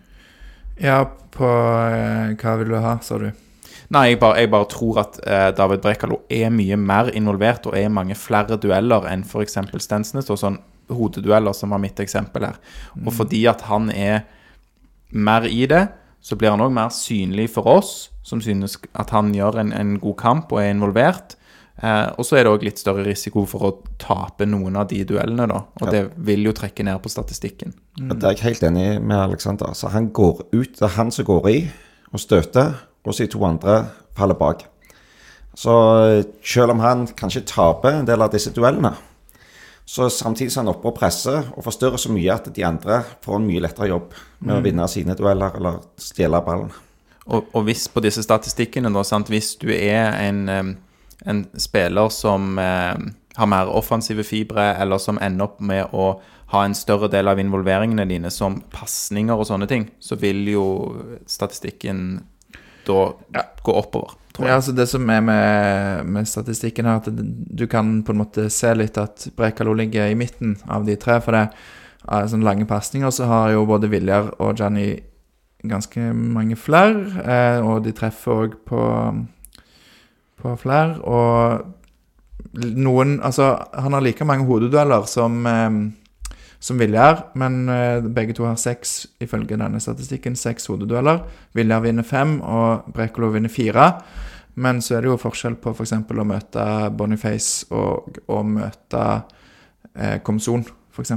Ja, 0.80 1.04
på 1.32 1.48
eh, 1.48 2.34
Hva 2.40 2.56
vil 2.60 2.74
du 2.74 2.76
ha, 2.80 2.98
sa 3.04 3.16
du? 3.20 3.30
Nei, 3.90 4.04
jeg 4.12 4.20
bare, 4.22 4.38
jeg 4.38 4.50
bare 4.52 4.68
tror 4.70 5.00
at 5.02 5.16
eh, 5.24 5.48
David 5.56 5.80
Brekalo 5.82 6.20
er 6.30 6.52
mye 6.54 6.76
mer 6.78 7.10
involvert 7.16 7.64
og 7.66 7.74
er 7.74 7.88
i 7.88 7.92
mange 7.92 8.14
flere 8.18 8.60
dueller 8.60 9.08
enn 9.10 9.24
f.eks. 9.26 9.58
Stensnes, 9.82 10.28
og 10.30 10.38
sånn 10.38 10.60
hodedueller, 10.90 11.56
som 11.56 11.72
var 11.72 11.80
mitt 11.82 11.98
eksempel 12.02 12.50
her. 12.50 12.60
Og 13.00 13.12
fordi 13.16 13.42
at 13.50 13.64
han 13.70 13.88
er 13.94 14.22
mer 15.10 15.48
i 15.48 15.64
det, 15.70 15.86
så 16.20 16.36
blir 16.36 16.52
han 16.52 16.60
òg 16.60 16.72
mer 16.76 16.90
synlig 16.94 17.48
for 17.54 17.66
oss, 17.66 18.10
som 18.22 18.40
synes 18.44 18.76
at 18.94 19.10
han 19.14 19.32
gjør 19.34 19.60
en, 19.62 19.72
en 19.72 19.94
god 20.02 20.16
kamp 20.20 20.52
og 20.52 20.60
er 20.62 20.70
involvert. 20.74 21.36
Eh, 21.82 22.10
og 22.18 22.26
så 22.28 22.36
er 22.36 22.44
det 22.44 22.52
òg 22.52 22.64
litt 22.66 22.80
større 22.80 23.04
risiko 23.06 23.46
for 23.48 23.64
å 23.64 23.70
tape 24.00 24.44
noen 24.48 24.76
av 24.76 24.90
de 24.90 25.00
duellene, 25.08 25.46
da. 25.48 25.62
Og 25.80 25.86
Ja. 25.88 25.90
det 25.94 26.02
vil 26.16 26.44
jo 26.44 26.52
trekke 26.52 26.84
ned 26.84 27.00
på 27.00 27.08
statistikken. 27.12 27.72
Mm. 27.98 28.18
Det 28.18 28.24
er 28.28 28.34
jeg 28.36 28.44
helt 28.50 28.66
enig 28.68 28.88
med 29.00 29.16
Alexander. 29.16 29.72
Så 29.72 29.88
han 29.90 30.10
går 30.12 30.42
ut, 30.52 30.74
det 30.76 30.82
er 30.82 30.96
han 30.98 31.10
som 31.10 31.24
går 31.24 31.48
i 31.48 31.70
og 32.12 32.20
støter, 32.20 32.74
og 33.06 33.14
så 33.14 33.24
de 33.24 33.32
to 33.32 33.44
andre 33.48 33.86
faller 34.16 34.36
bak. 34.36 34.66
Så 35.56 35.72
eh, 36.18 36.24
selv 36.44 36.76
om 36.76 36.80
han 36.84 37.06
kanskje 37.06 37.46
taper 37.48 37.96
en 38.00 38.06
del 38.06 38.22
av 38.22 38.30
disse 38.30 38.52
duellene, 38.52 38.92
så 39.90 40.06
samtidig 40.10 40.52
er 40.52 40.60
han 40.60 40.70
oppe 40.70 40.86
og 40.86 40.94
presser 40.94 41.48
og 41.56 41.64
forstyrrer 41.66 41.98
så 41.98 42.12
mye 42.14 42.30
at 42.30 42.46
de 42.54 42.62
andre 42.66 43.00
får 43.24 43.40
en 43.40 43.48
mye 43.48 43.62
lettere 43.64 43.88
jobb 43.90 44.12
med 44.38 44.52
å 44.54 44.62
vinne 44.62 44.86
sine 44.90 45.16
dueller 45.18 45.56
eller 45.58 45.80
stjele 45.98 46.38
ballen. 46.46 46.70
Og, 47.26 47.48
og 47.50 47.64
hvis 47.66 47.88
på 47.90 48.02
disse 48.04 48.22
statistikkene, 48.22 48.92
da, 48.94 49.02
sant, 49.06 49.32
hvis 49.32 49.56
du 49.58 49.66
er 49.74 50.14
en, 50.22 50.44
en 51.26 51.42
spiller 51.58 52.12
som 52.14 52.54
eh, 52.62 53.02
har 53.36 53.50
mer 53.50 53.72
offensive 53.74 54.22
fibre, 54.26 54.68
eller 54.78 55.02
som 55.02 55.18
ender 55.18 55.48
opp 55.48 55.58
med 55.58 55.90
å 55.90 56.12
ha 56.54 56.62
en 56.66 56.74
større 56.74 57.10
del 57.10 57.30
av 57.30 57.42
involveringene 57.42 58.06
dine 58.10 58.30
som 58.34 58.60
pasninger 58.70 59.34
og 59.34 59.48
sånne 59.50 59.66
ting, 59.70 59.88
så 59.98 60.18
vil 60.22 60.46
jo 60.54 60.66
statistikken 61.26 62.20
da 62.86 63.44
gå 63.62 63.74
oppover, 63.76 64.14
tror 64.32 64.48
Ja, 64.48 64.54
altså 64.60 64.72
Det 64.72 64.86
som 64.88 65.10
er 65.10 65.20
med, 65.20 66.06
med 66.06 66.28
statistikken 66.28 66.88
her, 66.88 67.02
at 67.02 67.08
du 67.10 67.66
kan 67.66 68.02
på 68.02 68.14
en 68.14 68.22
måte 68.22 68.48
se 68.50 68.72
litt 68.74 68.98
at 68.98 69.28
Brekalo 69.36 69.74
ligger 69.76 70.10
i 70.10 70.18
midten 70.18 70.56
av 70.68 70.86
de 70.86 70.96
tre. 70.96 71.20
For 71.20 71.36
det 71.36 71.48
er 72.08 72.30
sånne 72.30 72.46
lange 72.46 72.66
pasninger, 72.66 73.10
så 73.12 73.28
har 73.30 73.52
jo 73.54 73.66
både 73.68 73.90
Viljar 73.92 74.32
og 74.38 74.56
Gianni 74.58 74.94
ganske 75.68 76.12
mange 76.14 76.56
flere. 76.56 77.24
Eh, 77.24 77.66
og 77.66 77.84
de 77.84 77.92
treffer 77.96 78.46
òg 78.46 78.56
på, 78.68 78.86
på 80.40 80.56
flere. 80.60 80.96
Og 81.04 81.76
noen 82.80 83.18
Altså, 83.22 83.52
han 83.76 83.92
har 83.92 84.02
like 84.02 84.24
mange 84.24 84.46
hodedueller 84.48 85.04
som 85.10 85.44
eh, 85.46 85.80
som 86.60 86.76
Viljar, 86.80 87.22
men 87.40 87.62
eh, 87.72 88.02
begge 88.04 88.34
to 88.36 88.44
har 88.44 88.58
seks, 88.60 89.06
ifølge 89.24 89.56
denne 89.56 89.80
statistikken, 89.80 90.36
seks 90.36 90.68
hodedueller. 90.68 91.22
Viljar 91.56 91.80
vinner 91.86 92.04
fem, 92.04 92.36
og 92.44 92.90
Brekalo 92.92 93.30
vinner 93.32 93.48
fire. 93.52 93.86
Men 94.60 94.82
så 94.84 94.98
er 94.98 95.04
det 95.06 95.08
jo 95.14 95.20
forskjell 95.22 95.54
på 95.62 95.72
f.eks. 95.72 95.94
å 95.96 96.24
møte 96.26 96.64
Boniface 96.98 97.64
og 97.72 98.18
å 98.28 98.42
møte 98.44 99.04
eh, 99.94 100.18
Komson, 100.26 100.66
f.eks. 100.92 101.14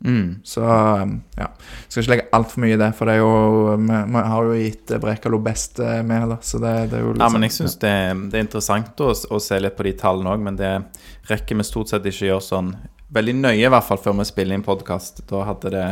Mm. 0.00 0.40
Så 0.48 0.64
eh, 0.64 1.06
ja. 1.38 1.46
Skal 1.86 2.02
ikke 2.02 2.12
legge 2.16 2.28
altfor 2.34 2.62
mye 2.64 2.74
i 2.74 2.80
det, 2.80 2.90
for 2.96 3.06
det 3.06 3.18
er 3.18 3.20
jo 3.20 3.74
Vi, 3.84 3.98
vi 4.14 4.22
har 4.32 4.46
jo 4.48 4.54
gitt 4.56 4.94
Brekalo 5.02 5.38
best 5.44 5.78
eh, 5.84 5.98
med, 6.08 6.24
da, 6.32 6.38
så 6.40 6.58
det, 6.62 6.72
det 6.90 6.98
er 6.98 7.04
jo 7.04 7.10
liksom, 7.12 7.20
Ja, 7.20 7.28
men 7.28 7.36
sånn- 7.36 7.46
jeg 7.46 7.56
syns 7.58 7.76
det, 7.84 7.92
det 8.32 8.40
er 8.40 8.46
interessant 8.48 9.02
å, 9.04 9.10
å 9.12 9.40
se 9.44 9.58
litt 9.60 9.76
på 9.76 9.86
de 9.86 9.92
tallene 10.00 10.32
òg, 10.34 10.46
men 10.48 10.56
det 10.58 10.72
rekker 11.30 11.60
vi 11.60 11.68
stort 11.68 11.92
sett 11.92 12.08
ikke 12.08 12.30
gjøre 12.32 12.46
sånn 12.48 12.72
veldig 13.14 13.34
nøye, 13.40 13.64
i 13.64 13.70
hvert 13.70 13.86
fall 13.86 14.00
før 14.00 14.18
vi 14.20 14.28
spiller 14.28 14.56
inn 14.56 14.66
podkast. 14.66 15.24
Da 15.30 15.44
hadde 15.48 15.72
det 15.74 15.86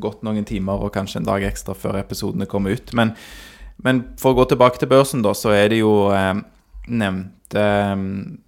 gått 0.00 0.24
noen 0.26 0.46
timer 0.48 0.84
og 0.84 0.94
kanskje 0.96 1.20
en 1.20 1.28
dag 1.28 1.44
ekstra 1.46 1.76
før 1.76 2.00
episodene 2.00 2.48
kom 2.50 2.68
ut. 2.70 2.94
Men, 2.96 3.12
men 3.84 4.04
for 4.20 4.32
å 4.32 4.40
gå 4.40 4.48
tilbake 4.52 4.80
til 4.80 4.90
børsen, 4.92 5.24
da, 5.24 5.34
så 5.36 5.52
er 5.56 5.68
det 5.72 5.82
jo 5.82 5.94
eh, 6.14 6.32
nevnt 6.88 7.58
eh, 7.58 7.94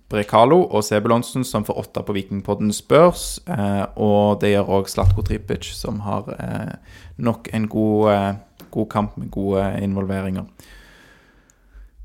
Brekalo 0.06 0.60
og 0.70 0.84
Sebulonsen, 0.86 1.44
som 1.44 1.66
får 1.66 1.80
åtte 1.82 2.04
på 2.06 2.14
Vikingpoddens 2.16 2.80
børs. 2.88 3.26
Eh, 3.50 3.84
og 3.98 4.40
det 4.42 4.54
gjør 4.54 4.72
òg 4.78 4.90
Slatko 4.90 5.24
Tripic, 5.26 5.68
som 5.74 6.00
har 6.06 6.30
eh, 6.38 6.96
nok 7.18 7.50
en 7.56 7.68
god, 7.72 8.12
eh, 8.12 8.66
god 8.70 8.90
kamp 8.92 9.20
med 9.20 9.32
gode 9.34 9.66
involveringer. 9.82 10.46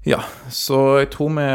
Ja, 0.06 0.24
så 0.50 0.98
jeg 0.98 1.12
tror 1.14 1.30
vi 1.38 1.48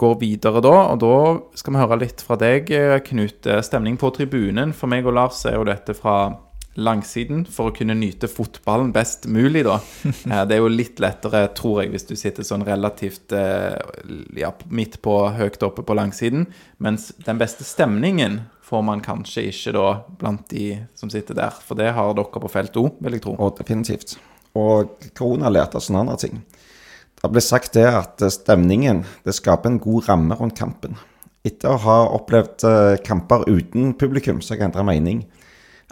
går 0.00 0.18
videre 0.20 0.62
da, 0.64 0.76
og 0.92 1.00
da 1.02 1.16
skal 1.58 1.74
vi 1.74 1.80
høre 1.82 1.98
litt 2.00 2.22
fra 2.24 2.38
deg, 2.40 2.70
eh, 2.72 2.98
Knut. 3.04 3.46
Eh, 3.46 3.60
Stemning 3.64 3.98
på 4.00 4.10
tribunen. 4.16 4.72
For 4.76 4.90
meg 4.90 5.06
og 5.08 5.16
Lars 5.18 5.42
er 5.48 5.58
jo 5.58 5.66
dette 5.68 5.94
fra 5.96 6.36
langsiden 6.80 7.42
for 7.50 7.68
å 7.68 7.74
kunne 7.74 7.96
nyte 7.98 8.28
fotballen 8.30 8.92
best 8.94 9.26
mulig, 9.28 9.64
da. 9.66 9.80
Eh, 10.30 10.44
Det 10.48 10.56
er 10.56 10.62
jo 10.62 10.70
litt 10.72 11.02
lettere, 11.02 11.42
tror 11.56 11.82
jeg, 11.82 11.92
hvis 11.92 12.08
du 12.08 12.14
sitter 12.16 12.46
sånn 12.46 12.64
relativt 12.64 13.34
ja, 13.34 14.52
midt 14.70 15.00
på, 15.02 15.18
høyt 15.36 15.60
oppe 15.66 15.84
på 15.84 15.98
langsiden. 15.98 16.46
Mens 16.78 17.10
den 17.26 17.38
beste 17.40 17.66
stemningen 17.68 18.40
får 18.70 18.84
man 18.86 19.02
kanskje 19.02 19.48
ikke 19.50 19.74
da 19.74 19.86
blant 20.20 20.48
de 20.52 20.78
som 20.94 21.10
sitter 21.10 21.34
der. 21.34 21.50
For 21.66 21.76
det 21.78 21.92
har 21.96 22.14
dere 22.14 22.42
på 22.46 22.52
felt 22.52 22.76
O, 22.80 22.88
vil 23.02 23.18
jeg 23.18 23.26
tro. 23.26 23.34
Og 23.36 23.58
definitivt. 23.58 24.16
Og 24.58 24.96
korona 25.14 25.50
lærte 25.50 25.78
oss 25.78 25.90
en 25.90 26.00
annen 26.00 26.18
ting. 26.18 26.40
Det 27.20 27.28
ble 27.28 27.42
sagt 27.44 27.74
det 27.76 27.84
at 27.88 28.22
eh, 28.24 28.32
stemningen 28.32 29.04
det 29.26 29.36
skaper 29.36 29.70
en 29.72 29.80
god 29.82 30.08
ramme 30.08 30.38
rundt 30.38 30.56
kampen. 30.58 30.96
Etter 31.44 31.74
å 31.74 31.82
ha 31.84 31.98
opplevd 32.16 32.64
eh, 32.68 32.96
kamper 33.04 33.44
uten 33.48 33.92
publikum, 34.00 34.40
så 34.40 34.54
har 34.54 34.62
jeg 34.62 34.70
endra 34.70 34.86
mening. 34.88 35.24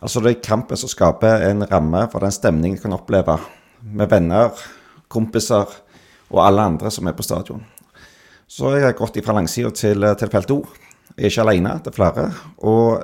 Altså 0.01 0.23
Det 0.25 0.33
er 0.33 0.45
kampen 0.47 0.79
som 0.79 0.91
skaper 0.91 1.45
en 1.49 1.67
ramme 1.69 2.05
for 2.13 2.25
den 2.25 2.33
stemningen 2.33 2.79
du 2.79 2.85
kan 2.85 2.97
oppleve 2.97 3.39
med 3.83 4.11
venner, 4.11 4.55
kompiser 5.11 5.69
og 6.29 6.43
alle 6.45 6.65
andre 6.71 6.93
som 6.93 7.09
er 7.09 7.17
på 7.17 7.27
stadion. 7.27 7.65
Så 8.49 8.73
jeg 8.77 8.87
har 8.87 8.97
gått 8.97 9.19
fra 9.25 9.37
langsida 9.37 9.71
til, 9.77 10.05
eh, 10.05 10.15
til 10.17 10.31
felt 10.33 10.51
O. 10.51 10.63
Jeg 11.19 11.25
er 11.25 11.33
ikke 11.33 11.45
alene, 11.45 11.81
det 11.83 11.93
er 11.93 11.97
flere. 11.97 12.25
Og 12.65 13.03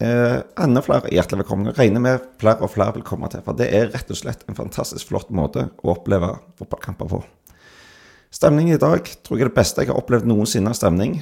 eh, 0.00 0.42
enda 0.60 0.82
flere 0.84 1.08
er 1.08 1.16
hjertelig 1.16 1.44
velkommen. 1.44 1.70
Jeg 1.70 1.78
regner 1.78 2.04
med 2.04 2.28
flere 2.42 2.60
og 2.60 2.74
flere 2.74 2.98
vil 2.98 3.06
komme 3.06 3.30
til. 3.32 3.40
For 3.46 3.56
det 3.56 3.70
er 3.72 3.88
rett 3.94 4.10
og 4.10 4.20
slett 4.20 4.44
en 4.48 4.58
fantastisk 4.58 5.08
flott 5.08 5.30
måte 5.30 5.70
å 5.80 5.94
oppleve 5.94 6.34
fotballkamper 6.58 7.08
på. 7.08 7.22
Stemningen 8.34 8.74
i 8.74 8.82
dag 8.82 9.06
tror 9.22 9.38
jeg 9.38 9.46
er 9.46 9.52
det 9.52 9.58
beste 9.60 9.84
jeg 9.84 9.92
har 9.92 10.00
opplevd 10.00 10.26
noensinne 10.26 10.72
av 10.72 10.78
stemning. 10.78 11.20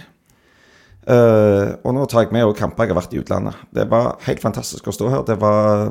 Uh, 1.03 1.75
og 1.83 1.97
nå 1.97 2.07
tar 2.09 2.25
jeg 2.25 2.33
med 2.33 2.53
kamper 2.57 2.87
jeg 2.87 2.95
har 2.95 3.01
vært 3.01 3.15
i 3.17 3.21
utlandet. 3.21 3.65
Det 3.75 3.85
var 3.91 4.15
helt 4.25 4.43
fantastisk 4.43 4.89
å 4.89 4.95
stå 4.97 5.11
her. 5.13 5.25
Det 5.29 5.37
var 5.43 5.91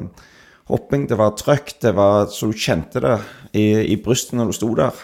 hopping, 0.72 1.06
det 1.10 1.20
var 1.20 1.36
trøkk, 1.38 1.76
det 1.84 1.92
var 1.98 2.30
så 2.32 2.50
du 2.50 2.58
kjente 2.58 3.04
det 3.04 3.18
i, 3.52 3.66
i 3.94 4.00
brystet 4.02 4.38
når 4.40 4.50
du 4.50 4.58
sto 4.58 4.72
der. 4.78 5.04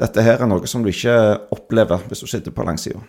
Dette 0.00 0.24
her 0.24 0.42
er 0.42 0.50
noe 0.50 0.68
som 0.68 0.84
du 0.84 0.90
ikke 0.90 1.14
opplever 1.54 2.04
hvis 2.08 2.24
du 2.24 2.28
sitter 2.28 2.54
på 2.54 2.66
langsida. 2.66 3.00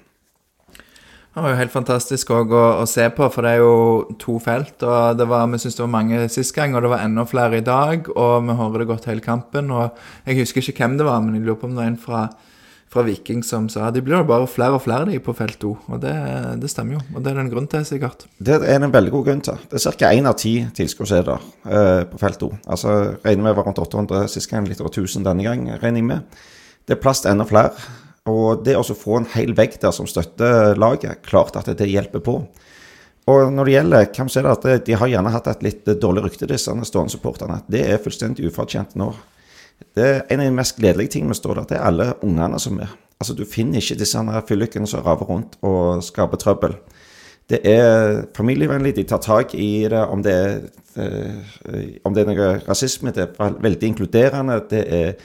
Det 1.32 1.40
var 1.40 1.54
jo 1.54 1.60
helt 1.62 1.72
fantastisk 1.72 2.34
å, 2.36 2.42
å 2.52 2.86
se 2.92 3.06
på, 3.16 3.28
for 3.32 3.48
det 3.48 3.54
er 3.56 3.62
jo 3.62 4.16
to 4.20 4.34
felt. 4.44 4.84
og 4.84 5.22
var, 5.32 5.46
Vi 5.48 5.62
syns 5.64 5.78
det 5.78 5.86
var 5.86 5.94
mange 5.94 6.26
sist 6.28 6.52
gang, 6.58 6.76
og 6.76 6.84
det 6.84 6.92
var 6.92 7.06
enda 7.06 7.24
flere 7.24 7.62
i 7.62 7.64
dag. 7.64 8.10
Og 8.12 8.50
vi 8.50 8.56
hører 8.60 8.84
det 8.84 8.88
godt 8.90 9.08
hele 9.08 9.24
kampen. 9.24 9.72
og 9.72 9.96
Jeg 10.28 10.42
husker 10.42 10.60
ikke 10.60 10.84
hvem 10.84 10.98
det 11.00 11.08
var, 11.08 11.22
men 11.24 11.38
jeg 11.38 11.46
lurer 11.46 11.62
på 11.62 11.70
om 11.70 11.78
det 11.78 11.80
var 11.80 11.88
en 11.94 11.96
fra, 12.04 12.26
fra 12.92 13.06
Viking 13.08 13.46
som 13.48 13.72
sa 13.72 13.94
de 13.96 14.04
blir 14.04 14.18
jo 14.18 14.28
bare 14.28 14.50
flere 14.52 14.76
og 14.76 14.84
flere 14.84 15.08
de 15.08 15.22
på 15.24 15.38
felt 15.40 15.64
O. 15.70 15.78
Og 15.88 16.04
det, 16.04 16.12
det 16.60 16.74
stemmer 16.74 17.00
jo. 17.00 17.06
Og 17.16 17.24
det 17.24 17.32
er 17.32 17.40
det 17.40 17.46
en 17.48 17.54
grunn 17.56 17.72
til, 17.72 17.88
sikkert. 17.88 18.28
Det 18.36 18.60
er 18.60 18.84
en 18.84 18.92
veldig 18.92 19.16
god 19.16 19.28
grunn 19.32 19.48
til. 19.48 19.64
Det 19.72 19.80
er 19.80 20.00
ca. 20.04 20.12
én 20.12 20.28
av 20.28 20.36
ti 20.36 20.58
tilskuere 20.76 21.40
eh, 21.40 22.04
på 22.12 22.20
felt 22.20 22.44
O. 22.44 22.52
Altså, 22.68 23.00
regner 23.24 23.48
med 23.48 23.56
var 23.56 23.72
rundt 23.72 23.80
800 23.80 24.28
sist 24.36 24.52
gang, 24.52 24.68
litt 24.68 24.84
over 24.84 24.92
1000 24.92 25.24
denne 25.32 25.48
gang, 25.48 25.64
regner 25.80 26.04
jeg 26.04 26.12
med. 26.12 26.42
Det 26.84 26.98
er 26.98 27.06
plass 27.08 27.24
til 27.24 27.32
enda 27.32 27.48
flere. 27.48 27.72
Og 28.30 28.62
det 28.66 28.76
å 28.78 28.84
få 28.86 29.18
en 29.18 29.30
hel 29.34 29.56
vegg 29.58 29.80
der 29.82 29.94
som 29.96 30.06
støtter 30.10 30.78
laget, 30.78 31.24
klart 31.26 31.56
at 31.58 31.72
det 31.78 31.90
hjelper 31.90 32.22
på. 32.22 32.36
Og 33.32 33.54
når 33.54 33.66
det 33.66 33.74
gjelder 33.74 34.08
hvem 34.16 34.30
som 34.30 34.42
er 34.42 34.48
det 34.62 34.76
at 34.78 34.88
de 34.88 34.98
har 34.98 35.10
gjerne 35.10 35.34
hatt 35.34 35.50
et 35.50 35.66
litt 35.66 35.92
dårlig 36.02 36.26
rykte, 36.26 36.50
disse 36.50 36.74
stående 36.90 37.14
supporterne. 37.14 37.62
Det 37.70 37.84
er 37.86 38.02
fullstendig 38.02 38.50
ufortjent 38.50 38.96
nå. 39.00 39.12
Det 39.98 40.06
er 40.06 40.26
En 40.30 40.40
av 40.40 40.46
de 40.46 40.56
mest 40.56 40.78
gledelige 40.78 41.16
tingene 41.16 41.32
med 41.32 41.38
å 41.38 41.42
stå 41.42 41.56
der, 41.56 41.68
det 41.70 41.78
er 41.78 41.88
alle 41.88 42.14
ungene 42.22 42.60
som 42.62 42.80
er. 42.80 42.94
Altså 43.22 43.34
Du 43.38 43.46
finner 43.46 43.82
ikke 43.82 44.00
disse 44.00 44.22
fyllikene 44.48 44.88
som 44.90 45.04
raver 45.06 45.30
rundt 45.30 45.58
og 45.62 46.04
skaper 46.06 46.38
trøbbel. 46.42 46.76
Det 47.50 47.60
er 47.68 48.26
familievennlig, 48.38 48.96
de 48.96 49.04
tar 49.04 49.22
tak 49.22 49.54
i 49.56 49.88
det. 49.90 50.02
Om 50.14 50.22
det 50.24 50.34
er, 50.34 50.62
eh, 50.96 51.98
om 52.06 52.14
det 52.14 52.24
er 52.24 52.30
noe 52.30 52.50
rasisme, 52.68 53.12
det 53.12 53.28
er 53.28 53.58
veldig 53.62 53.88
inkluderende. 53.88 54.62
Det 54.70 54.84
er 54.88 55.16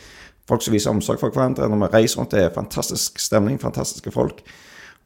folk 0.48 0.62
som 0.64 0.74
viser 0.74 0.92
omsorg 0.92 1.20
for 1.20 1.34
hverandre. 1.34 1.68
Når 1.70 1.82
vi 1.84 1.92
reiser 1.94 2.20
rundt, 2.20 2.34
det 2.34 2.44
er 2.44 2.54
fantastisk 2.54 3.20
stemning, 3.22 3.58
fantastiske 3.62 4.12
folk. 4.14 4.42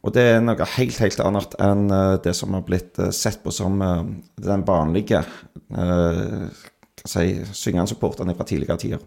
Og 0.01 0.15
det 0.17 0.23
er 0.25 0.39
noe 0.41 0.69
helt, 0.77 0.97
helt 1.03 1.21
annet 1.21 1.57
enn 1.61 1.91
eh, 1.93 2.15
det 2.25 2.33
som 2.37 2.55
har 2.57 2.65
blitt 2.65 2.99
eh, 3.01 3.13
sett 3.13 3.43
på 3.45 3.53
som 3.53 3.81
eh, 3.85 4.07
den 4.41 4.65
vanlige 4.69 5.23
si, 7.05 7.27
syngende 7.57 7.91
supporteren 7.93 8.33
fra 8.37 8.47
tidligere 8.49 8.81
tider. 8.81 9.03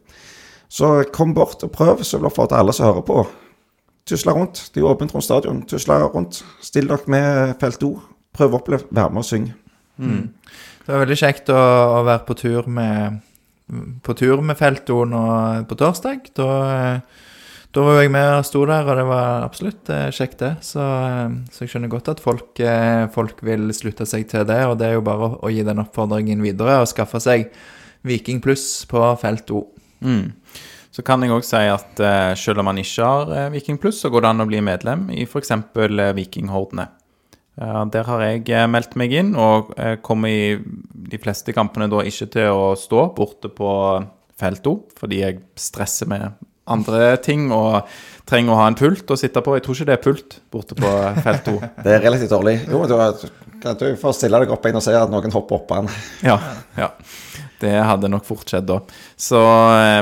Så 0.69 0.91
kom 1.13 1.33
bort 1.37 1.65
og 1.65 1.73
prøv, 1.73 2.01
så 2.05 2.17
vil 2.17 2.27
jeg 2.27 2.33
oppfordre 2.33 2.61
alle 2.61 2.73
som 2.73 2.87
hører 2.89 3.05
på. 3.05 3.23
Tusle 4.09 4.33
rundt. 4.35 4.61
Det 4.73 4.81
er 4.81 4.89
åpent 4.89 5.13
rundt 5.15 5.25
stadion. 5.25 5.61
Tusle 5.69 5.97
rundt. 6.13 6.41
Still 6.65 6.89
dere 6.89 7.13
med 7.13 7.53
felt 7.61 7.85
O. 7.85 7.91
Prøv 8.33 8.55
å 8.55 8.61
oppleve, 8.61 8.89
være 8.89 9.13
med 9.13 9.21
og 9.21 9.27
synge. 9.27 9.53
Det 10.83 10.89
var 10.89 11.03
veldig 11.05 11.19
kjekt 11.19 11.51
å, 11.53 11.59
å 11.99 12.01
være 12.07 12.25
på 12.27 12.35
tur 12.41 12.69
med 12.73 13.21
på 14.03 14.15
tur 14.17 14.41
med 14.45 14.57
Felto 14.59 15.03
nå 15.07 15.21
på 15.69 15.77
torsdag. 15.79 16.31
Da, 16.37 16.49
eh, 16.73 17.21
da 17.73 17.85
var 17.85 18.01
jeg 18.01 18.11
med 18.13 18.27
og 18.37 18.45
sto 18.45 18.65
der, 18.69 18.85
og 18.85 18.99
det 18.99 19.05
var 19.09 19.45
absolutt 19.47 19.89
eh, 19.93 20.09
kjekt, 20.13 20.39
det. 20.43 20.51
Så, 20.65 20.83
eh, 20.83 21.37
så 21.53 21.63
jeg 21.63 21.73
skjønner 21.73 21.93
godt 21.93 22.11
at 22.13 22.23
folk, 22.23 22.51
eh, 22.59 23.05
folk 23.13 23.41
vil 23.45 23.71
slutte 23.73 24.05
seg 24.09 24.27
til 24.29 24.45
det, 24.49 24.59
og 24.69 24.77
det 24.81 24.91
er 24.91 24.99
jo 24.99 25.07
bare 25.07 25.31
å, 25.39 25.53
gi 25.53 25.65
den 25.65 25.81
oppfordringen 25.81 26.43
videre 26.43 26.81
og 26.83 26.91
skaffe 26.91 27.21
seg 27.23 27.49
Viking 28.03 28.43
pluss 28.43 28.83
på 28.89 29.01
Felto. 29.21 29.65
Mm. 30.03 30.35
Så 30.93 31.01
kan 31.01 31.23
jeg 31.25 31.33
òg 31.33 31.45
si 31.47 31.57
at 31.57 32.01
eh, 32.03 32.33
selv 32.37 32.61
om 32.61 32.67
man 32.69 32.77
ikke 32.77 33.07
har 33.07 33.31
eh, 33.33 33.51
Viking 33.55 33.79
Pluss, 33.81 34.03
så 34.03 34.11
går 34.13 34.21
det 34.21 34.29
an 34.29 34.43
å 34.43 34.49
bli 34.49 34.59
medlem 34.61 35.07
i 35.15 35.23
f.eks. 35.25 35.55
Vikinghordene. 36.19 36.85
Eh, 37.61 37.83
der 37.93 38.07
har 38.09 38.23
jeg 38.25 38.47
eh, 38.49 38.69
meldt 38.69 38.95
meg 38.99 39.13
inn, 39.13 39.35
og 39.37 39.73
eh, 39.77 39.97
kommer 40.01 40.31
i 40.31 40.57
de 41.13 41.19
fleste 41.21 41.53
kampene 41.53 41.89
da 41.91 42.01
ikke 42.05 42.29
til 42.33 42.49
å 42.49 42.71
stå 42.79 43.05
borte 43.17 43.51
på 43.53 43.69
felt 44.39 44.65
O, 44.69 44.79
fordi 44.97 45.21
jeg 45.21 45.43
stresser 45.59 46.09
med 46.09 46.33
andre 46.73 47.11
ting 47.21 47.49
og 47.51 47.83
trenger 48.25 48.55
å 48.55 48.59
ha 48.61 48.69
en 48.71 48.77
pult 48.79 49.11
å 49.11 49.19
sitte 49.19 49.43
på. 49.43 49.57
Jeg 49.57 49.65
tror 49.65 49.77
ikke 49.77 49.89
det 49.89 49.95
er 49.97 50.03
pult 50.03 50.37
borte 50.53 50.77
på 50.79 50.91
felt 51.25 51.45
2. 51.49 51.55
Det 51.85 51.91
er 51.91 52.05
relativt 52.07 52.31
dårlig. 52.31 52.55
Jo, 52.71 52.85
du, 52.87 52.95
du 53.83 53.87
får 53.99 54.15
stille 54.17 54.39
deg 54.41 54.53
opp 54.55 54.65
igjen 54.65 54.79
og 54.79 54.85
se 54.85 54.95
at 54.97 55.11
noen 55.11 55.35
hopper 55.35 55.59
opp 55.59 55.67
på 55.69 55.81
den. 55.81 55.91
Ja, 56.31 56.39
ja. 56.79 56.89
Det 57.63 57.71
hadde 57.79 58.09
nok 58.11 58.25
fort 58.27 58.49
skjedd 58.49 58.65
da. 58.67 58.79
Så, 59.15 59.39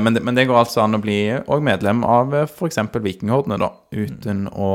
men, 0.01 0.15
det, 0.15 0.23
men 0.25 0.37
det 0.37 0.47
går 0.49 0.63
altså 0.63 0.81
an 0.81 0.97
å 0.97 1.01
bli 1.01 1.19
òg 1.41 1.61
medlem 1.65 2.01
av 2.07 2.33
f.eks. 2.47 2.79
Vikinghordene, 3.03 3.59
da. 3.61 3.69
Uten 3.93 4.47
å, 4.49 4.71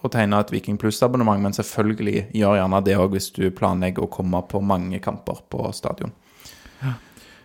å 0.00 0.10
tegne 0.12 0.40
et 0.40 0.50
Viking 0.52 0.78
Pluss-abonnement, 0.80 1.42
men 1.42 1.54
selvfølgelig 1.56 2.30
gjør 2.36 2.58
gjerne 2.60 2.82
det 2.86 2.96
òg 2.96 3.14
hvis 3.16 3.30
du 3.36 3.44
planlegger 3.54 4.06
å 4.06 4.12
komme 4.12 4.40
på 4.48 4.62
mange 4.64 5.00
kamper 5.04 5.42
på 5.52 5.68
stadion. 5.76 6.14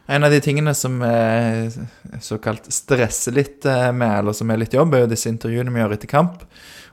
En 0.05 0.21
av 0.21 0.29
de 0.29 0.37
tingene 0.43 0.69
som 0.77 0.99
såkalt 2.21 2.67
stresser 2.73 3.33
litt 3.33 3.65
eh, 3.65 3.89
med, 3.89 4.19
eller 4.19 4.35
som 4.37 4.51
er 4.53 4.59
litt 4.61 4.75
jobb, 4.77 4.93
er 4.93 5.05
jo 5.05 5.09
disse 5.09 5.31
intervjuene 5.31 5.73
vi 5.73 5.81
gjør 5.81 5.95
etter 5.95 6.11
kamp. 6.11 6.43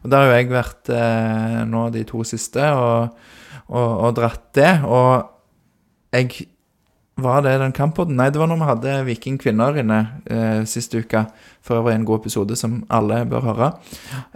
Og 0.03 0.09
der 0.11 0.22
har 0.22 0.31
jo 0.31 0.38
jeg 0.38 0.48
vært 0.55 0.92
eh, 0.96 1.59
nå 1.68 1.83
de 1.92 2.07
to 2.09 2.22
siste 2.25 2.70
og, 2.72 3.18
og, 3.68 3.90
og 4.09 4.16
dratt 4.16 4.48
det. 4.57 4.72
Og 4.88 5.29
jeg 6.16 6.48
Var 7.20 7.42
det 7.44 7.59
den 7.61 7.75
kampodden? 7.77 8.16
Nei, 8.16 8.31
det 8.33 8.40
var 8.40 8.48
når 8.48 8.61
vi 8.61 8.68
hadde 8.70 8.92
Viking 9.05 9.37
kvinner 9.40 9.77
inne 9.77 9.98
eh, 10.33 10.62
sist 10.68 10.94
uke. 10.96 11.27
For 11.62 11.79
øvrig 11.79 11.94
en 11.94 12.07
god 12.09 12.22
episode 12.22 12.57
som 12.57 12.79
alle 12.90 13.20
bør 13.29 13.44
høre. 13.51 13.68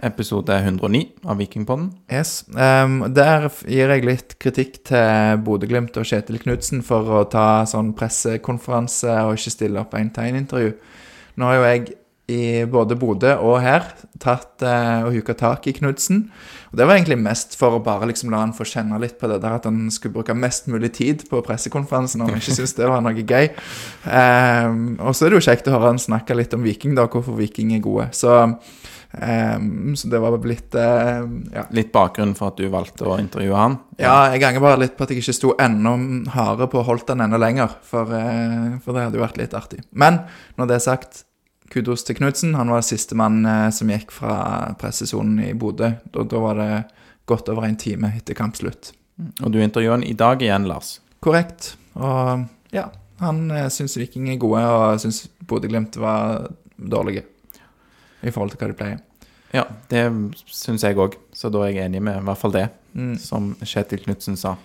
Episode 0.05 0.53
109 0.61 1.01
av 1.25 1.41
Vikingpodden. 1.41 1.89
Yes. 2.13 2.45
Um, 2.53 3.01
der 3.11 3.49
gir 3.65 3.91
jeg 3.91 4.05
litt 4.05 4.37
kritikk 4.39 4.77
til 4.87 5.41
Bodø-Glimt 5.43 5.97
og 5.97 6.07
Kjetil 6.07 6.39
Knutsen 6.43 6.85
for 6.85 7.17
å 7.17 7.25
ta 7.27 7.65
sånn 7.67 7.95
pressekonferanse 7.97 9.17
og 9.25 9.35
ikke 9.35 9.55
stille 9.57 9.81
opp 9.81 9.97
en-til-en-intervju. 9.97 10.75
Nå 11.37 11.49
har 11.49 11.57
jo 11.57 11.65
jeg 11.67 11.97
i 12.27 12.43
både 12.67 12.97
Bodø 12.99 13.33
og 13.39 13.61
her 13.63 13.89
tatt 14.21 14.63
eh, 14.65 15.03
og 15.07 15.15
huka 15.15 15.35
tak 15.39 15.67
i 15.67 15.75
Knutsen. 15.75 16.27
Og 16.71 16.79
det 16.79 16.87
var 16.87 16.97
egentlig 16.97 17.19
mest 17.21 17.55
for 17.59 17.77
å 17.77 17.83
bare 17.83 18.09
liksom 18.09 18.31
la 18.33 18.41
han 18.43 18.55
få 18.55 18.67
kjenne 18.67 18.99
litt 19.01 19.15
på 19.19 19.29
det 19.31 19.39
der 19.43 19.57
at 19.59 19.67
han 19.69 19.87
skulle 19.93 20.17
bruke 20.17 20.35
mest 20.37 20.67
mulig 20.71 20.91
tid 20.97 21.23
på 21.29 21.41
pressekonferansen 21.45 22.21
når 22.21 22.33
han 22.33 22.41
ikke 22.41 22.57
syntes 22.57 22.75
det 22.77 22.89
var 22.91 23.03
noe 23.05 23.23
gøy. 23.23 23.49
Um, 24.03 24.97
og 24.99 25.15
så 25.15 25.27
er 25.27 25.33
det 25.33 25.39
jo 25.39 25.47
kjekt 25.47 25.69
å 25.69 25.77
høre 25.77 25.93
han 25.93 26.01
snakke 26.01 26.35
litt 26.37 26.55
om 26.57 26.65
Viking, 26.65 26.97
da, 26.97 27.07
hvorfor 27.11 27.37
Viking 27.39 27.71
er 27.77 27.83
gode. 27.85 28.09
Så, 28.17 28.33
um, 28.43 29.95
så 29.99 30.11
det 30.11 30.21
var 30.23 30.35
blitt 30.43 30.75
uh, 30.75 31.23
ja. 31.53 31.63
Litt 31.75 31.93
bakgrunn 31.95 32.35
for 32.37 32.51
at 32.51 32.59
du 32.59 32.67
valgte 32.73 33.07
å 33.07 33.19
intervjue 33.21 33.55
han. 33.55 33.79
Ja, 34.01 34.17
jeg 34.33 34.43
ganger 34.43 34.65
bare 34.65 34.81
litt 34.83 34.97
på 34.97 35.07
at 35.07 35.13
jeg 35.13 35.23
ikke 35.23 35.37
sto 35.37 35.53
enda 35.63 35.95
hardere 36.35 36.67
på 36.73 36.81
og 36.83 36.91
holdt 36.91 37.07
den 37.13 37.23
enda 37.23 37.39
lenger, 37.41 37.79
for, 37.87 38.11
uh, 38.11 38.75
for 38.83 38.91
det 38.91 39.07
hadde 39.07 39.21
jo 39.21 39.23
vært 39.23 39.39
litt 39.39 39.55
artig. 39.57 39.85
Men 39.95 40.25
når 40.59 40.73
det 40.73 40.77
er 40.81 40.85
sagt, 40.89 41.23
kudos 41.73 42.03
til 42.07 42.17
Knutsen. 42.19 42.55
Han 42.55 42.71
var 42.71 42.81
sistemann 42.85 43.41
eh, 43.45 43.69
som 43.75 43.89
gikk 43.91 44.11
fra 44.15 44.35
pressesonen 44.79 45.39
i 45.45 45.53
Bodø. 45.57 45.91
Da, 46.13 46.23
da 46.23 46.41
var 46.43 46.59
det 46.61 46.69
godt 47.27 47.49
over 47.53 47.67
en 47.67 47.77
time 47.79 48.13
etter 48.17 48.37
kampslutt. 48.37 48.93
Og 49.43 49.51
du 49.51 49.59
intervjuer 49.63 49.97
han 49.97 50.05
i 50.07 50.13
dag 50.17 50.41
igjen, 50.45 50.67
Lars. 50.69 50.97
Korrekt. 51.25 51.73
Og 51.97 52.45
ja, 52.75 52.87
han 53.23 53.43
eh, 53.51 53.67
syns 53.73 53.97
Viking 53.99 54.29
er 54.31 54.39
gode, 54.41 54.61
og 54.63 55.01
syns 55.01 55.23
Bodø-Glimt 55.47 55.97
var 56.01 56.47
dårlige 56.77 57.25
i 58.25 58.31
forhold 58.33 58.53
til 58.53 58.61
hva 58.61 58.71
de 58.71 58.77
pleier. 58.77 59.03
Ja, 59.55 59.63
det 59.89 60.03
syns 60.51 60.83
jeg 60.83 60.97
òg, 60.99 61.15
så 61.33 61.49
da 61.53 61.61
er 61.63 61.71
jeg 61.73 61.87
enig 61.87 62.01
med 62.03 62.19
i 62.21 62.25
hvert 62.27 62.41
fall 62.43 62.55
det, 62.55 62.67
Mm. 62.97 63.13
som 63.21 63.51
Kjetil 63.61 63.99
Knutsen 64.01 64.33
sa. 64.39 64.55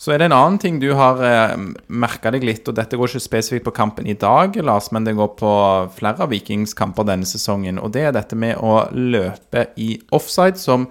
Så 0.00 0.14
er 0.14 0.20
det 0.20 0.30
en 0.30 0.36
annen 0.36 0.56
ting 0.60 0.78
du 0.80 0.94
har 0.96 1.18
eh, 1.20 1.58
merka 1.92 2.30
deg 2.32 2.44
litt, 2.48 2.64
og 2.70 2.76
dette 2.78 2.96
går 2.96 3.10
ikke 3.10 3.20
spesifikt 3.20 3.66
på 3.66 3.74
kampen 3.76 4.06
i 4.08 4.16
dag, 4.16 4.54
Lars, 4.64 4.88
men 4.96 5.04
det 5.04 5.12
går 5.18 5.34
på 5.36 5.50
flere 5.98 6.24
av 6.24 6.30
Vikings 6.32 6.72
kamper 6.78 7.04
denne 7.04 7.28
sesongen, 7.28 7.76
og 7.76 7.92
det 7.92 8.06
er 8.08 8.14
dette 8.16 8.38
med 8.38 8.56
å 8.64 8.86
løpe 8.96 9.66
i 9.76 9.90
offside, 10.16 10.56
som 10.56 10.86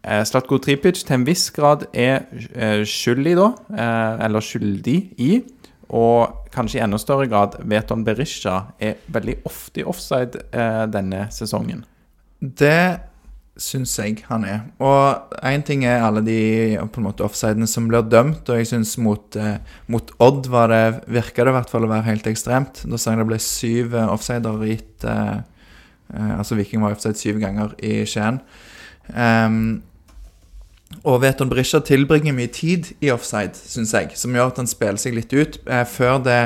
eh, 0.00 0.22
Slatko 0.24 0.56
Tripic 0.64 1.02
til 1.02 1.18
en 1.18 1.26
viss 1.28 1.50
grad 1.52 1.84
er 1.92 2.24
eh, 2.54 2.80
skyldig 2.88 3.34
da, 3.36 3.50
eh, 3.76 4.24
eller 4.24 4.46
skyldig 4.48 4.96
i, 5.20 5.34
og 5.92 6.48
kanskje 6.54 6.80
i 6.80 6.84
enda 6.86 6.98
større 6.98 7.28
grad 7.28 7.58
Veton 7.60 8.06
Berisha 8.08 8.56
er 8.80 8.96
veldig 9.12 9.36
ofte 9.46 9.84
i 9.84 9.86
offside 9.86 10.40
denne 10.90 11.28
sesongen. 11.30 11.84
Det 12.40 12.80
syns 13.60 13.94
jeg 13.98 14.20
han 14.28 14.44
er. 14.44 14.60
Og 14.82 15.34
én 15.46 15.64
ting 15.66 15.84
er 15.88 16.04
alle 16.04 16.22
de 16.24 16.38
på 16.92 17.00
en 17.00 17.08
måte 17.08 17.24
offsidene 17.24 17.68
som 17.70 17.88
blir 17.88 18.04
dømt, 18.04 18.48
og 18.48 18.60
jeg 18.60 18.70
syns 18.70 18.96
mot, 19.02 19.36
eh, 19.36 19.58
mot 19.92 20.12
Odd 20.22 20.50
var 20.52 20.68
det, 20.72 20.84
virka 21.08 21.44
det 21.44 21.54
i 21.54 21.56
hvert 21.56 21.72
fall 21.72 21.88
å 21.88 21.90
være 21.90 22.08
helt 22.10 22.28
ekstremt. 22.30 22.84
Da 22.84 23.00
sa 23.00 23.12
jeg 23.12 23.22
det 23.22 23.28
ble 23.32 23.40
syv 23.42 23.96
eh, 23.96 24.12
offsider 24.12 24.64
gitt 24.68 25.04
eh, 25.08 25.36
eh, 26.14 26.32
Altså 26.36 26.58
Viking 26.58 26.84
var 26.84 26.96
offside 26.96 27.18
syv 27.20 27.40
ganger 27.42 27.76
i 27.80 28.04
Skien. 28.08 28.42
Um, 29.06 29.82
og 31.06 31.20
Veton 31.22 31.50
Berisha 31.50 31.80
tilbringer 31.84 32.34
mye 32.34 32.50
tid 32.52 32.92
i 33.04 33.10
offside, 33.14 33.54
syns 33.58 33.94
jeg, 33.94 34.12
som 34.18 34.34
gjør 34.34 34.52
at 34.52 34.60
han 34.62 34.70
spiller 34.70 35.00
seg 35.00 35.16
litt 35.16 35.32
ut. 35.34 35.58
Eh, 35.66 35.84
før 35.88 36.20
det 36.24 36.40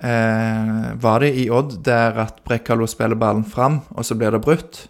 eh, 0.00 0.86
var 1.00 1.24
det 1.24 1.34
i 1.40 1.48
Odd 1.52 1.80
der 1.86 2.22
at 2.24 2.40
Brekkalo 2.48 2.88
spiller 2.90 3.18
ballen 3.18 3.46
fram, 3.48 3.82
og 3.90 4.06
så 4.06 4.16
blir 4.18 4.34
det 4.34 4.44
brutt. 4.44 4.86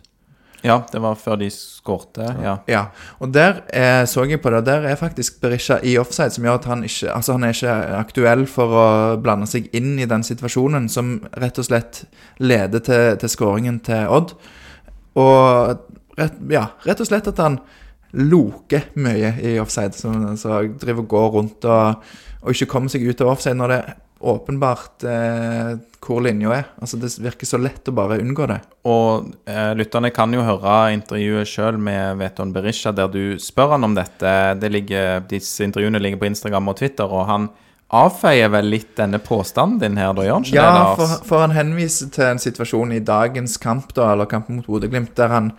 Ja, 0.65 0.81
det 0.93 0.99
var 1.03 1.15
før 1.19 1.37
de 1.39 1.49
skårte. 1.55 2.27
Ja. 2.43 2.57
Ja, 2.71 2.83
og 3.23 3.31
der 3.35 3.61
eh, 3.71 4.03
så 4.11 4.25
jeg 4.27 4.41
på 4.43 4.51
det. 4.51 4.65
Der 4.67 4.89
er 4.91 4.99
faktisk 4.99 5.41
Berisha 5.41 5.79
i 5.87 5.97
offside, 5.99 6.35
som 6.35 6.45
gjør 6.45 6.59
at 6.59 6.69
han 6.71 6.85
ikke 6.85 7.13
Altså, 7.15 7.37
han 7.37 7.45
er 7.47 7.55
ikke 7.55 7.77
aktuell 7.99 8.47
for 8.51 8.75
å 8.75 8.87
blande 9.23 9.47
seg 9.47 9.69
inn 9.77 9.99
i 10.03 10.09
den 10.11 10.27
situasjonen, 10.27 10.89
som 10.91 11.19
rett 11.39 11.59
og 11.59 11.69
slett 11.69 12.05
leder 12.43 12.83
til, 12.83 13.19
til 13.23 13.33
skåringen 13.33 13.79
til 13.87 14.11
Odd. 14.11 14.35
Og 15.19 16.19
rett, 16.19 16.43
ja, 16.51 16.67
rett 16.87 17.01
og 17.01 17.11
slett 17.11 17.31
at 17.31 17.43
han 17.43 17.61
loker 18.19 18.91
mye 18.99 19.35
i 19.45 19.59
offside. 19.63 19.95
Så, 19.95 20.11
så 20.41 20.63
driver 20.81 21.05
og 21.05 21.09
går 21.15 21.31
rundt 21.37 21.71
og, 21.71 22.11
og 22.43 22.55
ikke 22.55 22.71
kommer 22.75 22.93
seg 22.93 23.07
ut 23.07 23.23
av 23.23 23.35
offside 23.37 23.59
når 23.59 23.75
det 23.75 23.83
åpenbart 24.21 25.05
eh, 25.07 25.77
hvor 26.03 26.23
linja 26.25 26.51
er. 26.57 26.67
Altså, 26.83 26.99
det 26.99 27.11
virker 27.23 27.47
så 27.47 27.61
lett 27.61 27.89
å 27.91 27.95
bare 27.95 28.19
unngå 28.23 28.49
det. 28.51 28.59
Og 28.89 29.31
eh, 29.49 29.73
lytterne 29.79 30.11
kan 30.15 30.33
jo 30.35 30.43
høre 30.47 30.75
intervjuet 30.97 31.49
sjøl 31.51 31.79
med 31.79 32.19
Veton 32.23 32.53
Berisha, 32.55 32.93
der 32.95 33.11
du 33.13 33.39
spør 33.43 33.77
han 33.77 33.87
om 33.87 33.95
dette. 33.99 34.35
Det 34.59 34.73
ligger, 34.75 35.23
disse 35.31 35.67
intervjuene 35.67 36.03
ligger 36.03 36.23
på 36.23 36.31
Instagram 36.33 36.73
og 36.73 36.79
Twitter, 36.81 37.07
og 37.07 37.27
han 37.31 37.49
avfeier 37.95 38.51
vel 38.53 38.69
litt 38.69 38.91
denne 38.99 39.21
påstanden 39.23 39.79
din 39.81 39.97
her, 39.97 40.13
da, 40.13 40.27
gjør 40.27 40.37
han 40.37 40.45
ikke 40.45 40.59
Ja, 40.59 40.67
det, 40.67 40.81
Lars? 40.83 40.99
for, 40.99 41.27
for 41.31 41.45
han 41.47 41.57
henviser 41.57 42.11
til 42.13 42.27
en 42.27 42.43
situasjon 42.43 42.93
i 42.99 43.01
dagens 43.01 43.57
kamp, 43.63 43.95
da, 43.97 44.11
eller 44.13 44.29
kampen 44.29 44.59
mot 44.59 44.69
Bodø-Glimt, 44.69 45.15
der 45.17 45.33
han 45.33 45.51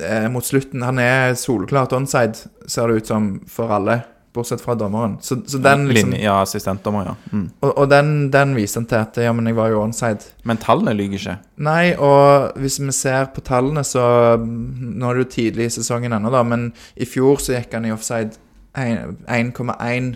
eh, 0.00 0.24
mot 0.32 0.46
slutten 0.46 0.86
Han 0.86 1.02
er 1.02 1.36
soleklart 1.36 1.92
onside, 1.92 2.48
ser 2.66 2.88
det 2.88 3.02
ut 3.02 3.12
som, 3.12 3.28
for 3.50 3.76
alle, 3.76 4.00
bortsett 4.34 4.60
fra 4.60 4.74
dommeren. 4.74 5.16
Så, 5.22 5.36
så 5.46 5.58
den 5.62 5.86
liksom 5.88 6.10
Linje, 6.10 6.24
ja, 6.24 6.40
assistentdommer, 6.42 7.06
ja. 7.06 7.14
Mm. 7.32 7.46
Og, 7.60 7.70
og 7.70 7.88
den, 7.90 8.12
den 8.34 8.54
viser 8.58 8.80
han 8.80 8.88
til 8.90 9.00
at 9.00 9.20
ja, 9.22 9.32
men 9.36 9.46
jeg 9.50 9.58
var 9.58 9.70
jo 9.72 9.82
onside. 9.84 10.32
Men 10.48 10.60
tallene 10.62 10.94
lyver 10.96 11.20
ikke. 11.20 11.36
Nei, 11.64 11.94
og 11.94 12.58
hvis 12.60 12.80
vi 12.82 12.94
ser 12.94 13.30
på 13.34 13.44
tallene, 13.46 13.84
så 13.86 14.04
mm, 14.40 14.94
Nå 14.98 15.10
er 15.10 15.18
det 15.18 15.24
jo 15.24 15.32
tidlig 15.36 15.68
i 15.68 15.74
sesongen 15.76 16.16
ennå, 16.16 16.32
da, 16.34 16.42
men 16.46 16.72
i 16.98 17.08
fjor 17.08 17.38
så 17.42 17.56
gikk 17.56 17.76
han 17.78 17.86
i 17.88 17.94
offside 17.94 18.34
1,1 18.74 20.14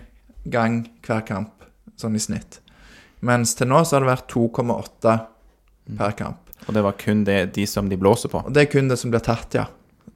gang 0.50 0.80
hver 1.06 1.24
kamp, 1.28 1.68
sånn 1.98 2.18
i 2.18 2.22
snitt. 2.22 2.60
Mens 3.26 3.54
til 3.58 3.70
nå 3.70 3.82
så 3.84 3.96
har 3.96 4.04
det 4.04 4.12
vært 4.12 4.30
2,8 4.34 5.16
per 5.98 6.14
kamp. 6.18 6.42
Og 6.66 6.74
det 6.74 6.82
var 6.84 6.98
kun 7.00 7.22
det, 7.26 7.38
de 7.54 7.66
som 7.70 7.88
de 7.88 7.98
blåser 7.98 8.30
på. 8.32 8.42
Og 8.44 8.54
det 8.54 8.66
er 8.66 8.72
kun 8.72 8.90
det 8.90 8.98
som 9.00 9.12
blir 9.14 9.22
tatt, 9.24 9.54
ja. 9.56 9.68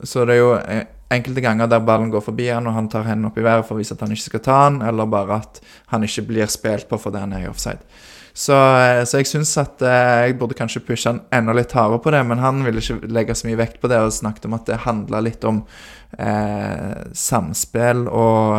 Så 0.03 0.26
det 0.26 0.36
er 0.36 0.40
jo 0.40 0.53
eh, 0.59 0.84
enkelte 1.14 1.44
ganger 1.44 1.68
der 1.70 1.84
ballen 1.86 2.12
går 2.12 2.24
forbi 2.24 2.48
han, 2.50 2.66
og 2.66 2.76
han 2.76 2.88
tar 2.92 3.06
hendene 3.08 3.30
opp 3.30 3.38
i 3.38 3.44
været 3.46 3.66
for 3.68 3.76
å 3.76 3.82
vise 3.82 3.96
at 3.96 4.02
han 4.04 4.14
ikke 4.14 4.30
skal 4.30 4.44
ta 4.46 4.62
han, 4.66 4.80
eller 4.86 5.10
bare 5.10 5.42
at 5.42 5.62
han 5.92 6.06
ikke 6.06 6.26
blir 6.32 6.50
spilt 6.52 6.88
på 6.90 7.00
fordi 7.00 7.22
han 7.22 7.36
er 7.36 7.46
i 7.46 7.52
offside. 7.52 7.84
Så, 8.32 8.56
eh, 8.56 9.04
så 9.04 9.20
jeg 9.20 9.28
syns 9.28 9.52
at 9.60 9.82
eh, 9.84 10.26
jeg 10.26 10.38
burde 10.40 10.56
kanskje 10.56 10.80
pushe 10.86 11.10
han 11.10 11.20
enda 11.34 11.52
litt 11.56 11.74
hardere 11.76 12.00
på 12.00 12.12
det, 12.14 12.22
men 12.28 12.40
han 12.40 12.64
ville 12.64 12.80
ikke 12.80 13.12
legge 13.12 13.36
så 13.36 13.48
mye 13.48 13.60
vekt 13.60 13.80
på 13.82 13.90
det, 13.92 14.00
og 14.00 14.14
snakket 14.14 14.48
om 14.48 14.56
at 14.56 14.68
det 14.70 14.82
handla 14.86 15.20
litt 15.24 15.44
om 15.48 15.62
eh, 16.16 17.02
samspill 17.12 18.06
og 18.08 18.56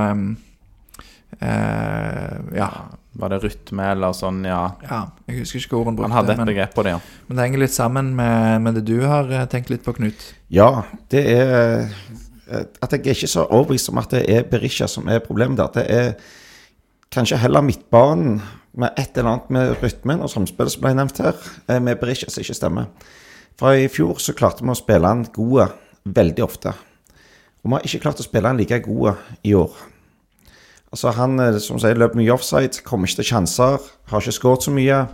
eh, 1.41 2.58
ja, 2.60 2.70
Var 3.14 3.30
det 3.34 3.41
rytme 3.43 3.89
eller 3.93 4.14
sånn, 4.18 4.43
ja. 4.45 4.62
ja. 4.86 5.04
Jeg 5.30 5.41
husker 5.41 5.62
ikke 5.62 5.80
hvor 5.80 5.89
han 5.89 5.97
brukte 5.97 6.12
Han 6.12 6.18
hadde 6.20 6.38
et 6.38 6.54
begrep 6.54 6.78
på 6.78 6.86
det, 6.86 6.95
ja. 6.95 7.01
men 7.28 7.38
det 7.38 7.47
henger 7.47 7.66
litt 7.66 7.76
sammen 7.76 8.14
med, 8.18 8.62
med 8.62 8.78
det 8.78 8.86
du 8.89 8.99
har 9.10 9.30
eh, 9.34 9.47
tenkt 9.49 9.74
litt 9.74 9.86
på, 9.86 9.97
Knut. 9.97 10.30
Ja, 10.54 10.86
det 11.14 11.26
er 11.34 11.58
eh, 11.58 11.97
At 12.48 12.91
jeg 12.91 13.00
er 13.06 13.16
ikke 13.16 13.28
så 13.32 13.46
overbevist 13.46 13.89
om 13.89 14.02
at 14.02 14.12
det 14.12 14.24
er 14.30 14.48
Berisha 14.48 14.88
som 14.88 15.08
er 15.08 15.24
problemet 15.24 15.58
der. 15.58 15.72
Det 15.74 15.86
er 15.88 16.14
kanskje 17.14 17.39
heller 17.39 17.62
midtbanen 17.62 18.41
med 18.74 18.89
et 18.98 19.18
eller 19.18 19.30
annet 19.30 19.50
med 19.54 19.76
rytmen 19.84 20.24
og 20.26 20.32
samspillet 20.34 20.74
som 20.74 20.82
ble 20.82 20.94
nevnt 20.98 21.22
her, 21.22 21.38
eh, 21.70 21.80
med 21.80 22.00
Berisha 22.02 22.30
som 22.30 22.41
ikke 22.41 22.58
stemmer. 22.58 22.86
For 23.60 23.78
i 23.78 23.88
fjor 23.88 24.18
så 24.20 24.34
klarte 24.34 24.66
vi 24.66 24.74
å 24.74 24.78
spille 24.78 25.08
han 25.08 25.26
gode 25.34 25.70
veldig 26.04 26.44
ofte. 26.44 26.74
Og 27.64 27.70
vi 27.70 27.76
har 27.76 27.86
ikke 27.88 28.04
klart 28.08 28.20
å 28.20 28.26
spille 28.26 28.50
han 28.50 28.58
like 28.58 28.80
gode 28.84 29.16
i 29.44 29.54
år. 29.54 29.72
Altså 30.91 31.12
Han 31.12 31.39
eh, 31.39 31.60
som 31.60 31.80
sier, 31.80 31.98
løper 31.98 32.20
mye 32.20 32.34
offside, 32.34 32.84
kommer 32.84 33.08
ikke 33.08 33.22
til 33.22 33.32
sjanser, 33.32 33.78
har 34.10 34.22
ikke 34.22 34.39
skåret 34.39 34.68
så 34.68 34.74
mye. 34.74 35.06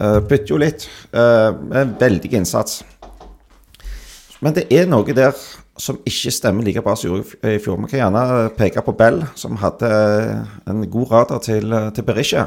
Uh, 0.00 0.20
bytter 0.22 0.52
jo 0.52 0.56
litt. 0.60 0.84
Uh, 1.10 1.50
veldig 1.98 2.30
innsats. 2.38 2.84
Men 4.40 4.54
det 4.54 4.68
er 4.70 4.86
noe 4.86 5.16
der 5.16 5.34
som 5.80 6.00
ikke 6.06 6.32
stemmer 6.34 6.66
like 6.66 6.82
bra 6.84 6.94
som 6.98 7.10
gjorde 7.10 7.54
i 7.54 7.60
fjor. 7.62 7.78
Vi 7.80 7.90
kan 7.90 8.02
gjerne 8.02 8.50
peke 8.58 8.82
på 8.84 8.94
Bell, 8.98 9.22
som 9.38 9.58
hadde 9.60 9.88
en 10.68 10.84
god 10.92 11.12
radar 11.12 11.40
til, 11.44 11.72
til 11.96 12.06
Berisha. 12.06 12.46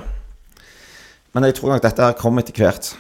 Men 1.33 1.47
jeg 1.49 1.57
tror 1.57 1.73
nok 1.73 1.83
dette 1.83 2.05
her 2.05 2.17
kommer 2.19 2.43
etter 2.43 2.61
hvert. 2.61 2.91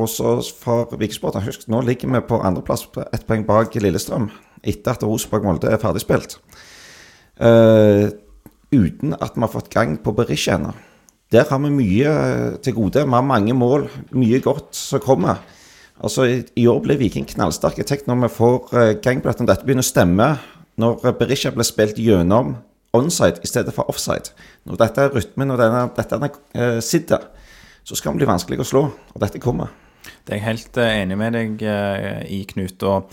Og 0.00 0.08
så 0.08 0.38
for 0.56 0.96
Vikesport, 0.96 1.36
husk, 1.44 1.66
nå 1.68 1.82
ligger 1.84 2.08
vi 2.14 2.22
på 2.24 2.40
andreplass, 2.40 2.86
ett 3.12 3.26
poeng 3.28 3.44
bak 3.44 3.74
Lillestrøm, 3.76 4.30
etter 4.64 4.94
at 4.94 5.04
Rosenborg-Molde 5.04 5.68
er 5.68 5.82
ferdigspilt. 5.82 6.38
Uh, 7.36 8.08
uten 8.72 9.12
at 9.18 9.36
vi 9.36 9.44
har 9.44 9.52
fått 9.52 9.68
gang 9.72 9.98
på 10.00 10.14
Berisha 10.16 10.56
ennå. 10.56 10.72
Der 11.32 11.44
har 11.48 11.60
vi 11.60 11.72
mye 11.72 12.12
til 12.64 12.76
gode. 12.76 13.04
Vi 13.04 13.16
har 13.16 13.24
mange 13.24 13.52
mål, 13.56 13.86
mye 14.16 14.40
godt 14.44 14.76
som 14.76 15.00
kommer. 15.00 15.40
Altså, 16.00 16.26
i, 16.56 16.66
år 16.66 16.80
ble 16.84 16.96
Viking 17.00 17.26
knallsterke. 17.28 17.84
Tenk 17.86 18.06
når 18.08 18.24
vi 18.24 18.32
får 18.38 18.56
uh, 18.72 18.88
gang 19.02 19.20
på 19.22 19.28
dette, 19.28 19.44
om 19.44 19.50
dette 19.50 19.66
begynner 19.66 19.84
å 19.84 19.90
stemme. 19.90 20.28
Når 20.80 21.04
uh, 21.04 21.12
Berisha 21.18 21.52
ble 21.54 21.66
spilt 21.66 22.00
gjennom 22.00 22.56
onside 22.96 23.42
i 23.44 23.48
stedet 23.48 23.74
for 23.76 23.88
offside. 23.92 24.32
Når 24.68 24.80
dette 24.80 25.04
er 25.04 25.14
rytmen 25.14 25.54
og 25.54 25.60
denne, 25.60 25.86
dette 25.96 26.18
er 26.56 26.80
sitter, 26.84 27.28
så 27.84 27.96
skal 27.96 28.12
det 28.12 28.22
bli 28.22 28.32
vanskelig 28.32 28.60
å 28.62 28.68
slå. 28.68 28.82
Og 29.14 29.22
dette 29.22 29.40
kommer. 29.42 29.72
Det 30.26 30.34
er 30.34 30.40
jeg 30.40 30.48
helt 30.48 30.80
eh, 30.80 30.96
enig 31.02 31.18
med 31.18 31.36
deg 31.36 31.62
eh, 31.66 32.22
i, 32.30 32.42
Knut. 32.50 32.82
og 32.86 33.12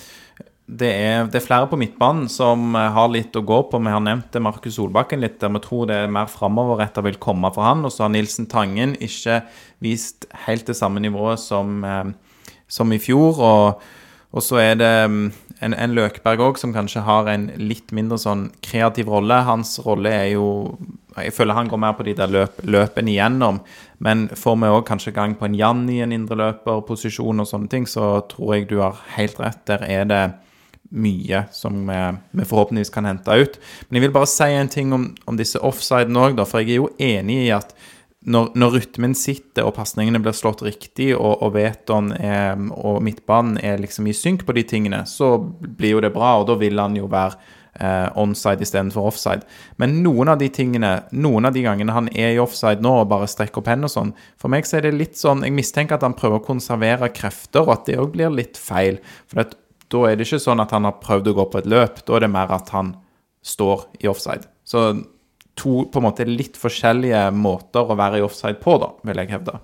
det 0.69 0.89
er, 0.93 1.23
det 1.25 1.39
er 1.39 1.45
flere 1.45 1.65
på 1.69 1.79
midtbanen 1.81 2.27
som 2.29 2.75
eh, 2.77 2.89
har 2.93 3.09
litt 3.09 3.35
å 3.37 3.45
gå 3.45 3.59
på. 3.71 3.81
Vi 3.81 3.93
har 3.93 4.03
nevnt 4.05 4.37
Markus 4.45 4.77
Solbakken 4.77 5.23
litt, 5.23 5.39
der 5.41 5.53
vi 5.55 5.61
tror 5.65 5.89
det 5.89 5.97
er 6.03 6.13
mer 6.13 6.29
framoverretta 6.29 7.03
vil 7.05 7.17
komme 7.21 7.49
for 7.55 7.65
han. 7.65 7.81
Og 7.87 7.93
så 7.93 8.05
har 8.05 8.13
Nilsen 8.13 8.49
Tangen 8.51 8.93
ikke 9.01 9.41
vist 9.83 10.29
helt 10.45 10.69
det 10.69 10.77
samme 10.77 11.01
nivået 11.01 11.41
som, 11.41 11.81
eh, 11.85 12.11
som 12.71 12.93
i 12.93 13.01
fjor. 13.01 13.41
Og, 13.43 13.85
og 14.31 14.45
så 14.45 14.61
er 14.61 14.79
det 14.79 14.93
mm, 15.11 15.23
en, 15.65 15.75
en 15.75 15.95
Løkberg 15.97 16.43
òg 16.45 16.59
som 16.61 16.73
kanskje 16.75 17.03
har 17.05 17.29
en 17.31 17.49
litt 17.59 17.91
mindre 17.95 18.19
sånn 18.21 18.47
kreativ 18.65 19.11
rolle. 19.11 19.41
Hans 19.47 19.77
rolle 19.85 20.13
er 20.13 20.33
jo 20.37 20.49
Jeg 21.19 21.33
føler 21.35 21.57
han 21.57 21.67
går 21.67 21.79
mer 21.81 21.95
på 21.97 22.05
de 22.07 22.13
der 22.15 22.29
løp, 22.31 22.61
løpene 22.63 23.11
igjennom. 23.11 23.57
Men 23.99 24.29
får 24.39 24.55
vi 24.61 24.69
òg 24.71 24.85
kanskje 24.87 25.11
gang 25.11 25.33
på 25.35 25.49
en 25.49 25.57
Jan 25.57 25.81
i 25.91 25.99
en 26.05 26.13
indreløperposisjon 26.15 27.43
og 27.43 27.49
sånne 27.49 27.67
ting, 27.67 27.87
så 27.89 28.21
tror 28.31 28.53
jeg 28.55 28.69
du 28.69 28.77
har 28.79 29.01
helt 29.17 29.41
rett. 29.41 29.59
Der 29.67 29.83
er 29.83 30.05
det 30.07 30.21
mye 30.89 31.43
som 31.51 31.81
vi, 31.89 31.97
vi 32.31 32.45
forhåpentligvis 32.47 32.93
kan 32.93 33.09
hente 33.09 33.35
ut. 33.35 33.59
Men 33.89 33.99
jeg 33.99 34.07
vil 34.07 34.15
bare 34.15 34.29
si 34.31 34.47
en 34.55 34.71
ting 34.71 34.93
om, 34.95 35.09
om 35.27 35.37
disse 35.37 35.59
offsidene 35.59 36.29
òg, 36.29 36.39
for 36.47 36.63
jeg 36.63 36.77
er 36.77 36.79
jo 36.79 36.89
enig 36.97 37.41
i 37.45 37.51
at 37.57 37.75
når, 38.27 38.49
når 38.59 38.73
rytmen 38.75 39.13
sitter 39.15 39.67
og 39.67 39.77
pasningene 39.77 40.19
blir 40.19 40.35
slått 40.35 40.63
riktig, 40.65 41.13
og, 41.15 41.39
og 41.45 41.53
Veton 41.55 42.11
er, 42.17 42.59
og 42.75 42.99
midtbanen 43.05 43.55
er 43.63 43.79
liksom 43.79 44.09
i 44.11 44.15
synk 44.15 44.43
på 44.47 44.55
de 44.57 44.65
tingene, 44.67 45.05
så 45.07 45.37
blir 45.39 45.95
jo 45.95 46.03
det 46.03 46.11
bra, 46.15 46.35
og 46.39 46.49
da 46.49 46.57
vil 46.59 46.81
han 46.81 46.97
jo 46.99 47.07
være 47.11 47.37
eh, 47.79 48.09
onside 48.19 48.65
istedenfor 48.65 49.07
offside. 49.13 49.47
Men 49.79 50.01
noen 50.03 50.33
av 50.33 50.41
de 50.41 50.49
tingene, 50.51 50.91
noen 51.15 51.47
av 51.47 51.55
de 51.55 51.63
gangene 51.63 51.95
han 51.95 52.09
er 52.11 52.35
i 52.35 52.41
offside 52.43 52.83
nå 52.83 52.97
og 53.01 53.09
bare 53.13 53.29
strekker 53.31 53.61
opp 53.61 53.71
hendene 53.71 53.87
og 53.87 53.95
sånn, 53.95 54.11
for 54.41 54.51
meg 54.51 54.67
så 54.67 54.79
er 54.79 54.89
det 54.89 54.97
litt 54.97 55.19
sånn 55.19 55.45
Jeg 55.47 55.55
mistenker 55.55 55.95
at 55.95 56.03
han 56.03 56.17
prøver 56.17 56.41
å 56.41 56.47
konservere 56.49 57.11
krefter, 57.15 57.63
og 57.63 57.77
at 57.77 57.87
det 57.87 57.99
òg 58.01 58.11
blir 58.17 58.33
litt 58.35 58.59
feil. 58.59 58.99
For 59.31 59.45
at, 59.45 59.55
da 59.89 60.03
er 60.05 60.19
det 60.19 60.27
ikke 60.27 60.43
sånn 60.43 60.61
at 60.61 60.75
han 60.75 60.85
har 60.85 60.99
prøvd 61.01 61.31
å 61.31 61.37
gå 61.39 61.47
på 61.49 61.63
et 61.63 61.69
løp, 61.71 62.03
da 62.05 62.19
er 62.19 62.27
det 62.27 62.33
mer 62.35 62.51
at 62.53 62.67
han 62.75 62.91
står 63.47 63.87
i 64.03 64.11
offside. 64.11 64.45
Så 64.67 64.91
to 65.59 65.83
på 65.91 66.01
en 66.01 66.07
måte 66.07 66.27
litt 66.27 66.57
forskjellige 66.59 67.27
måter 67.35 67.91
å 67.91 67.97
være 67.99 68.21
i 68.21 68.25
offside 68.25 68.59
på, 68.63 68.77
da, 68.81 68.93
vil 69.07 69.21
jeg 69.21 69.33
hevde. 69.35 69.59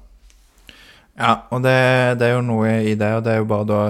Ja, 1.16 1.34
og 1.56 1.64
det, 1.64 1.78
det 2.20 2.28
er 2.28 2.36
jo 2.36 2.44
noe 2.44 2.74
i 2.84 2.96
det, 3.00 3.12
og 3.18 3.24
det 3.26 3.36
er 3.36 3.42
jo 3.44 3.50
bare 3.52 3.70
da 3.72 3.82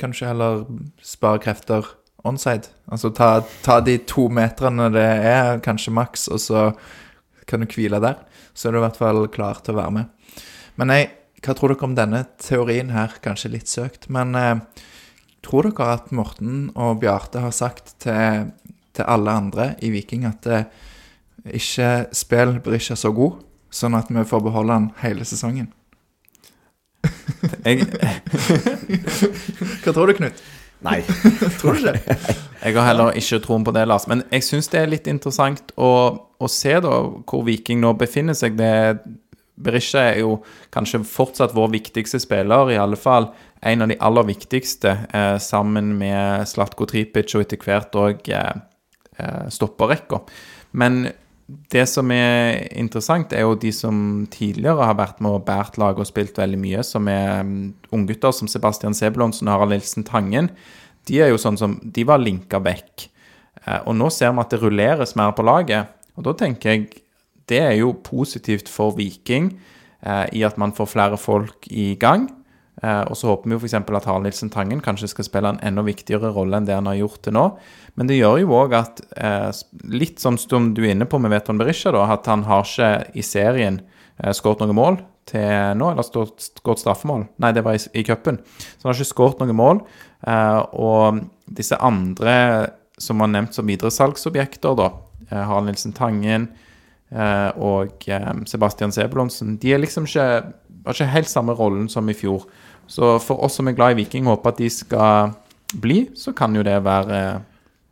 Kanskje 0.00 0.30
heller 0.30 0.62
spare 1.04 1.42
krefter 1.44 1.84
onside. 2.24 2.70
Altså 2.88 3.10
ta, 3.12 3.42
ta 3.60 3.82
de 3.84 3.98
to 4.08 4.24
meterne 4.32 4.86
det 4.94 5.04
er, 5.28 5.58
kanskje 5.60 5.92
maks, 5.92 6.24
og 6.32 6.40
så 6.40 6.62
kan 7.44 7.60
du 7.60 7.68
hvile 7.68 8.00
der. 8.02 8.22
Så 8.56 8.68
er 8.68 8.72
du 8.72 8.80
i 8.80 8.84
hvert 8.86 8.96
fall 8.96 9.26
klar 9.34 9.60
til 9.60 9.76
å 9.76 9.82
være 9.82 9.96
med. 9.98 10.40
Men 10.80 10.88
nei, 10.88 11.02
hva 11.44 11.56
tror 11.58 11.74
dere 11.74 11.88
om 11.88 11.98
denne 11.98 12.22
teorien 12.40 12.94
her? 12.94 13.18
Kanskje 13.24 13.52
litt 13.52 13.70
søkt, 13.70 14.08
men 14.14 14.32
eh, 14.38 14.56
tror 15.44 15.68
dere 15.68 15.90
at 15.98 16.12
Morten 16.14 16.70
og 16.72 17.02
Bjarte 17.02 17.42
har 17.44 17.54
sagt 17.56 17.96
til, 18.02 18.52
til 18.94 19.08
alle 19.10 19.36
andre 19.42 19.72
i 19.82 19.92
Viking 19.94 20.26
at 20.28 20.48
eh, 20.48 20.68
ikke 21.50 21.90
spill 22.14 22.58
Berisha 22.64 22.96
så 22.98 23.12
god, 23.14 23.40
sånn 23.72 23.96
at 23.98 24.10
vi 24.12 24.24
får 24.28 24.42
beholde 24.44 24.76
han 24.76 24.90
hele 25.02 25.26
sesongen? 25.28 25.70
Jeg, 27.64 27.86
Hva 29.82 29.94
tror 29.94 30.10
du, 30.10 30.14
Knut? 30.18 30.42
Nei. 30.82 30.98
Tror 31.60 31.78
du 31.78 31.84
det? 31.86 32.00
jeg 32.62 32.74
har 32.74 32.86
heller 32.88 33.14
ikke 33.18 33.38
troen 33.44 33.62
på 33.62 33.74
det, 33.74 33.84
Lars. 33.86 34.08
Men 34.10 34.24
jeg 34.34 34.42
syns 34.42 34.70
det 34.72 34.80
er 34.80 34.90
litt 34.90 35.06
interessant 35.10 35.70
å, 35.78 35.90
å 36.42 36.48
se 36.50 36.74
da 36.82 36.96
hvor 37.22 37.44
Viking 37.46 37.78
nå 37.82 37.92
befinner 37.98 38.34
seg. 38.34 38.56
Det, 38.58 38.98
Berisha 39.62 40.02
er 40.10 40.22
jo 40.24 40.40
kanskje 40.74 41.04
fortsatt 41.06 41.54
vår 41.54 41.70
viktigste 41.76 42.18
spiller, 42.22 42.72
i 42.74 42.80
alle 42.82 42.98
fall 42.98 43.30
en 43.62 43.84
av 43.84 43.92
de 43.92 43.98
aller 44.02 44.26
viktigste, 44.26 44.96
eh, 45.14 45.36
sammen 45.38 45.94
med 46.00 46.48
Slatko 46.50 46.86
Tripic 46.90 47.36
og 47.36 47.44
etter 47.44 47.62
hvert 47.62 47.98
òg 47.98 48.32
eh, 48.34 48.54
eh, 49.22 49.44
stopperrekka. 49.54 50.18
Men 50.82 51.04
det 51.72 51.84
som 51.90 52.10
er 52.14 52.62
interessant, 52.78 53.32
er 53.32 53.46
jo 53.46 53.56
de 53.58 53.72
som 53.74 53.96
tidligere 54.32 54.86
har 54.88 54.98
vært 54.98 55.22
med 55.24 55.38
og 55.38 55.46
båret 55.46 55.78
laget 55.80 56.04
og 56.04 56.08
spilt 56.08 56.38
veldig 56.38 56.60
mye, 56.60 56.82
som 56.86 57.08
er 57.10 57.42
um, 57.42 57.72
unggutter 57.94 58.34
som 58.36 58.50
Sebastian 58.50 58.96
Sebulonsen 58.96 59.48
og 59.48 59.56
Harald 59.56 59.74
Nilsen 59.74 60.06
Tangen. 60.08 60.50
De 61.08 61.18
er 61.22 61.32
jo 61.32 61.40
sånn 61.40 61.58
som 61.58 61.78
De 61.82 62.04
var 62.06 62.22
linka 62.22 62.60
vekk. 62.62 63.08
Eh, 63.64 63.80
og 63.86 63.96
nå 63.98 64.10
ser 64.12 64.34
vi 64.34 64.42
at 64.42 64.52
det 64.54 64.60
rulleres 64.62 65.16
mer 65.18 65.34
på 65.36 65.46
laget. 65.46 65.90
Og 66.16 66.26
da 66.26 66.34
tenker 66.38 66.74
jeg 66.74 67.02
det 67.50 67.58
er 67.58 67.74
jo 67.80 67.92
positivt 68.06 68.70
for 68.70 68.94
Viking 68.96 69.50
eh, 70.06 70.26
i 70.38 70.44
at 70.46 70.58
man 70.60 70.74
får 70.76 70.92
flere 70.94 71.18
folk 71.20 71.66
i 71.70 71.92
gang. 72.00 72.28
Eh, 72.82 73.02
og 73.06 73.14
så 73.16 73.30
håper 73.30 73.46
vi 73.46 73.54
jo 73.54 73.60
f.eks. 73.62 73.76
at 73.78 74.08
Harald 74.08 74.26
Nilsen 74.26 74.50
Tangen 74.50 74.82
kanskje 74.82 75.12
skal 75.12 75.26
spille 75.28 75.52
en 75.52 75.60
enda 75.62 75.84
viktigere 75.86 76.32
rolle 76.34 76.58
enn 76.58 76.66
det 76.66 76.74
han 76.74 76.88
har 76.90 76.98
gjort 76.98 77.20
til 77.22 77.36
nå. 77.36 77.44
Men 77.94 78.08
det 78.10 78.18
gjør 78.18 78.40
jo 78.42 78.56
òg 78.58 78.74
at 78.74 79.02
eh, 79.14 79.50
litt 79.92 80.22
sånn 80.22 80.38
som 80.40 80.72
du 80.74 80.82
er 80.82 80.96
inne 80.96 81.06
på 81.06 81.20
med 81.22 81.30
Veton 81.30 81.60
Berisha, 81.60 81.92
da, 81.94 82.08
at 82.16 82.26
han 82.30 82.42
har 82.48 82.66
ikke 82.66 82.90
i 83.14 83.22
serien 83.26 83.78
eh, 84.18 84.32
skåret 84.34 84.64
noen 84.64 84.78
mål 84.78 84.98
til 85.30 85.78
nå, 85.78 85.92
eller 85.92 86.02
skåret 86.02 86.82
straffemål. 86.82 87.28
Nei, 87.42 87.52
det 87.54 87.62
var 87.62 87.78
i, 87.78 87.84
i 88.00 88.02
cupen. 88.06 88.40
Så 88.42 88.82
han 88.82 88.90
har 88.90 88.98
ikke 88.98 89.12
skåret 89.12 89.44
noen 89.44 89.54
mål. 89.54 89.84
Og 90.82 91.20
disse 91.46 91.78
andre 91.78 92.34
som 92.98 93.22
var 93.22 93.30
nevnt 93.30 93.54
som 93.54 93.70
videresalgsobjekter, 93.70 94.74
da, 94.78 94.88
Harald 95.30 95.70
Nilsen 95.70 95.94
Tangen 95.94 96.48
og 97.54 98.02
Sebastian 98.50 98.94
Sebulonsen, 98.94 99.54
de 99.62 99.70
er 99.70 99.82
liksom 99.82 100.10
ikke, 100.10 100.26
har 100.88 100.98
ikke 100.98 101.10
helt 101.14 101.30
samme 101.30 101.54
rollen 101.54 101.86
som 101.92 102.10
i 102.10 102.18
fjor. 102.18 102.48
Så 102.90 103.16
for 103.24 103.44
oss 103.44 103.56
som 103.58 103.68
er 103.68 103.76
glad 103.76 103.94
i 103.94 104.02
Viking, 104.02 104.26
håper 104.28 104.52
at 104.52 104.60
de 104.60 104.68
skal 104.72 105.32
bli, 105.72 106.04
så 106.18 106.34
kan 106.36 106.54
jo 106.56 106.64
det 106.66 106.76
være 106.84 107.22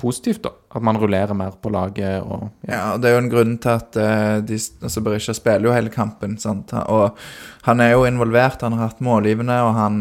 positivt, 0.00 0.42
da. 0.44 0.52
At 0.70 0.84
man 0.86 0.98
rullerer 1.00 1.34
mer 1.34 1.56
på 1.60 1.70
laget 1.74 2.22
og 2.22 2.46
ja. 2.62 2.70
Ja, 2.70 2.82
og 2.94 3.02
det 3.02 3.10
er 3.10 3.16
jo 3.16 3.22
en 3.24 3.30
grunn 3.32 3.56
til 3.60 3.72
at 3.72 3.98
uh, 3.98 4.36
de, 4.46 4.56
altså 4.56 5.02
Berisha 5.04 5.34
spiller 5.36 5.68
jo 5.68 5.74
hele 5.74 5.92
kampen. 5.92 6.36
Sant? 6.40 6.72
Og 6.72 7.18
han 7.66 7.82
er 7.84 7.92
jo 7.92 8.06
involvert, 8.08 8.62
han 8.62 8.76
har 8.78 8.92
hatt 8.92 9.02
målgivende, 9.04 9.58
og 9.66 9.74
han, 9.76 9.96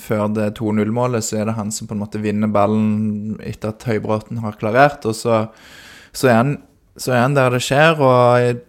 før 0.00 0.28
det 0.36 0.52
2-0-målet 0.60 1.26
så 1.26 1.40
er 1.40 1.50
det 1.50 1.56
han 1.58 1.72
som 1.74 1.88
på 1.88 1.96
en 1.96 2.02
måte 2.04 2.22
vinner 2.22 2.52
ballen 2.52 3.38
etter 3.40 3.72
at 3.72 3.86
Høybråten 3.88 4.42
har 4.44 4.58
klarert. 4.60 5.08
Og 5.08 5.16
så, 5.16 5.46
så, 6.12 6.28
er 6.28 6.36
han, 6.42 6.56
så 7.00 7.16
er 7.16 7.24
han 7.24 7.38
der 7.38 7.56
det 7.56 7.64
skjer, 7.64 7.96
og 7.98 8.60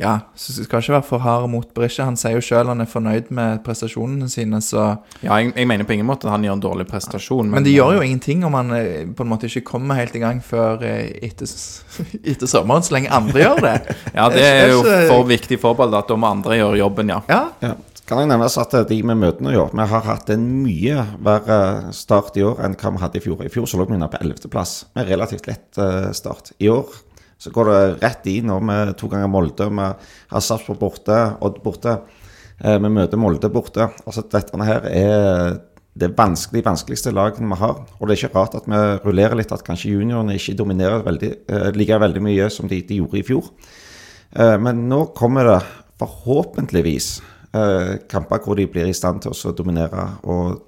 ja, 0.00 0.14
så 0.38 0.54
skal 0.56 0.80
ikke 0.80 0.94
være 0.94 1.04
for 1.04 1.20
hard 1.20 1.44
mot 1.52 1.68
Berisha. 1.76 2.06
Han 2.08 2.16
sier 2.16 2.38
jo 2.38 2.44
sjøl 2.44 2.70
han 2.72 2.80
er 2.80 2.88
fornøyd 2.88 3.28
med 3.36 3.60
prestasjonene 3.66 4.30
sine, 4.32 4.62
så 4.64 4.86
Ja, 5.20 5.36
jeg, 5.36 5.52
jeg 5.52 5.68
mener 5.68 5.84
på 5.84 5.92
ingen 5.96 6.08
måte 6.08 6.24
at 6.28 6.32
han 6.34 6.46
gjør 6.46 6.56
en 6.56 6.64
dårlig 6.64 6.86
prestasjon. 6.88 7.50
Men 7.52 7.66
det 7.66 7.74
gjør 7.74 7.98
jo 7.98 8.06
ingenting 8.06 8.46
om 8.48 8.56
han 8.56 8.72
eh, 8.78 9.04
på 9.12 9.26
en 9.26 9.30
måte 9.32 9.50
ikke 9.50 9.66
kommer 9.74 10.00
helt 10.00 10.16
i 10.16 10.22
gang 10.24 10.40
før 10.44 10.80
eh, 10.88 11.12
etter, 11.28 11.50
etter 12.32 12.48
sommeren, 12.50 12.86
så 12.86 12.96
lenge 12.96 13.12
andre 13.12 13.44
gjør 13.44 13.62
det. 13.66 13.76
Ja, 14.16 14.26
det 14.32 14.42
er 14.42 14.72
jo 14.72 14.80
for 14.82 15.28
viktig 15.28 15.60
fotball 15.62 15.94
at 16.00 16.08
da 16.10 16.16
må 16.18 16.32
andre 16.32 16.56
gjøre 16.62 16.80
jobben, 16.80 17.12
ja. 17.14 17.20
Ja, 17.30 17.44
Ja. 17.60 17.76
Kan 18.10 18.18
jeg 18.24 18.26
nevnes 18.32 18.56
at 18.58 18.72
de 18.88 18.96
vi 18.98 19.14
møter 19.14 19.44
nå 19.46 19.52
i 19.54 19.58
år, 19.60 19.68
vi 19.70 19.84
har 19.86 20.02
hatt 20.02 20.32
en 20.34 20.42
mye 20.64 21.04
verre 21.22 21.92
start 21.94 22.34
i 22.40 22.42
år 22.42 22.58
enn 22.66 22.74
hva 22.74 22.90
vi 22.96 23.02
hadde 23.04 23.20
i 23.20 23.22
fjor. 23.22 23.44
I 23.46 23.52
fjor 23.54 23.68
så 23.70 23.78
lå 23.78 23.86
vi 23.86 23.94
inne 23.94 24.08
på 24.10 24.18
11.-plass, 24.18 24.72
med 24.98 25.06
relativt 25.12 25.46
lett 25.46 25.78
eh, 25.78 26.08
start. 26.18 26.50
I 26.58 26.72
år 26.74 26.90
så 27.40 27.50
går 27.54 27.70
det 27.70 28.02
rett 28.02 28.26
i 28.28 28.40
nå 28.44 28.58
med 28.60 28.92
to 29.00 29.08
ganger 29.08 29.30
Molde. 29.32 29.70
Vi 29.72 29.86
har 30.34 30.42
Sarpsborg 30.44 30.80
borte, 30.82 31.18
Odd 31.40 31.62
borte. 31.64 31.94
Eh, 32.60 32.76
Vi 32.78 32.88
møter 32.92 33.16
Molde 33.16 33.48
borte. 33.48 33.86
Altså 34.04 34.26
Dette 34.28 34.60
her 34.68 34.84
er 34.90 35.58
det 36.00 36.12
vanskelig, 36.16 36.62
vanskeligste 36.64 37.12
laget 37.16 37.40
vi 37.40 37.56
har. 37.62 37.80
Og 37.98 38.06
det 38.06 38.14
er 38.14 38.26
ikke 38.28 38.36
rart 38.36 38.54
at 38.60 38.68
vi 38.68 38.80
rullerer 39.06 39.36
litt, 39.40 39.52
at 39.52 39.64
kanskje 39.64 39.94
juniorene 39.94 40.36
ikke 40.36 40.56
dominerer 40.58 41.02
veldig, 41.06 41.32
eh, 41.48 41.70
like 41.72 41.98
veldig 41.98 42.22
mye 42.22 42.50
som 42.52 42.68
de, 42.68 42.82
de 42.82 43.00
gjorde 43.00 43.18
i 43.18 43.26
fjor. 43.26 43.48
Eh, 44.36 44.58
Men 44.58 44.88
nå 44.88 45.06
kommer 45.16 45.44
det 45.44 45.60
forhåpentligvis 45.98 47.20
kamper 47.50 48.38
hvor 48.44 48.54
de 48.54 48.68
blir 48.70 48.86
i 48.86 48.94
stand 48.94 49.22
til 49.24 49.32
å 49.34 49.52
dominere 49.58 50.04
og 50.22 50.60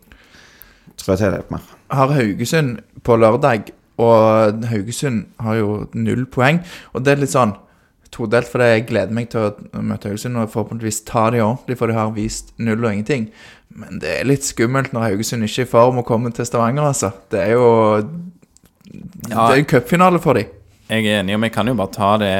trå 0.99 1.15
til 1.17 1.31
litt 1.31 1.51
mer. 1.53 1.61
har 1.89 2.09
Haugesund 2.09 2.81
på 3.05 3.17
lørdag, 3.17 3.71
og 4.01 4.65
Haugesund 4.71 5.27
har 5.43 5.59
jo 5.59 5.83
null 5.95 6.25
poeng. 6.33 6.63
Og 6.93 7.05
det 7.05 7.15
er 7.15 7.23
litt 7.23 7.35
sånn 7.35 7.55
todelt, 8.13 8.49
for 8.51 8.65
jeg 8.65 8.87
gleder 8.89 9.15
meg 9.17 9.31
til 9.33 9.49
å 9.49 9.83
møte 9.85 10.11
Haugesund 10.11 10.37
og 10.41 10.51
forhåpentligvis 10.53 11.03
ta 11.09 11.31
de 11.33 11.43
ordentlig, 11.45 11.79
for 11.81 11.89
de 11.89 11.97
har 11.97 12.13
vist 12.17 12.53
null 12.61 12.85
og 12.85 12.91
ingenting. 12.93 13.31
Men 13.73 14.01
det 14.03 14.19
er 14.19 14.29
litt 14.29 14.45
skummelt 14.45 14.93
når 14.93 15.11
Haugesund 15.11 15.47
ikke 15.47 15.65
er 15.65 15.69
i 15.69 15.73
form 15.73 16.03
og 16.03 16.09
kommer 16.09 16.35
til 16.37 16.49
Stavanger, 16.49 16.91
altså. 16.93 17.13
Det 17.33 17.41
er 17.41 17.57
jo 17.57 17.69
Ja. 19.29 19.49
Det 19.49 19.53
er 19.55 19.57
jo 19.63 19.71
cupfinale 19.71 20.21
for 20.21 20.35
dem. 20.35 20.51
Jeg 20.91 21.07
er 21.07 21.23
enig, 21.23 21.35
og 21.35 21.41
vi 21.41 21.49
kan 21.49 21.67
jo 21.67 21.75
bare 21.75 21.93
ta 21.95 22.19
det 22.19 22.33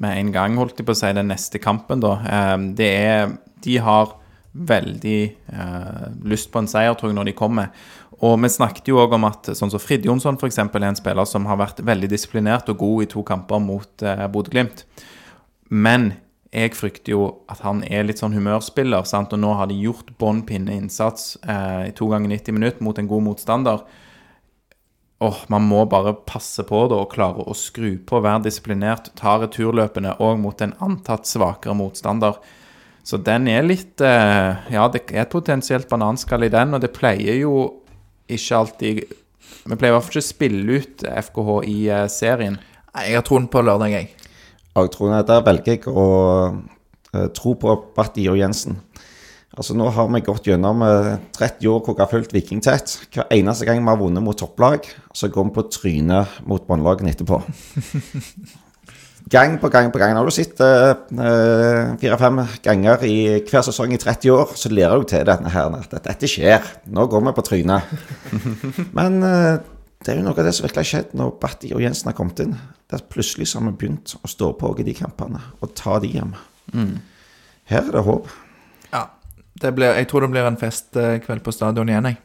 med 0.00 0.16
en 0.16 0.32
gang, 0.32 0.56
holdt 0.56 0.78
jeg 0.78 0.86
på 0.86 0.94
å 0.94 0.96
si, 0.96 1.12
den 1.12 1.28
neste 1.28 1.58
kampen, 1.60 2.00
da. 2.00 2.14
Eh, 2.24 2.56
Det 2.74 2.88
er 2.88 3.36
De 3.60 3.76
har 3.78 4.14
veldig 4.54 5.34
uh, 5.52 6.08
lyst 6.24 6.50
på 6.52 6.62
en 6.62 6.68
seier, 6.70 6.94
tror 6.94 7.10
jeg, 7.10 7.16
når 7.18 7.30
de 7.30 7.36
kommer. 7.36 7.68
Og 8.24 8.34
vi 8.42 8.50
snakket 8.50 8.88
jo 8.90 8.98
òg 8.98 9.12
om 9.14 9.28
at 9.28 9.52
sånn 9.54 9.70
som 9.70 9.82
Frid 9.82 10.06
Jonsson 10.06 10.38
f.eks. 10.40 10.58
er 10.58 10.86
en 10.88 10.98
spiller 10.98 11.28
som 11.28 11.46
har 11.46 11.60
vært 11.60 11.84
veldig 11.86 12.08
disiplinert 12.10 12.70
og 12.72 12.80
god 12.80 13.04
i 13.04 13.10
to 13.12 13.22
kamper 13.26 13.62
mot 13.62 14.02
eh, 14.02 14.24
Bodø-Glimt. 14.32 14.82
Men 15.70 16.12
jeg 16.50 16.74
frykter 16.74 17.12
jo 17.12 17.22
at 17.52 17.60
han 17.62 17.84
er 17.84 18.06
litt 18.08 18.22
sånn 18.22 18.34
humørspiller, 18.34 19.04
sant? 19.06 19.34
og 19.36 19.42
nå 19.42 19.52
har 19.58 19.68
de 19.70 19.78
gjort 19.78 20.14
bånn 20.18 20.42
pinne 20.48 20.74
innsats 20.80 21.36
eh, 21.44 21.90
i 21.90 21.94
to 21.96 22.08
ganger 22.10 22.32
90 22.32 22.56
minutter 22.56 22.84
mot 22.84 22.98
en 22.98 23.10
god 23.10 23.26
motstander. 23.28 23.82
Åh, 25.22 25.40
Man 25.52 25.66
må 25.68 25.84
bare 25.90 26.16
passe 26.26 26.64
på 26.66 26.84
det 26.90 26.98
og 26.98 27.10
klare 27.12 27.44
å 27.44 27.54
skru 27.54 27.98
på, 28.06 28.22
være 28.24 28.46
disiplinert, 28.48 29.12
ta 29.18 29.36
returløpene 29.42 30.16
òg 30.22 30.38
mot 30.42 30.62
en 30.64 30.74
antatt 30.82 31.28
svakere 31.28 31.76
motstander. 31.76 32.38
Så 33.06 33.18
den 33.22 33.46
er 33.48 33.66
litt 33.66 34.02
eh, 34.04 34.72
Ja, 34.74 34.88
det 34.90 35.06
er 35.12 35.22
et 35.22 35.32
potensielt 35.32 35.88
bananskall 35.90 36.48
i 36.48 36.52
den, 36.52 36.74
og 36.74 36.82
det 36.82 36.96
pleier 36.96 37.38
jo 37.38 37.52
ikke 38.28 38.58
alltid 38.58 39.02
Vi 39.08 39.76
pleier 39.76 39.92
i 39.92 39.96
hvert 39.96 40.06
fall 40.06 40.16
ikke 40.16 40.24
å 40.24 40.28
spille 40.28 40.78
ut 40.80 41.04
FKH 41.28 41.54
i 41.68 41.76
eh, 41.92 42.06
serien. 42.12 42.58
Nei, 42.94 43.04
Jeg 43.10 43.18
har 43.20 43.26
troen 43.26 43.48
på 43.50 43.62
lørdag, 43.64 43.92
jeg. 43.92 44.10
Og 44.74 44.86
jeg 44.86 44.92
tror 44.94 45.16
Der 45.28 45.46
velger 45.46 45.74
jeg 45.74 45.88
å 45.92 46.06
eh, 46.48 47.28
tro 47.36 47.54
på 47.60 47.74
Batti 47.96 48.28
og 48.30 48.38
Jensen. 48.40 48.78
Altså 49.58 49.74
Nå 49.74 49.88
har 49.90 50.06
vi 50.12 50.20
gått 50.22 50.46
gjennom 50.46 50.84
eh, 50.86 51.16
30 51.36 51.72
år 51.72 51.82
hvor 51.82 51.96
vi 51.96 52.04
har 52.04 52.12
fulgt 52.12 52.36
Viking 52.36 52.62
tett. 52.64 52.94
Hver 53.14 53.28
eneste 53.34 53.66
gang 53.68 53.82
vi 53.82 53.90
har 53.90 54.00
vunnet 54.00 54.24
mot 54.24 54.38
topplag, 54.38 54.86
så 55.12 55.30
går 55.32 55.48
vi 55.48 55.56
på 55.56 55.66
trynet 55.72 56.40
mot 56.48 56.64
båndlagene 56.68 57.12
etterpå. 57.16 57.42
Gang 59.28 59.58
på 59.60 59.68
gang 59.68 59.90
på 59.92 59.98
gang. 60.00 60.14
Når 60.16 60.28
du 60.30 60.32
sitter 60.32 60.92
eh, 60.94 61.96
fire-fem 62.00 62.38
ganger 62.64 63.02
i 63.04 63.16
hver 63.44 63.64
sesong 63.66 63.92
i 63.92 63.98
30 64.00 64.30
år, 64.32 64.54
så 64.56 64.70
lærer 64.72 65.02
du 65.02 65.08
til 65.10 65.26
denne 65.28 65.50
her, 65.52 65.74
at 65.76 65.96
dette 66.06 66.30
skjer. 66.30 66.64
Nå 66.94 67.04
går 67.12 67.26
vi 67.26 67.34
på 67.36 67.44
trynet. 67.44 67.90
Men 68.96 69.18
eh, 69.26 69.58
det 70.04 70.14
er 70.14 70.20
jo 70.20 70.24
noe 70.28 70.38
av 70.38 70.46
det 70.46 70.54
som 70.56 70.64
virkelig 70.64 70.84
har 70.84 70.90
skjedd 70.92 71.14
når 71.18 71.34
Batti 71.42 71.72
og 71.74 71.82
Jensen 71.84 72.08
har 72.08 72.16
kommet 72.16 72.40
inn. 72.44 72.54
Det 72.88 73.00
er 73.00 73.06
Plutselig 73.12 73.50
så 73.50 73.58
har 73.60 73.66
vi 73.68 73.76
begynt 73.82 74.14
å 74.22 74.30
stå 74.30 74.52
på 74.56 74.72
i 74.80 74.86
de 74.86 74.94
kampene 74.96 75.42
og 75.60 75.74
ta 75.76 75.98
de 76.00 76.12
hjem. 76.14 76.32
Her 77.68 77.82
er 77.82 77.92
det 77.98 78.04
håp. 78.06 78.30
Ja. 78.94 79.04
Det 79.58 79.72
blir, 79.74 79.90
jeg 79.98 80.06
tror 80.08 80.22
det 80.22 80.30
blir 80.30 80.46
en 80.46 80.56
festkveld 80.60 81.42
på 81.42 81.52
stadion 81.52 81.88
igjen, 81.90 82.06
jeg. 82.12 82.20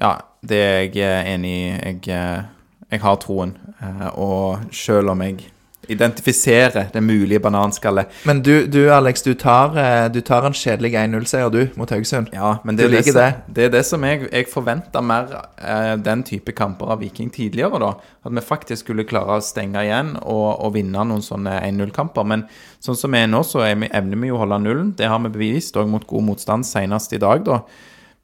Ja, 0.00 0.12
det 0.46 0.60
er 0.62 0.76
jeg 0.86 1.02
eh, 1.02 1.32
enig 1.34 1.50
i. 1.58 1.64
Jeg, 1.74 1.98
eh, 2.14 2.78
jeg 2.94 3.02
har 3.02 3.18
troen. 3.20 3.56
Eh, 3.82 4.06
Og 4.14 4.62
selv 4.72 5.10
om 5.12 5.24
jeg 5.26 5.50
identifiserer 5.92 6.88
det 6.92 7.02
mulige 7.04 7.40
bananskallet 7.42 8.10
Men 8.28 8.42
du, 8.42 8.66
du 8.66 8.80
Alex, 8.92 9.22
du 9.22 9.34
tar, 9.38 9.76
eh, 9.78 10.06
du 10.12 10.20
tar 10.24 10.46
en 10.46 10.56
kjedelig 10.56 10.94
1-0-seier, 10.98 11.50
du, 11.52 11.62
mot 11.78 11.90
Haugesund. 11.90 12.30
Ja, 12.34 12.56
men 12.64 12.78
det, 12.78 12.86
er 12.86 12.94
liker 12.96 13.16
det, 13.16 13.28
det 13.54 13.66
er 13.68 13.74
det 13.76 13.84
som 13.88 14.04
jeg, 14.06 14.26
jeg 14.32 14.48
forventa 14.52 15.02
mer 15.04 15.30
eh, 15.58 15.94
den 16.02 16.24
type 16.26 16.54
kamper 16.56 16.94
av 16.94 17.02
Viking 17.02 17.30
tidligere, 17.32 17.80
da. 17.82 17.92
At 18.22 18.34
vi 18.36 18.44
faktisk 18.44 18.86
skulle 18.86 19.06
klare 19.08 19.38
å 19.38 19.44
stenge 19.44 19.84
igjen 19.86 20.14
og, 20.20 20.48
og 20.62 20.74
vinne 20.76 21.06
noen 21.08 21.24
sånne 21.24 21.58
1-0-kamper. 21.68 22.26
Men 22.28 22.46
sånn 22.82 22.98
som 22.98 23.14
vi 23.14 23.22
er 23.22 23.30
nå, 23.30 23.42
så 23.46 23.64
er 23.66 23.78
vi, 23.80 23.90
evner 23.94 24.20
vi 24.20 24.32
jo 24.32 24.38
å 24.38 24.42
holde 24.44 24.62
nullen. 24.64 24.92
Det 24.98 25.10
har 25.10 25.22
vi 25.24 25.32
bevist 25.34 25.78
òg 25.80 25.90
mot 25.90 26.06
god 26.08 26.28
motstand 26.32 26.68
senest 26.68 27.14
i 27.16 27.22
dag, 27.22 27.44
da. 27.46 27.62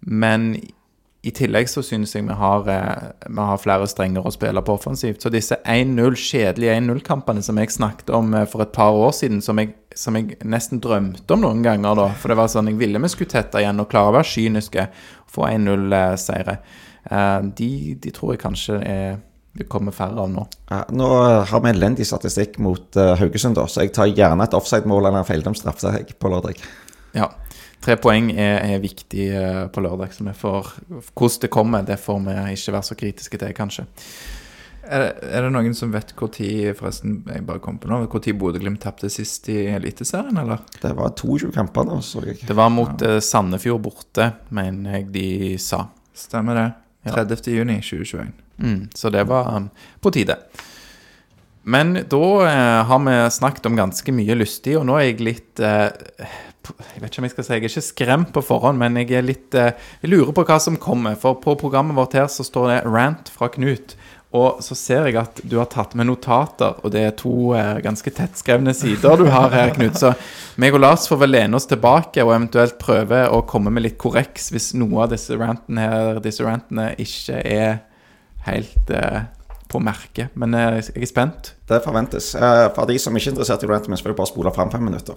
Men 0.06 0.52
i 1.26 1.32
tillegg 1.34 1.66
så 1.66 1.82
synes 1.82 2.12
jeg 2.14 2.28
vi 2.28 2.34
har, 2.38 2.68
eh, 2.70 3.10
vi 3.26 3.46
har 3.50 3.58
flere 3.58 3.86
strenger 3.90 4.26
å 4.26 4.30
spille 4.30 4.62
på 4.62 4.76
offensivt. 4.78 5.22
Så 5.22 5.32
disse 5.34 5.58
1-0, 5.66 6.14
kjedelige 6.14 6.76
1-0-kampene 6.78 7.42
som 7.42 7.58
jeg 7.58 7.74
snakket 7.74 8.12
om 8.14 8.34
eh, 8.34 8.46
for 8.46 8.62
et 8.62 8.72
par 8.72 8.94
år 8.94 9.10
siden, 9.16 9.40
som 9.42 9.58
jeg, 9.58 9.74
som 9.98 10.14
jeg 10.14 10.38
nesten 10.46 10.80
drømte 10.80 11.34
om 11.34 11.42
noen 11.42 11.64
ganger 11.66 11.98
da, 11.98 12.08
for 12.14 12.30
det 12.30 12.38
var 12.38 12.52
sånn 12.52 12.70
jeg 12.70 12.78
ville 12.78 13.02
vi 13.02 13.10
skulle 13.10 13.32
tette 13.32 13.58
igjen 13.58 13.82
og 13.82 13.88
klare 13.90 14.12
å 14.12 14.18
være 14.20 14.30
kyniske 14.30 14.84
og 14.86 15.32
få 15.34 15.48
1-0-seire, 15.48 16.58
eh, 17.10 17.40
de, 17.58 17.72
de 17.98 18.14
tror 18.14 18.36
jeg 18.36 18.44
kanskje 18.44 18.78
er, 18.86 19.18
det 19.58 19.66
kommer 19.66 19.96
færre 19.96 20.22
av 20.22 20.30
nå. 20.30 20.46
Ja, 20.70 20.84
nå 20.94 21.10
har 21.50 21.64
vi 21.64 21.72
elendig 21.72 22.06
statistikk 22.06 22.60
mot 22.62 22.94
Haugesund, 22.94 23.58
da, 23.58 23.66
så 23.66 23.82
jeg 23.82 23.90
tar 23.96 24.06
gjerne 24.06 24.46
et 24.46 24.54
offside-mål 24.54 25.08
eller 25.08 25.24
en 25.24 25.26
feildømt 25.26 25.58
straffe 25.58 25.98
på 26.14 26.30
lørdag. 26.30 26.62
Ja. 27.18 27.26
Tre 27.84 27.94
poeng 28.00 28.32
er, 28.34 28.58
er 28.66 28.82
viktig 28.82 29.28
eh, 29.38 29.62
på 29.70 29.82
lørdag, 29.84 30.12
så 30.14 30.26
vi 30.26 30.34
får 30.34 30.72
Hvordan 30.88 31.40
det 31.44 31.50
kommer, 31.54 31.86
det 31.86 32.00
får 32.02 32.20
vi 32.26 32.36
ikke 32.56 32.74
være 32.74 32.88
så 32.88 32.98
kritiske 32.98 33.40
til, 33.40 33.54
kanskje. 33.56 33.86
Er 34.88 35.02
det, 35.02 35.08
er 35.36 35.44
det 35.44 35.52
noen 35.52 35.74
som 35.76 35.92
vet 35.92 36.14
hvor 36.16 36.30
tid 36.32 36.72
forresten, 36.78 37.18
jeg 37.28 37.44
bare 37.46 37.60
kom 37.60 37.76
på 37.78 37.90
nå, 37.90 38.00
hvor 38.08 38.22
tid 38.24 38.38
Bodø-Glimt 38.40 38.80
tapte 38.80 39.10
sist 39.12 39.50
i 39.52 39.66
Eliteserien, 39.74 40.38
eller? 40.40 40.62
Det 40.80 40.94
var 40.96 41.12
22 41.12 41.52
kamper 41.54 41.84
nå, 41.90 42.00
så 42.04 42.24
jeg. 42.24 42.40
Det 42.48 42.56
var 42.56 42.72
mot 42.72 43.04
ja. 43.04 43.18
Sandefjord 43.22 43.82
borte, 43.84 44.30
mener 44.54 44.98
jeg 44.98 45.10
de 45.12 45.28
sa. 45.60 45.84
Stemmer 46.16 46.56
det. 46.56 46.68
Ja. 47.06 47.18
30. 47.20 47.52
juni 47.52 47.78
2021. 47.84 48.32
Mm, 48.58 48.80
så 48.96 49.12
det 49.12 49.22
var 49.28 49.52
um, 49.54 49.68
på 50.00 50.10
tide. 50.16 50.38
Men 51.68 51.92
da 52.08 52.24
eh, 52.48 52.84
har 52.88 53.00
vi 53.04 53.30
snakket 53.30 53.66
om 53.68 53.76
ganske 53.76 54.12
mye 54.16 54.38
lystig, 54.38 54.78
og 54.78 54.86
nå 54.88 54.96
er 54.96 55.10
jeg 55.10 55.20
litt 55.20 55.60
eh, 55.60 55.90
Jeg 56.76 57.02
vet 57.02 57.10
ikke 57.10 57.22
om 57.22 57.26
jeg 57.26 57.34
skal 57.34 57.46
si 57.46 57.54
Jeg 57.54 57.62
er 57.62 57.70
ikke 57.70 57.86
skremt 57.86 58.30
på 58.34 58.42
forhånd, 58.44 58.80
men 58.80 58.98
jeg 59.00 59.12
er 59.16 59.26
litt 59.26 59.56
eh, 59.58 59.72
Jeg 60.02 60.12
lurer 60.12 60.34
på 60.36 60.44
hva 60.48 60.58
som 60.62 60.78
kommer. 60.80 61.16
For 61.20 61.38
på 61.42 61.56
programmet 61.60 61.96
vårt 61.98 62.16
her 62.18 62.28
så 62.32 62.46
står 62.46 62.70
det 62.72 62.78
'Rant 62.86 63.32
fra 63.32 63.50
Knut'. 63.54 63.96
Og 64.36 64.58
så 64.60 64.74
ser 64.76 65.06
jeg 65.08 65.16
at 65.16 65.40
du 65.40 65.54
har 65.56 65.70
tatt 65.72 65.94
med 65.96 66.10
notater, 66.10 66.76
og 66.84 66.92
det 66.92 67.00
er 67.00 67.14
to 67.16 67.54
eh, 67.56 67.78
ganske 67.80 68.12
tettskrevne 68.12 68.74
sider 68.76 69.16
du 69.16 69.24
har 69.32 69.48
her, 69.54 69.72
Knut. 69.72 69.96
Så 69.96 70.12
meg 70.60 70.76
og 70.76 70.82
Lars 70.84 71.06
får 71.08 71.22
vel 71.22 71.32
lene 71.32 71.56
oss 71.56 71.68
tilbake 71.70 72.20
og 72.26 72.34
eventuelt 72.34 72.76
prøve 72.80 73.22
å 73.32 73.40
komme 73.48 73.72
med 73.72 73.86
litt 73.86 73.96
korreks 74.00 74.50
hvis 74.52 74.74
noe 74.76 75.06
av 75.06 75.14
disse 75.14 75.32
rantene, 75.40 75.80
her, 75.80 76.20
disse 76.20 76.44
rantene 76.44 76.90
ikke 77.00 77.40
er 77.40 77.80
helt 78.50 78.92
eh, 78.92 79.24
på 79.72 79.80
merket. 79.80 80.36
Men 80.36 80.52
eh, 80.60 80.82
jeg 80.82 81.08
er 81.08 81.12
spent. 81.14 81.54
Det 81.68 81.80
forventes. 81.84 82.34
For 82.36 82.84
de 82.88 83.00
som 83.00 83.16
ikke 83.16 83.30
er 83.30 83.36
interessert 83.38 83.64
i 83.64 83.72
Rant, 83.72 83.88
men 83.88 83.96
selvfølgelig 83.96 84.20
bare 84.20 84.34
spole 84.34 84.56
fram 84.60 84.76
fem 84.76 84.84
minutter. 84.90 85.16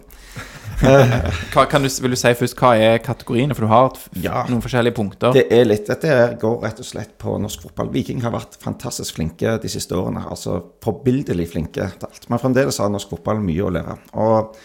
Hva, 0.81 1.65
kan 1.69 1.83
du, 1.85 1.89
vil 2.01 2.15
du 2.15 2.17
si 2.19 2.31
først 2.37 2.57
hva 2.59 2.71
er 2.79 2.97
kategoriene? 3.05 3.53
For 3.57 3.65
du 3.67 3.71
har 3.71 3.97
Ja. 4.21 4.43
noen 4.49 4.61
forskjellige 4.63 4.95
punkter. 4.97 5.33
Det 5.35 5.45
er 5.53 5.65
litt, 5.69 5.85
Dette 5.87 6.37
går 6.41 6.61
rett 6.65 6.79
og 6.81 6.87
slett 6.87 7.13
på 7.21 7.37
norsk 7.41 7.67
fotball. 7.67 7.91
Viking 7.93 8.21
har 8.25 8.33
vært 8.33 8.57
fantastisk 8.61 9.15
flinke 9.19 9.57
de 9.61 9.69
siste 9.71 9.93
årene. 9.97 10.23
altså 10.29 10.59
Forbildelig 10.83 11.49
flinke 11.53 11.89
til 11.99 12.07
alt. 12.09 12.29
Men 12.29 12.39
fremdeles 12.41 12.77
har 12.81 12.89
norsk 12.89 13.09
fotball 13.13 13.41
mye 13.43 13.67
å 13.67 13.73
lære. 13.77 13.97
Og 14.13 14.55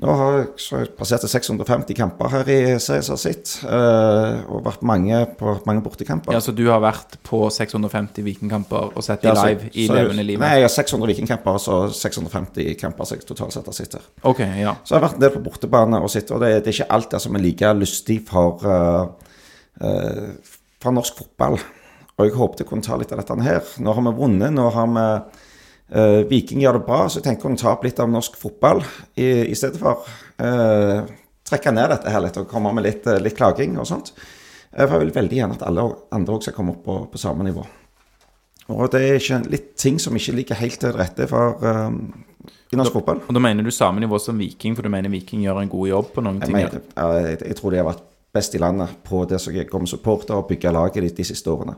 nå 0.00 0.14
har 0.18 0.38
jeg 0.40 0.88
passert 0.98 1.22
650 1.30 1.94
kamper 1.94 2.30
her 2.32 2.48
i 2.50 2.58
serien 2.82 3.18
sitt, 3.20 3.52
eh, 3.62 4.40
og 4.50 4.64
vært 4.64 4.82
mange 4.82 5.20
på 5.38 5.52
mange 5.68 5.82
bortekamper. 5.84 6.32
Ja, 6.34 6.40
Så 6.40 6.54
du 6.56 6.64
har 6.70 6.80
vært 6.80 7.18
på 7.22 7.44
650 7.52 8.24
Vikingkamper 8.24 8.96
og 8.96 9.04
sett 9.04 9.22
de 9.22 9.28
Ja, 9.28 9.34
så- 9.34 9.46
live 9.46 9.70
i 9.74 9.86
så- 9.86 9.94
levende 9.94 10.24
livet? 10.26 10.40
Nei, 10.40 10.54
jeg 10.58 10.62
har 10.62 10.68
600 10.68 11.06
vikingkamper 11.06 11.58
så 11.58 11.92
650 11.92 12.74
kamper 12.80 13.04
som 13.04 13.18
jeg 13.18 13.26
totalt 13.26 13.52
sett 13.52 13.64
har 13.64 13.72
sett 13.72 13.92
her. 13.92 14.02
Ok, 14.24 14.40
ja. 14.40 14.74
Så 14.82 14.94
jeg 14.94 15.00
har 15.00 15.08
vært 15.08 15.14
en 15.14 15.20
del 15.20 15.30
på 15.30 15.44
bortebane 15.44 16.02
og 16.02 16.10
sett, 16.10 16.30
og 16.30 16.40
det, 16.40 16.64
det 16.64 16.74
er 16.74 16.82
ikke 16.84 16.90
alt 16.92 17.10
det 17.10 17.20
som 17.20 17.36
er 17.36 17.40
like 17.40 17.60
lystig 17.74 18.26
for, 18.26 18.58
uh, 18.64 19.06
uh, 19.80 20.32
for 20.80 20.90
norsk 20.90 21.14
fotball. 21.16 21.60
Og 22.18 22.26
jeg 22.26 22.36
håpet 22.36 22.58
jeg 22.58 22.66
kunne 22.66 22.82
ta 22.82 22.96
litt 22.96 23.12
av 23.12 23.18
dette 23.18 23.42
her. 23.42 23.62
Nå 23.78 23.94
har 23.94 24.02
vi 24.02 24.18
vunnet, 24.18 24.52
nå 24.52 24.70
har 24.72 24.86
vi 24.86 25.22
eh, 25.94 26.20
Viking 26.30 26.62
gjør 26.64 26.78
det 26.78 26.86
bra, 26.88 27.00
så 27.08 27.20
tenkte 27.20 27.38
jeg 27.38 27.42
kunne 27.46 27.60
ta 27.60 27.72
opp 27.74 27.84
litt 27.86 28.00
av 28.02 28.10
norsk 28.10 28.38
fotball 28.40 28.82
i, 29.14 29.28
i 29.52 29.58
stedet 29.58 29.80
for 29.80 30.06
uh, 30.42 31.02
trekke 31.48 31.74
ned 31.74 31.92
dette 31.92 32.12
her 32.14 32.24
litt 32.24 32.38
og 32.40 32.48
komme 32.50 32.72
med 32.76 32.86
litt, 32.88 33.06
eh, 33.06 33.20
litt 33.22 33.36
klaging 33.38 33.78
og 33.78 33.88
sånt. 33.88 34.12
Uh, 34.72 34.86
For 34.86 34.96
jeg 34.96 35.06
vil 35.06 35.14
veldig 35.20 35.40
gjerne 35.42 35.58
at 35.58 35.64
alle 35.68 35.86
andre 36.16 36.36
også 36.38 36.50
skal 36.50 36.58
komme 36.58 36.76
opp 36.76 36.84
på, 36.86 36.98
på 37.12 37.20
samme 37.20 37.46
nivå. 37.48 37.64
Og 38.72 38.86
det 38.92 39.00
er 39.02 39.18
ikke 39.18 39.40
litt 39.52 39.72
ting 39.76 39.98
som 40.00 40.14
ikke 40.16 40.36
ligger 40.38 40.60
helt 40.60 40.78
til 40.80 40.94
rette 40.94 41.26
for 41.28 41.64
eh, 41.66 41.96
i 42.72 42.78
norsk 42.78 42.94
fotball. 42.94 43.20
Og 43.26 43.34
da 43.36 43.42
mener 43.42 43.66
du 43.66 43.72
samme 43.74 44.00
nivå 44.00 44.20
som 44.22 44.38
Viking, 44.38 44.76
for 44.78 44.86
du 44.86 44.92
mener 44.92 45.12
Viking 45.12 45.42
gjør 45.44 45.60
en 45.60 45.72
god 45.72 45.88
jobb 45.90 46.12
på 46.14 46.24
noen 46.24 46.38
Jeg, 46.40 46.48
ting? 46.48 46.56
mener, 46.56 46.86
jeg, 46.94 47.40
jeg 47.50 47.58
tror 47.58 47.74
de 47.74 47.82
har 47.82 47.88
vært 47.90 48.06
best 48.32 48.54
i 48.56 48.62
landet 48.62 48.94
på 49.04 49.26
det 49.28 49.42
som 49.42 49.52
går 49.52 49.82
med 49.84 49.90
supporter 49.90 50.38
og 50.38 50.46
bygge 50.48 50.72
laget 50.72 51.04
ditt 51.04 51.18
de 51.20 51.26
siste 51.28 51.52
årene. 51.52 51.74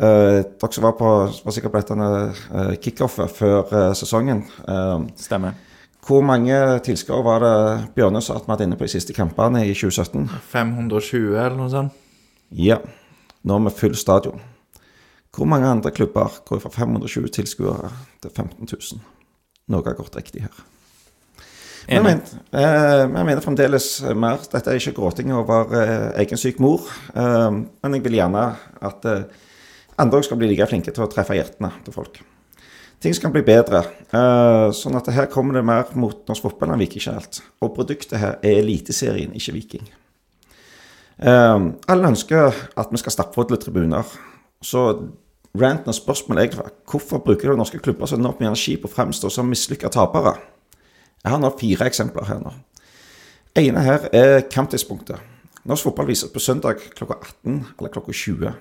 Eh, 0.00 0.38
dere 0.56 0.72
som 0.72 0.84
var, 0.86 0.94
på, 0.96 1.08
var 1.44 1.52
sikkert 1.52 1.74
på 1.74 1.80
dette 1.82 1.96
uh, 2.00 2.70
kickoffet 2.80 3.34
før 3.36 3.74
eh, 3.76 3.90
sesongen. 3.98 4.44
eh, 4.64 5.02
Stemmer. 5.20 5.58
hvor 6.06 6.22
mange 6.24 6.56
tilskuere 6.86 7.24
var 7.26 7.44
det 7.44 7.56
Bjørne 7.98 8.22
sa 8.24 8.38
at 8.38 8.46
vi 8.46 8.54
hadde 8.54 8.64
inne 8.70 8.78
på 8.80 8.86
de 8.88 8.94
siste 8.94 9.12
kampene 9.12 9.60
i 9.66 9.74
2017? 9.76 10.24
520 10.54 11.36
eller 11.36 11.58
noe 11.58 11.68
sånt. 11.68 11.92
Ja, 12.50 12.78
nå 13.44 13.58
med 13.60 13.76
full 13.76 13.94
stadion. 13.94 14.40
Hvor 15.36 15.46
mange 15.46 15.68
andre 15.68 15.92
klubber 15.94 16.40
går 16.48 16.62
fra 16.64 16.72
520 16.74 17.28
tilskuere 17.36 17.92
til 18.22 18.30
15 18.32 18.66
000? 18.72 19.04
Noe 19.70 19.84
har 19.86 19.98
gått 20.00 20.16
riktig 20.16 20.42
her. 20.46 20.64
Men 21.90 22.06
eh, 22.06 23.04
men 23.04 23.16
jeg 23.16 23.26
mener 23.26 23.42
fremdeles 23.44 23.86
mer 24.14 24.40
Dette 24.52 24.70
er 24.70 24.78
ikke 24.78 24.96
gråting 24.96 25.32
over 25.34 25.72
eh, 25.76 26.08
egen 26.24 26.38
syk 26.38 26.58
mor. 26.62 26.88
Eh, 27.14 27.50
men 27.52 27.96
jeg 27.96 28.04
vil 28.04 28.18
gjerne 28.18 28.48
at 28.80 29.06
eh, 29.10 29.22
andre 30.00 30.22
skal 30.24 30.40
bli 30.40 30.50
like 30.50 30.66
flinke 30.70 30.92
til 30.94 31.04
å 31.04 31.10
treffe 31.10 31.36
hjertene 31.36 31.72
til 31.84 31.94
folk. 31.94 32.20
Ting 33.00 33.14
skal 33.16 33.32
bli 33.32 33.40
bedre. 33.44 33.80
Eh, 34.12 34.66
sånn 34.76 34.98
at 34.98 35.08
her 35.14 35.30
kommer 35.32 35.56
det 35.56 35.64
mer 35.64 35.88
mot 35.96 36.18
norsk 36.28 36.44
fotball 36.44 36.74
enn 36.74 36.82
Viking 36.82 37.00
generelt. 37.00 37.40
Og 37.64 37.72
produktet 37.76 38.20
her 38.20 38.36
er 38.44 38.60
Eliteserien, 38.60 39.32
ikke 39.36 39.54
Viking. 39.56 39.88
Eh, 41.16 41.64
alle 41.88 42.12
ønsker 42.12 42.52
at 42.76 42.92
vi 42.92 43.00
skal 43.00 43.16
stappfodle 43.16 43.56
tribuner. 43.60 44.04
Så 44.60 44.84
ranten 45.56 45.88
og 45.88 45.96
spørsmålet 45.96 46.58
er 46.58 46.70
hvorfor 46.90 47.24
bruker 47.24 47.48
du 47.48 47.56
norske 47.56 47.80
klubber 47.80 48.06
så 48.06 48.20
enormt 48.20 48.42
mye 48.42 48.52
energi 48.52 48.76
på 48.76 48.90
å 48.90 48.92
fremstå 48.92 49.32
som 49.32 49.48
mislykka 49.48 49.88
tapere? 49.88 50.36
Jeg 51.24 51.32
har 51.32 51.40
nå 51.40 51.50
fire 51.56 51.88
eksempler 51.88 52.28
her 52.28 52.44
nå. 52.44 52.52
ene 53.56 53.80
her 53.80 54.08
er 54.12 54.40
kamptidspunktet. 54.48 55.18
Norsk 55.64 55.88
fotball 55.88 56.06
vises 56.08 56.32
på 56.32 56.40
søndag 56.40 56.84
klokka 56.96 57.16
18 57.16 57.64
eller 57.78 57.92
klokka 57.92 58.12
20. 58.12 58.52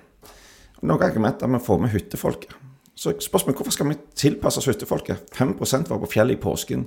Noen 0.81 1.03
argumenter 1.03 1.49
med 1.49 1.59
å 1.59 1.65
få 1.65 1.77
med 1.81 1.91
hyttefolket. 1.91 2.55
Så 2.95 3.13
spørsmålet 3.23 3.55
er 3.55 3.59
hvorfor 3.61 3.75
skal 3.75 3.89
vi 3.89 3.97
tilpasse 4.15 4.59
oss 4.59 4.67
hyttefolket? 4.67 5.31
5% 5.35 5.89
var 5.91 6.01
på 6.01 6.11
fjellet 6.11 6.37
i 6.37 6.41
påsken. 6.41 6.85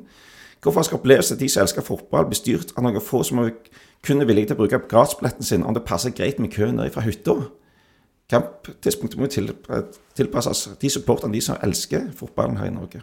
Hvorfor 0.62 0.84
skal 0.86 1.00
opplevelsen 1.00 1.38
til 1.38 1.46
de 1.46 1.52
som 1.52 1.64
elsker 1.64 1.84
fotball, 1.84 2.28
bli 2.30 2.38
styrt 2.38 2.74
av 2.76 2.84
noen 2.84 3.02
få 3.02 3.22
som 3.26 3.40
er 3.42 3.54
kun 4.04 4.20
er 4.22 4.28
villige 4.28 4.50
til 4.50 4.58
å 4.58 4.60
bruke 4.60 4.82
gradsbilletten 4.90 5.46
sin 5.46 5.64
om 5.66 5.74
det 5.74 5.84
passer 5.86 6.14
greit 6.14 6.40
med 6.42 6.52
køen 6.54 6.76
ned 6.78 6.92
fra 6.94 7.04
hytta? 7.04 7.34
Kamptidspunktet 8.32 9.20
må 9.20 9.28
til, 9.28 9.50
tilpasses 10.16 10.68
de 10.80 10.90
supporterne, 10.92 11.34
de 11.34 11.42
som 11.44 11.58
elsker 11.64 12.12
fotballen 12.16 12.60
her 12.60 12.70
i 12.70 12.76
Norge. 12.76 13.02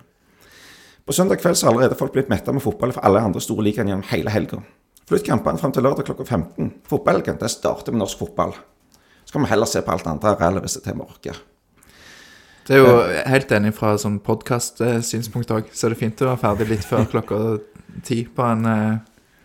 På 1.06 1.14
søndag 1.14 1.42
kveld 1.42 1.58
så 1.58 1.68
har 1.68 1.74
allerede 1.74 1.98
folk 2.00 2.14
blitt 2.14 2.30
metta 2.30 2.54
med 2.54 2.62
fotball 2.62 2.94
for 2.96 3.06
alle 3.06 3.22
andre 3.26 3.42
store 3.42 3.66
ligaer 3.66 3.90
gjennom 3.90 4.08
hele 4.12 4.34
helga. 4.34 4.62
Flytt 5.10 5.26
kampene 5.26 5.58
frem 5.58 5.74
til 5.74 5.86
lørdag 5.86 6.06
klokka 6.06 6.26
15. 6.26 6.74
Fotballhelgen 6.90 7.42
starter 7.50 7.96
med 7.96 8.04
norsk 8.04 8.22
fotball. 8.22 8.54
Så 9.30 9.34
kan 9.34 9.44
vi 9.44 9.48
heller 9.52 9.66
se 9.70 9.82
på 9.86 9.92
alt 9.94 10.08
andre 10.10 10.32
reelle 10.40 10.62
hvis 10.64 10.74
det 10.74 10.80
er 10.82 10.86
til 10.88 10.96
vi 10.98 11.04
orker. 11.06 11.36
Det 12.66 12.78
er 12.78 12.80
jo 12.82 12.94
helt 13.30 13.52
enig 13.54 13.72
fra 13.78 13.92
sånn 14.02 14.16
podkast-synspunkt 14.26 15.52
òg, 15.54 15.68
så 15.70 15.86
er 15.86 15.94
det 15.94 16.00
fint 16.00 16.24
å 16.26 16.32
være 16.32 16.42
ferdig 16.42 16.68
litt 16.72 16.88
før 16.90 17.06
klokka 17.12 17.38
ti 18.08 18.24
på 18.26 18.48
en 18.48 18.66
eh, 18.66 18.98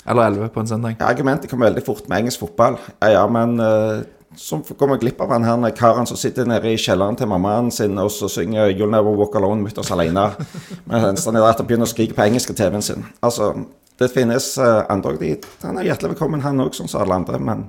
Eller 0.08 0.30
elleve 0.30 0.48
på 0.54 0.62
en 0.62 0.70
søndag. 0.72 0.96
Ja, 0.96 1.10
Argumentet 1.12 1.52
kommer 1.52 1.68
veldig 1.68 1.84
fort 1.84 2.08
med 2.08 2.22
engelsk 2.22 2.46
fotball. 2.46 2.78
Ja, 3.02 3.12
ja, 3.12 3.26
men 3.28 3.60
eh, 3.60 4.06
så 4.40 4.62
går 4.64 4.94
vi 4.94 4.98
glipp 5.04 5.20
av 5.20 5.36
han 5.36 5.44
her 5.44 5.76
karen 5.76 6.08
som 6.08 6.16
sitter 6.16 6.48
nede 6.48 6.72
i 6.72 6.80
kjelleren 6.80 7.20
til 7.20 7.28
mammaen 7.28 7.68
sin 7.72 8.00
og 8.00 8.08
så 8.12 8.28
synger 8.32 8.72
'You'll 8.72 8.92
Never 8.92 9.12
Walk 9.20 9.36
Alone' 9.36 9.68
mutters 9.68 9.92
alene. 9.92 10.30
Mens 10.88 11.28
han 11.28 11.36
er 11.36 11.44
der 11.44 11.48
og 11.48 11.56
begynner 11.60 11.68
begynne 11.68 11.84
å 11.84 11.92
skrike 11.92 12.16
på 12.16 12.24
engelsk 12.24 12.56
i 12.56 12.56
TV-en 12.56 12.88
sin. 12.88 13.04
Altså, 13.20 13.52
det 14.00 14.14
finnes 14.16 14.54
andre 14.58 15.12
òg. 15.12 15.44
Han 15.62 15.76
er 15.76 15.92
hjertelig 15.92 16.16
velkommen, 16.16 16.40
han 16.40 16.64
òg, 16.64 16.72
sånn 16.72 16.88
som 16.88 17.04
alle 17.04 17.20
andre. 17.20 17.38
Men 17.38 17.68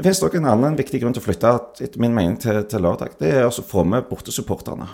det 0.00 0.08
finnes 0.08 0.22
også 0.24 0.40
en 0.40 0.48
annen 0.48 0.76
viktig 0.78 1.02
grunn 1.02 1.12
til 1.12 1.20
å 1.20 1.26
flytte, 1.26 1.50
etter 1.84 2.00
min 2.00 2.14
mening, 2.16 2.38
til, 2.40 2.62
til 2.70 2.80
lørdag. 2.80 3.18
Det 3.20 3.34
er 3.36 3.44
å 3.44 3.52
få 3.52 3.84
med 3.84 4.06
bortesupporterne. 4.08 4.86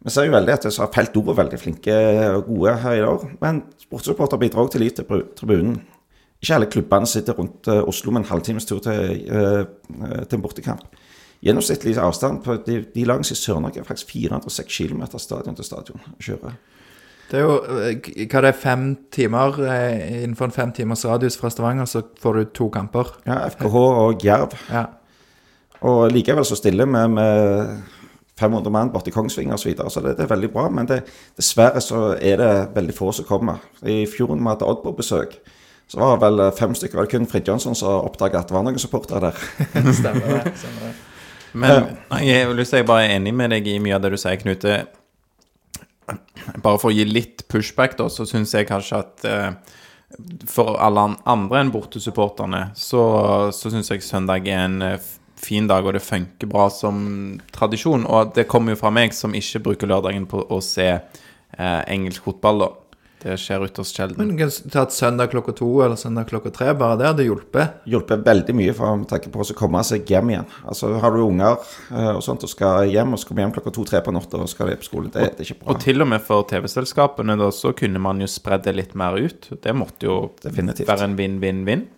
Vi 0.00 0.12
ser 0.14 0.24
jo 0.24 0.32
veldig 0.32 0.54
at 0.54 0.64
Felt 0.94 1.18
O 1.20 1.22
er 1.28 1.36
veldig 1.36 1.58
flinke 1.60 1.96
og 2.38 2.46
gode 2.48 2.72
her 2.80 2.96
i 2.96 3.02
år. 3.04 3.26
Men 3.42 3.60
bortesupporter 3.90 4.40
bidrar 4.40 4.64
også 4.64 4.78
til 4.78 4.84
liv 4.86 4.94
til 4.96 5.26
tribunen. 5.36 5.76
Ikke 6.40 6.56
alle 6.56 6.70
klubbene 6.72 7.10
sitter 7.10 7.36
rundt 7.36 7.68
uh, 7.68 7.82
Oslo 7.84 8.14
med 8.16 8.22
en 8.22 8.30
halvtimes 8.30 8.64
tur 8.64 8.80
til, 8.80 9.20
uh, 9.28 10.24
til 10.24 10.38
en 10.38 10.46
bortekamp. 10.46 10.86
Gjennomsnittlig 11.44 11.98
avstand 12.00 12.40
på 12.44 12.56
de, 12.64 12.78
de 12.94 13.04
lagene 13.04 13.28
i 13.28 13.36
Sør-Norge 13.36 13.82
er 13.82 13.88
faktisk 13.88 14.14
406 14.16 14.78
km 14.78 15.04
stadion 15.20 15.60
til 15.60 15.68
stadion 15.68 16.00
å 16.00 16.16
kjøre. 16.24 16.54
Det 17.30 17.38
er 17.38 17.44
jo 17.46 17.58
hva 17.62 18.40
det 18.42 18.48
er 18.48 18.56
fem 18.58 18.86
timer 19.14 19.60
Innenfor 19.62 20.48
en 20.48 20.54
fem 20.54 20.72
timers 20.74 21.04
radius 21.06 21.36
fra 21.38 21.50
Stavanger 21.52 21.86
så 21.86 22.02
får 22.22 22.38
du 22.38 22.48
to 22.58 22.66
kamper. 22.74 23.12
Ja, 23.26 23.44
FKH 23.52 23.76
og 23.76 24.24
Jerv. 24.26 24.56
Ja. 24.70 24.88
Og 25.86 26.10
likevel 26.12 26.44
så 26.44 26.58
stiller 26.58 26.90
vi 26.90 27.06
med 27.14 27.78
500 28.40 28.72
mann 28.72 28.90
borti 28.92 29.12
Kongsvinger 29.14 29.54
osv. 29.54 29.62
Så, 29.62 29.68
videre, 29.68 29.90
så 29.90 30.00
det, 30.00 30.16
det, 30.18 30.26
er 30.26 30.34
veldig 30.34 30.50
bra. 30.52 30.66
Men 30.72 30.88
det, 30.88 31.02
dessverre 31.36 31.80
så 31.84 32.14
er 32.16 32.40
det 32.40 32.52
veldig 32.74 32.96
få 32.96 33.12
som 33.12 33.28
kommer. 33.28 33.62
I 33.86 34.02
fjor 34.10 34.34
da 34.34 34.40
vi 34.40 34.50
hadde 34.50 34.70
Odd 34.70 34.82
på 34.84 34.96
besøk, 34.98 35.36
så 35.90 36.00
var 36.00 36.16
det 36.16 36.26
vel 36.26 36.46
fem 36.58 36.74
stykker. 36.74 36.98
Var 36.98 37.08
det 37.08 37.14
kun 37.14 37.30
Fridtjonsson 37.30 37.78
som 37.78 38.06
oppdaga 38.08 38.42
at 38.42 38.50
det 38.50 38.56
var 38.56 38.66
noen 38.66 38.80
supportere 38.80 39.30
der. 39.30 39.44
stemmer 40.00 40.34
det. 40.36 40.56
Stemmer 40.58 40.88
det. 40.88 40.96
Men 41.52 41.86
jeg 42.22 42.46
har 42.46 42.54
lyst 42.54 42.74
til 42.74 42.84
å 42.84 42.90
bare 42.90 43.08
er 43.08 43.16
enig 43.18 43.34
med 43.34 43.50
deg 43.50 43.66
i 43.66 43.80
mye 43.82 43.96
av 43.96 44.04
det 44.04 44.12
du 44.14 44.20
sier, 44.20 44.38
Knute. 44.40 44.82
Bare 46.62 46.78
for 46.80 46.90
å 46.90 46.94
gi 46.94 47.06
litt 47.08 47.46
pushback, 47.50 47.96
da, 47.98 48.08
så 48.12 48.26
syns 48.28 48.54
jeg 48.56 48.68
kanskje 48.68 49.00
at 49.00 49.24
eh, 49.28 49.78
for 50.50 50.78
alle 50.82 51.06
andre 51.30 51.62
enn 51.62 51.72
bortesupporterne, 51.74 52.70
så, 52.78 53.02
så 53.54 53.72
syns 53.72 53.92
jeg 53.92 54.04
søndag 54.04 54.48
er 54.48 54.64
en 54.66 54.82
eh, 54.86 55.10
fin 55.40 55.68
dag, 55.70 55.86
og 55.86 55.96
det 55.96 56.04
funker 56.04 56.50
bra 56.50 56.68
som 56.72 57.40
tradisjon. 57.54 58.06
Og 58.06 58.34
det 58.36 58.48
kommer 58.50 58.74
jo 58.74 58.82
fra 58.82 58.92
meg 58.94 59.14
som 59.16 59.36
ikke 59.36 59.64
bruker 59.70 59.90
lørdagen 59.90 60.28
på 60.30 60.42
å 60.48 60.60
se 60.64 60.88
eh, 60.92 61.82
engelsk 61.86 62.26
fotball, 62.28 62.64
da. 62.64 62.70
Det 63.20 63.34
skjer 63.36 63.66
ytterst 63.66 63.98
sjelden. 63.98 64.16
Men 64.22 64.38
kunne 64.38 64.72
tatt 64.72 64.94
søndag 64.96 65.28
klokka 65.34 65.52
to 65.58 65.68
eller 65.84 65.98
søndag 66.00 66.30
klokka 66.30 66.52
tre. 66.54 66.70
Bare 66.78 66.96
det 66.96 67.08
hadde 67.10 67.26
hjulpet. 67.26 67.82
Hjulpet 67.90 68.24
veldig 68.24 68.54
mye 68.56 68.74
for 68.76 68.94
å 68.94 69.04
tenke 69.10 69.32
på 69.32 69.44
å 69.44 69.56
komme 69.58 69.82
seg 69.84 70.08
hjem 70.08 70.32
igjen. 70.32 70.48
Altså 70.64 70.94
Har 71.02 71.12
du 71.12 71.20
unger 71.26 71.58
uh, 71.92 72.14
og 72.14 72.22
sånt 72.24 72.46
og 72.48 72.52
skal 72.52 72.88
hjem 72.88 73.12
og 73.12 73.20
skal 73.20 73.34
komme 73.34 73.44
hjem 73.44 73.54
klokka 73.58 73.74
to-tre 73.76 74.00
på 74.06 74.14
natta 74.16 74.40
og 74.40 74.48
skal 74.48 74.72
de 74.72 74.78
på 74.80 74.88
skole, 74.88 75.12
det, 75.12 75.26
det, 75.36 75.44
er 75.44 75.50
ikke 75.50 75.60
bra. 75.60 75.74
Og 75.74 75.84
til 75.84 76.00
og 76.00 76.10
med 76.14 76.24
for 76.24 76.48
TV-selskapene 76.48 77.36
da, 77.40 77.52
så 77.52 77.74
kunne 77.76 78.00
man 78.02 78.24
jo 78.24 78.28
spredd 78.30 78.64
det 78.64 78.76
litt 78.78 78.96
mer 78.98 79.20
ut. 79.20 79.52
Det 79.52 79.76
måtte 79.76 80.08
jo 80.08 80.20
Definitivt. 80.40 80.88
være 80.88 81.10
en 81.10 81.20
vinn-vinn-vinn. 81.20 81.88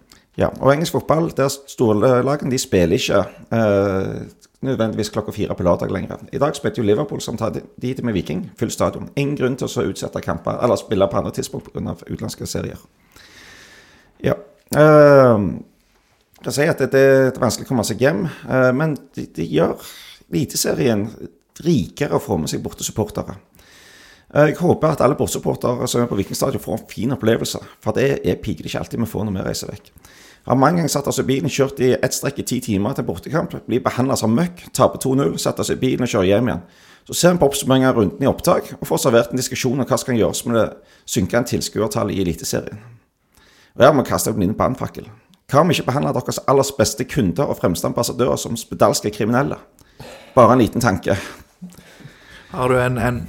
Ja, 0.41 0.49
og 0.59 0.73
engelsk 0.73 0.97
fotball, 0.97 1.29
der 1.37 1.51
storlagene 1.53 2.51
de 2.51 2.59
spiller 2.61 2.97
ikke 2.97 3.21
uh, 3.53 4.23
nødvendigvis 4.63 5.11
klokka 5.11 5.33
fire 5.35 5.55
på 5.59 5.65
lørdag 5.67 5.91
lenger. 5.91 6.23
I 6.33 6.39
dag 6.39 6.57
spilte 6.57 6.81
jo 6.81 6.87
Liverpool 6.87 7.21
som 7.21 7.37
tar 7.37 7.55
dit 7.55 8.03
med 8.05 8.15
Viking, 8.15 8.45
full 8.59 8.71
stadion. 8.71 9.11
Ingen 9.17 9.37
grunn 9.37 9.59
til 9.59 9.67
å 9.69 9.85
utsette 9.91 10.23
kamper 10.23 10.63
eller 10.63 10.79
spille 10.81 11.09
på 11.11 11.19
andre 11.19 11.35
tidspunkt 11.35 11.73
pga. 11.73 11.97
utenlandske 12.07 12.47
serier. 12.47 12.79
Ja. 14.23 14.39
Uh, 14.77 15.59
jeg 16.45 16.55
sier 16.55 16.73
at 16.73 16.79
det, 16.79 16.93
det, 16.95 17.03
er 17.35 17.43
vanskelig 17.43 17.67
å 17.67 17.73
komme 17.73 17.85
seg 17.87 18.03
hjem, 18.03 18.25
uh, 18.47 18.71
men 18.75 18.97
det 19.17 19.33
de 19.37 19.47
gjør 19.47 19.83
Eliteserien 20.33 21.09
rikere 21.61 22.17
å 22.17 22.23
få 22.23 22.39
med 22.41 22.49
seg 22.49 22.63
bortesupportere. 22.65 23.35
Uh, 24.33 24.47
jeg 24.49 24.57
håper 24.63 24.95
at 24.95 25.03
alle 25.05 25.19
bortesupportere 25.19 25.91
som 25.91 26.01
er 26.01 26.09
på 26.09 26.17
Vikingstadion 26.23 26.63
får 26.63 26.79
en 26.79 26.89
fin 26.89 27.13
opplevelse, 27.13 27.61
for 27.85 27.99
det 27.99 28.23
er 28.23 28.41
piker 28.41 28.71
ikke 28.71 28.81
alltid 28.81 29.03
vi 29.03 29.11
får 29.11 29.29
når 29.29 29.39
vi 29.41 29.47
reiser 29.51 29.75
vekk. 29.75 29.93
Har 30.47 30.59
mange 30.59 30.81
ganger 30.81 30.91
satt 30.91 31.07
oss 31.07 31.21
i 31.23 31.27
bilen, 31.27 31.51
kjørt 31.51 31.79
i 31.83 31.93
ett 31.95 32.15
strekk 32.15 32.41
i 32.43 32.47
ti 32.47 32.59
timer 32.65 32.97
til 32.99 33.07
bortekamp, 33.07 33.55
blir 33.69 33.83
behandla 33.85 34.17
som 34.19 34.33
møkk, 34.35 34.65
taper 34.75 34.99
2-0, 35.03 35.37
setter 35.39 35.63
oss 35.63 35.71
i 35.71 35.79
bilen 35.79 36.03
og 36.03 36.11
kjører 36.11 36.31
hjem 36.33 36.49
igjen. 36.51 36.65
Så 37.07 37.19
ser 37.19 37.35
vi 37.35 37.43
på 37.43 37.49
oppsummeringen 37.51 37.91
av 37.91 37.99
runden 37.99 38.23
i 38.23 38.31
opptak, 38.31 38.73
og 38.81 38.89
får 38.89 39.05
servert 39.05 39.31
en 39.31 39.39
diskusjon 39.39 39.79
om 39.79 39.87
hva 39.87 39.99
som 39.99 40.11
kan 40.11 40.19
gjøres 40.19 40.43
med 40.47 40.59
det 40.59 40.67
synkende 41.15 41.51
tilskuertallet 41.51 42.17
i 42.17 42.25
Eliteserien. 42.25 42.83
Og 43.77 43.85
her 43.87 43.95
må 43.95 44.03
vi 44.03 44.11
kaste 44.11 44.31
opp 44.31 44.43
en 44.43 44.57
brannfakkel. 44.59 45.07
Hva 45.51 45.63
om 45.63 45.71
vi 45.71 45.77
ikke 45.77 45.91
behandler 45.91 46.15
deres 46.17 46.43
aller 46.49 46.75
beste 46.79 47.07
kunder 47.07 47.51
og 47.51 47.59
fremste 47.59 47.87
ambassadører 47.91 48.39
som 48.41 48.59
spedalske 48.59 49.13
kriminelle? 49.15 49.59
Bare 50.35 50.55
en 50.55 50.63
liten 50.63 50.83
tanke. 50.83 51.17
Har 52.53 52.69
du 52.69 52.79
en, 52.81 52.99
en 52.99 53.23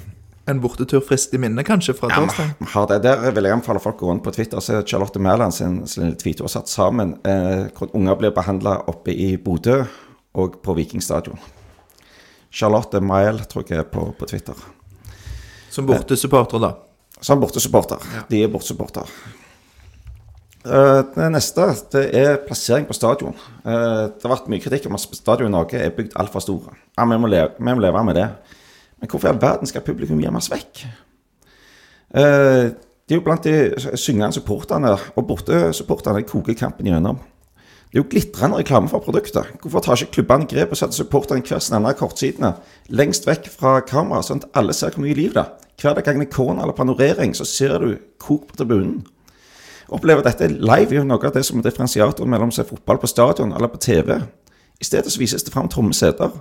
en 0.49 0.59
bortetur 0.59 1.03
friskt 1.07 1.33
i 1.33 1.39
minne, 1.39 1.63
kanskje, 1.63 1.95
fra 1.95 2.09
torsdag? 2.11 2.53
Ja, 2.59 2.67
har 2.73 2.87
det. 2.91 2.99
Der 3.05 3.31
vil 3.31 3.47
jeg 3.47 3.55
anbefale 3.55 3.81
folk 3.83 4.01
å 4.01 4.09
gå 4.09 4.15
inn 4.15 4.23
på 4.23 4.33
Twitter 4.35 4.59
og 4.59 4.65
se 4.65 4.81
Charlotte 4.89 5.21
Mæland 5.23 5.55
sin, 5.55 5.77
sin 5.87 6.15
tweet 6.19 6.43
og 6.43 6.51
satt 6.51 6.71
sammen 6.71 7.15
eh, 7.23 7.69
hvordan 7.71 7.95
unger 8.01 8.19
blir 8.19 8.33
behandla 8.35 8.81
oppe 8.91 9.15
i 9.15 9.33
Bodø 9.39 9.83
og 10.39 10.57
på 10.65 10.75
Vikingstadion. 10.75 11.39
Charlotte 12.53 12.99
Mile, 13.01 13.45
tror 13.49 13.69
jeg 13.69 13.87
på, 13.93 14.09
på 14.17 14.29
Twitter. 14.29 14.57
Som 15.73 15.87
bortesupporter, 15.89 16.61
da? 16.61 16.75
Som 17.23 17.39
bortesupporter. 17.41 18.03
Ja. 18.13 18.25
De 18.29 18.43
er 18.43 18.51
bortesupporter. 18.51 19.09
Uh, 20.63 21.01
det 21.15 21.25
neste 21.33 21.65
det 21.91 22.03
er 22.15 22.37
plassering 22.45 22.85
på 22.87 22.95
stadion. 22.95 23.33
Uh, 23.65 24.11
det 24.11 24.23
har 24.23 24.35
vært 24.35 24.51
mye 24.51 24.63
kritikk 24.63 24.85
om 24.87 24.95
at 24.95 25.07
stadion 25.17 25.49
i 25.49 25.55
Norge 25.55 25.79
er 25.79 25.95
bygd 25.95 26.13
altfor 26.19 26.43
store. 26.43 26.75
Ja, 26.93 27.07
vi 27.09 27.17
må, 27.19 27.31
leve, 27.31 27.55
vi 27.57 27.67
må 27.71 27.81
leve 27.83 28.03
med 28.05 28.19
det. 28.19 28.27
Men 29.03 29.09
hvorfor 29.11 29.27
i 29.27 29.31
all 29.33 29.41
verden 29.41 29.67
skal 29.67 29.83
publikum 29.83 30.21
gjemmes 30.23 30.47
vekk? 30.47 30.85
Eh, 32.15 32.69
det 32.71 33.11
er 33.11 33.17
jo 33.17 33.23
blant 33.25 33.43
de 33.43 33.97
syngende 33.99 34.31
supporterne 34.37 34.93
og 34.95 35.25
bortesupporterne 35.27 36.21
koker 36.23 36.55
kampen 36.55 36.87
gjennom. 36.87 37.17
Det 37.91 37.99
er 37.99 37.99
jo 37.99 38.07
glitrende 38.09 38.61
reklame 38.61 38.87
for 38.87 39.03
produktet. 39.03 39.49
Hvorfor 39.59 39.83
tar 39.83 39.99
ikke 39.99 40.21
klubbene 40.21 40.47
grep 40.47 40.71
og 40.71 40.79
setter 40.79 40.95
supporterne 40.95 41.43
hver 41.43 41.59
sin 41.59 41.75
ende 41.75 41.91
av 41.91 41.97
kortsidene 41.99 42.53
lengst 42.95 43.27
vekk 43.27 43.51
fra 43.51 43.73
kamera, 43.83 44.23
sånn 44.23 44.39
at 44.39 44.55
alle 44.61 44.71
ser 44.73 44.95
hvor 44.95 45.03
mye 45.03 45.19
liv 45.19 45.35
det 45.35 45.43
er? 45.43 45.51
Hver 45.83 45.99
gang 45.99 46.23
det 46.23 46.29
er 46.29 46.31
corner 46.37 46.63
eller 46.63 46.79
panorering, 46.79 47.35
så 47.35 47.43
ser 47.43 47.75
du 47.83 47.97
kok 48.23 48.47
på 48.47 48.61
tribunen. 48.61 49.03
Opplever 49.91 50.23
dette 50.23 50.47
live 50.47 50.95
er 50.95 51.01
jo 51.01 51.05
noe 51.11 51.27
av 51.27 51.35
det 51.35 51.43
som 51.43 51.59
er 51.59 51.67
differensiatoren 51.67 52.31
mellom 52.31 52.55
å 52.55 52.55
se 52.55 52.63
fotball 52.71 53.03
på 53.03 53.11
stadion 53.11 53.51
eller 53.51 53.67
på 53.67 53.83
TV. 53.83 54.15
I 54.79 54.87
stedet 54.87 55.11
så 55.11 55.19
vises 55.19 55.43
det 55.43 55.51
fram 55.51 55.67
tomme 55.67 55.91
seter. 55.91 56.31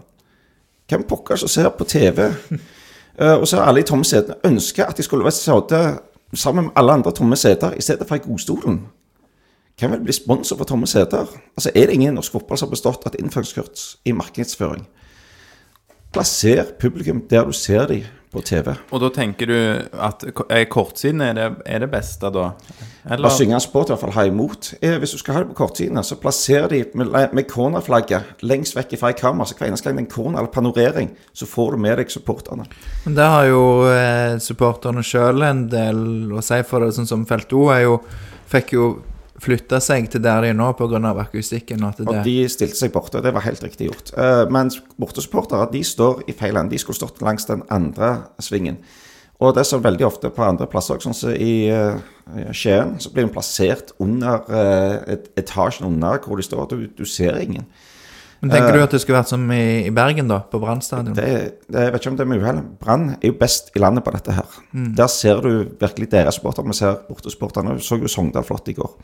Hvem 0.93 1.07
pokker 1.09 1.40
som 1.40 1.49
ser 1.49 1.70
på 1.72 1.86
TV 1.88 2.26
uh, 2.28 3.36
og 3.38 3.47
ser 3.49 3.64
alle 3.64 3.80
i 3.80 3.86
tomme 3.88 4.05
setene, 4.05 4.36
ønsker 4.45 4.84
at 4.84 4.99
de 4.99 5.05
skulle 5.07 5.24
vært 5.24 5.38
sittet 5.38 6.03
sammen 6.36 6.68
med 6.68 6.76
alle 6.76 6.99
andre 6.99 7.12
tomme 7.16 7.36
seter 7.36 7.72
i 7.76 7.84
stedet 7.84 8.09
for 8.09 8.20
i 8.20 8.24
godstolen? 8.24 8.82
Hvem 9.80 9.95
vil 9.97 10.05
bli 10.05 10.12
sponsor 10.12 10.59
for 10.61 10.68
tomme 10.68 10.86
seter? 10.86 11.26
Altså, 11.57 11.72
Er 11.74 11.86
det 11.86 11.95
ingen 11.97 12.14
norsk 12.14 12.32
fotball 12.32 12.59
som 12.59 12.68
har 12.68 12.76
bestått 12.76 13.07
et 13.07 13.16
innføringskurs 13.22 13.97
i 14.05 14.12
markedsføring? 14.12 14.84
Plasser 16.12 16.64
publikum 16.80 17.22
der 17.30 17.45
du 17.49 17.53
ser 17.53 17.86
dem 17.86 18.05
på 18.33 18.41
TV. 18.47 18.72
Og 18.91 19.03
da 19.03 19.11
tenker 19.12 19.51
du 19.51 19.57
at 20.01 20.24
er 20.24 20.64
kortsiden 20.72 21.20
er 21.24 21.37
det, 21.37 21.49
er 21.68 21.85
det 21.85 21.91
beste, 21.93 22.30
da? 22.33 22.53
Eller? 23.05 23.28
Å 23.28 23.35
synge 23.35 23.59
sport 23.61 23.91
i 23.91 23.93
hvert 23.93 24.03
fall 24.05 24.14
ha 24.16 24.24
imot. 24.28 24.72
Eh, 24.80 24.97
hvis 25.03 25.12
du 25.12 25.20
skal 25.20 25.37
ha 25.37 25.43
det 25.43 25.51
på 25.51 25.59
kortsiden, 25.59 26.01
så 26.07 26.16
plasser 26.22 26.68
de 26.72 26.83
med, 26.99 27.12
med 27.35 27.49
cornerflagget 27.51 28.43
lengst 28.47 28.78
vekk 28.78 28.97
fra 29.01 29.12
i 29.12 29.18
kamera. 29.18 29.49
Så 29.49 29.59
hver 29.59 29.68
eneste 29.68 29.89
gang 29.89 29.99
det 29.99 30.05
er 30.05 30.09
en 30.09 30.14
corner 30.14 30.41
eller 30.41 30.55
panorering, 30.55 31.12
så 31.37 31.49
får 31.51 31.76
du 31.76 31.85
med 31.85 31.99
deg 32.01 32.12
supporterne. 32.14 32.68
Men 33.05 33.18
det 33.18 33.30
har 33.35 33.49
jo 33.51 33.62
eh, 33.91 34.37
supporterne 34.43 35.05
sjøl 35.07 35.45
en 35.47 35.66
del 35.72 36.05
å 36.33 36.45
si 36.45 36.62
for 36.68 36.85
det. 36.85 36.95
Sånn 36.97 37.11
som 37.11 37.26
Felt 37.28 37.53
O 37.59 37.66
er 37.74 37.85
jo 37.87 37.99
fikk 38.53 38.76
jo 38.76 38.93
flytta 39.43 39.80
seg 39.82 40.09
til 40.12 40.22
der 40.22 40.45
de 40.45 40.53
er 40.53 40.59
nå 40.59 40.68
pga. 40.78 41.01
akustikken. 41.24 41.84
Og, 41.84 42.03
og 42.07 42.20
de 42.26 42.36
stilte 42.51 42.78
seg 42.78 42.93
borte, 42.95 43.22
det 43.24 43.34
var 43.34 43.47
helt 43.47 43.62
riktig 43.64 43.90
gjort. 43.90 44.12
Uh, 44.16 44.45
men 44.53 44.70
bortesupportere 45.01 45.70
de 45.72 45.82
står 45.86 46.24
i 46.28 46.36
feil 46.36 46.57
ende. 46.57 46.74
De 46.74 46.80
skulle 46.82 46.99
stått 46.99 47.22
langs 47.24 47.49
den 47.49 47.64
andre 47.70 48.14
svingen. 48.43 48.80
Og 49.43 49.57
det 49.57 49.64
er 49.64 49.70
så 49.72 49.80
veldig 49.82 50.07
ofte 50.07 50.30
på 50.30 50.45
andre 50.47 50.68
plasser, 50.70 51.01
sånn 51.03 51.16
som 51.18 51.32
i 51.34 51.66
uh, 51.74 51.99
Skien, 52.55 52.95
så 53.03 53.11
blir 53.11 53.26
de 53.26 53.32
plassert 53.34 53.90
under 54.03 54.45
uh, 54.47 55.01
et, 55.11 55.26
etasjen 55.40 55.88
under 55.88 56.22
hvor 56.22 56.38
de 56.38 56.47
står. 56.47 56.68
Du, 56.70 56.86
du 56.95 57.09
ser 57.09 57.40
ingen. 57.43 57.66
Men 58.43 58.57
Tenker 58.57 58.74
du 58.74 58.82
at 58.82 58.90
det 58.90 58.99
skulle 58.99 59.20
vært 59.20 59.30
som 59.30 59.43
i, 59.55 59.86
i 59.86 59.90
Bergen, 59.95 60.26
da? 60.30 60.40
På 60.51 60.59
Brann 60.59 60.80
stadion? 60.82 61.14
Jeg 61.14 61.53
vet 61.70 61.99
ikke 62.01 62.11
om 62.11 62.16
det 62.18 62.24
er 62.24 62.30
med 62.30 62.40
uhell. 62.43 62.57
Brann 62.80 63.05
er 63.14 63.28
jo 63.28 63.36
best 63.38 63.70
i 63.78 63.82
landet 63.82 64.03
på 64.03 64.14
dette 64.14 64.34
her. 64.34 64.57
Mm. 64.74 64.88
Der 64.99 65.11
ser 65.14 65.43
du 65.45 65.51
virkelig 65.78 66.09
deres 66.11 66.40
supportere. 66.40 66.66
Vi 66.66 66.74
ser 66.74 66.97
bortesporterne. 67.07 67.76
Vi 67.78 67.86
så 67.86 68.01
jo 68.03 68.11
Sogndal 68.11 68.47
flott 68.47 68.70
i 68.72 68.74
går. 68.74 68.97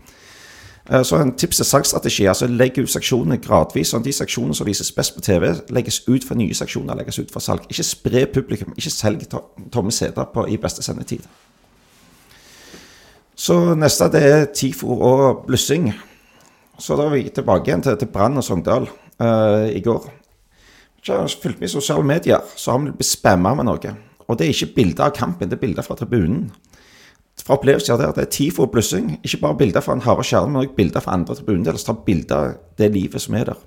Eh, 0.90 1.02
Så 1.02 1.16
en 1.16 1.36
tips 1.36 1.56
til 1.56 1.64
salgsstrategi. 1.64 2.26
altså 2.26 2.46
Legg 2.46 2.78
ut 2.78 2.90
seksjonene 2.90 3.36
gradvis. 3.36 3.90
sånn 3.90 4.02
De 4.04 4.12
seksjonene 4.12 4.54
som 4.54 4.66
vises 4.66 4.92
best 4.92 5.14
på 5.14 5.20
TV, 5.20 5.54
legges 5.70 6.08
ut 6.08 6.24
for 6.24 6.34
nye 6.34 6.54
seksjoner. 6.54 6.96
legges 6.96 7.18
ut 7.18 7.30
for 7.30 7.40
salg. 7.40 7.60
Ikke 7.70 7.82
spre 7.82 8.26
publikum. 8.26 8.74
Ikke 8.76 8.90
selg 8.90 9.26
tomme 9.72 9.90
seter 9.90 10.48
i 10.48 10.56
beste 10.56 10.82
sendetid. 10.82 11.20
Så 13.36 13.74
neste 13.74 14.10
det 14.10 14.22
er 14.22 14.46
TIFO 14.46 15.00
og 15.00 15.46
blussing. 15.46 15.94
Så 16.78 16.96
da 16.96 17.06
er 17.06 17.10
vi 17.10 17.28
tilbake 17.28 17.66
igjen 17.66 17.82
til, 17.82 17.96
til 17.96 18.08
Brann 18.08 18.36
og 18.36 18.44
Sogndal 18.44 18.88
uh, 19.20 19.68
i 19.70 19.80
går. 19.80 20.10
Så 21.02 21.12
har 21.12 21.20
jeg 21.20 21.38
fulgt 21.42 21.60
med 21.60 21.68
i 21.68 21.72
sosiale 21.72 22.04
medier, 22.04 22.40
så 22.56 22.72
har 22.72 22.78
vi 22.78 22.90
blitt 22.90 23.06
spamma 23.06 23.54
med 23.54 23.64
noe. 23.64 23.94
Og 24.28 24.38
det 24.38 24.46
er 24.46 24.50
ikke 24.52 24.74
bilder 24.74 25.04
av 25.04 25.14
kampen, 25.16 25.48
det 25.48 25.56
er 25.56 25.60
bilder 25.62 25.82
fra 25.82 25.96
tribunen. 25.98 26.50
Fra 27.44 27.56
opplevelser 27.56 27.98
der 28.00 28.12
det 28.16 28.24
er 28.26 28.32
TIFO 28.34 28.66
og 28.66 28.72
blussing. 28.72 29.12
Ikke 29.22 29.40
bare 29.42 29.58
bilder 29.60 29.84
fra 29.84 29.96
en 29.96 30.04
harde 30.04 30.24
kjerne, 30.26 30.52
men 30.52 30.62
også 30.62 30.76
bilder 30.76 31.04
fra 31.04 31.14
andre 31.16 31.36
tribunedeler. 31.38 31.84
Tar 31.84 32.00
bilder 32.06 32.36
av 32.36 32.56
det 32.78 32.90
livet 32.94 33.22
som 33.24 33.36
er 33.38 33.52
der. 33.52 33.60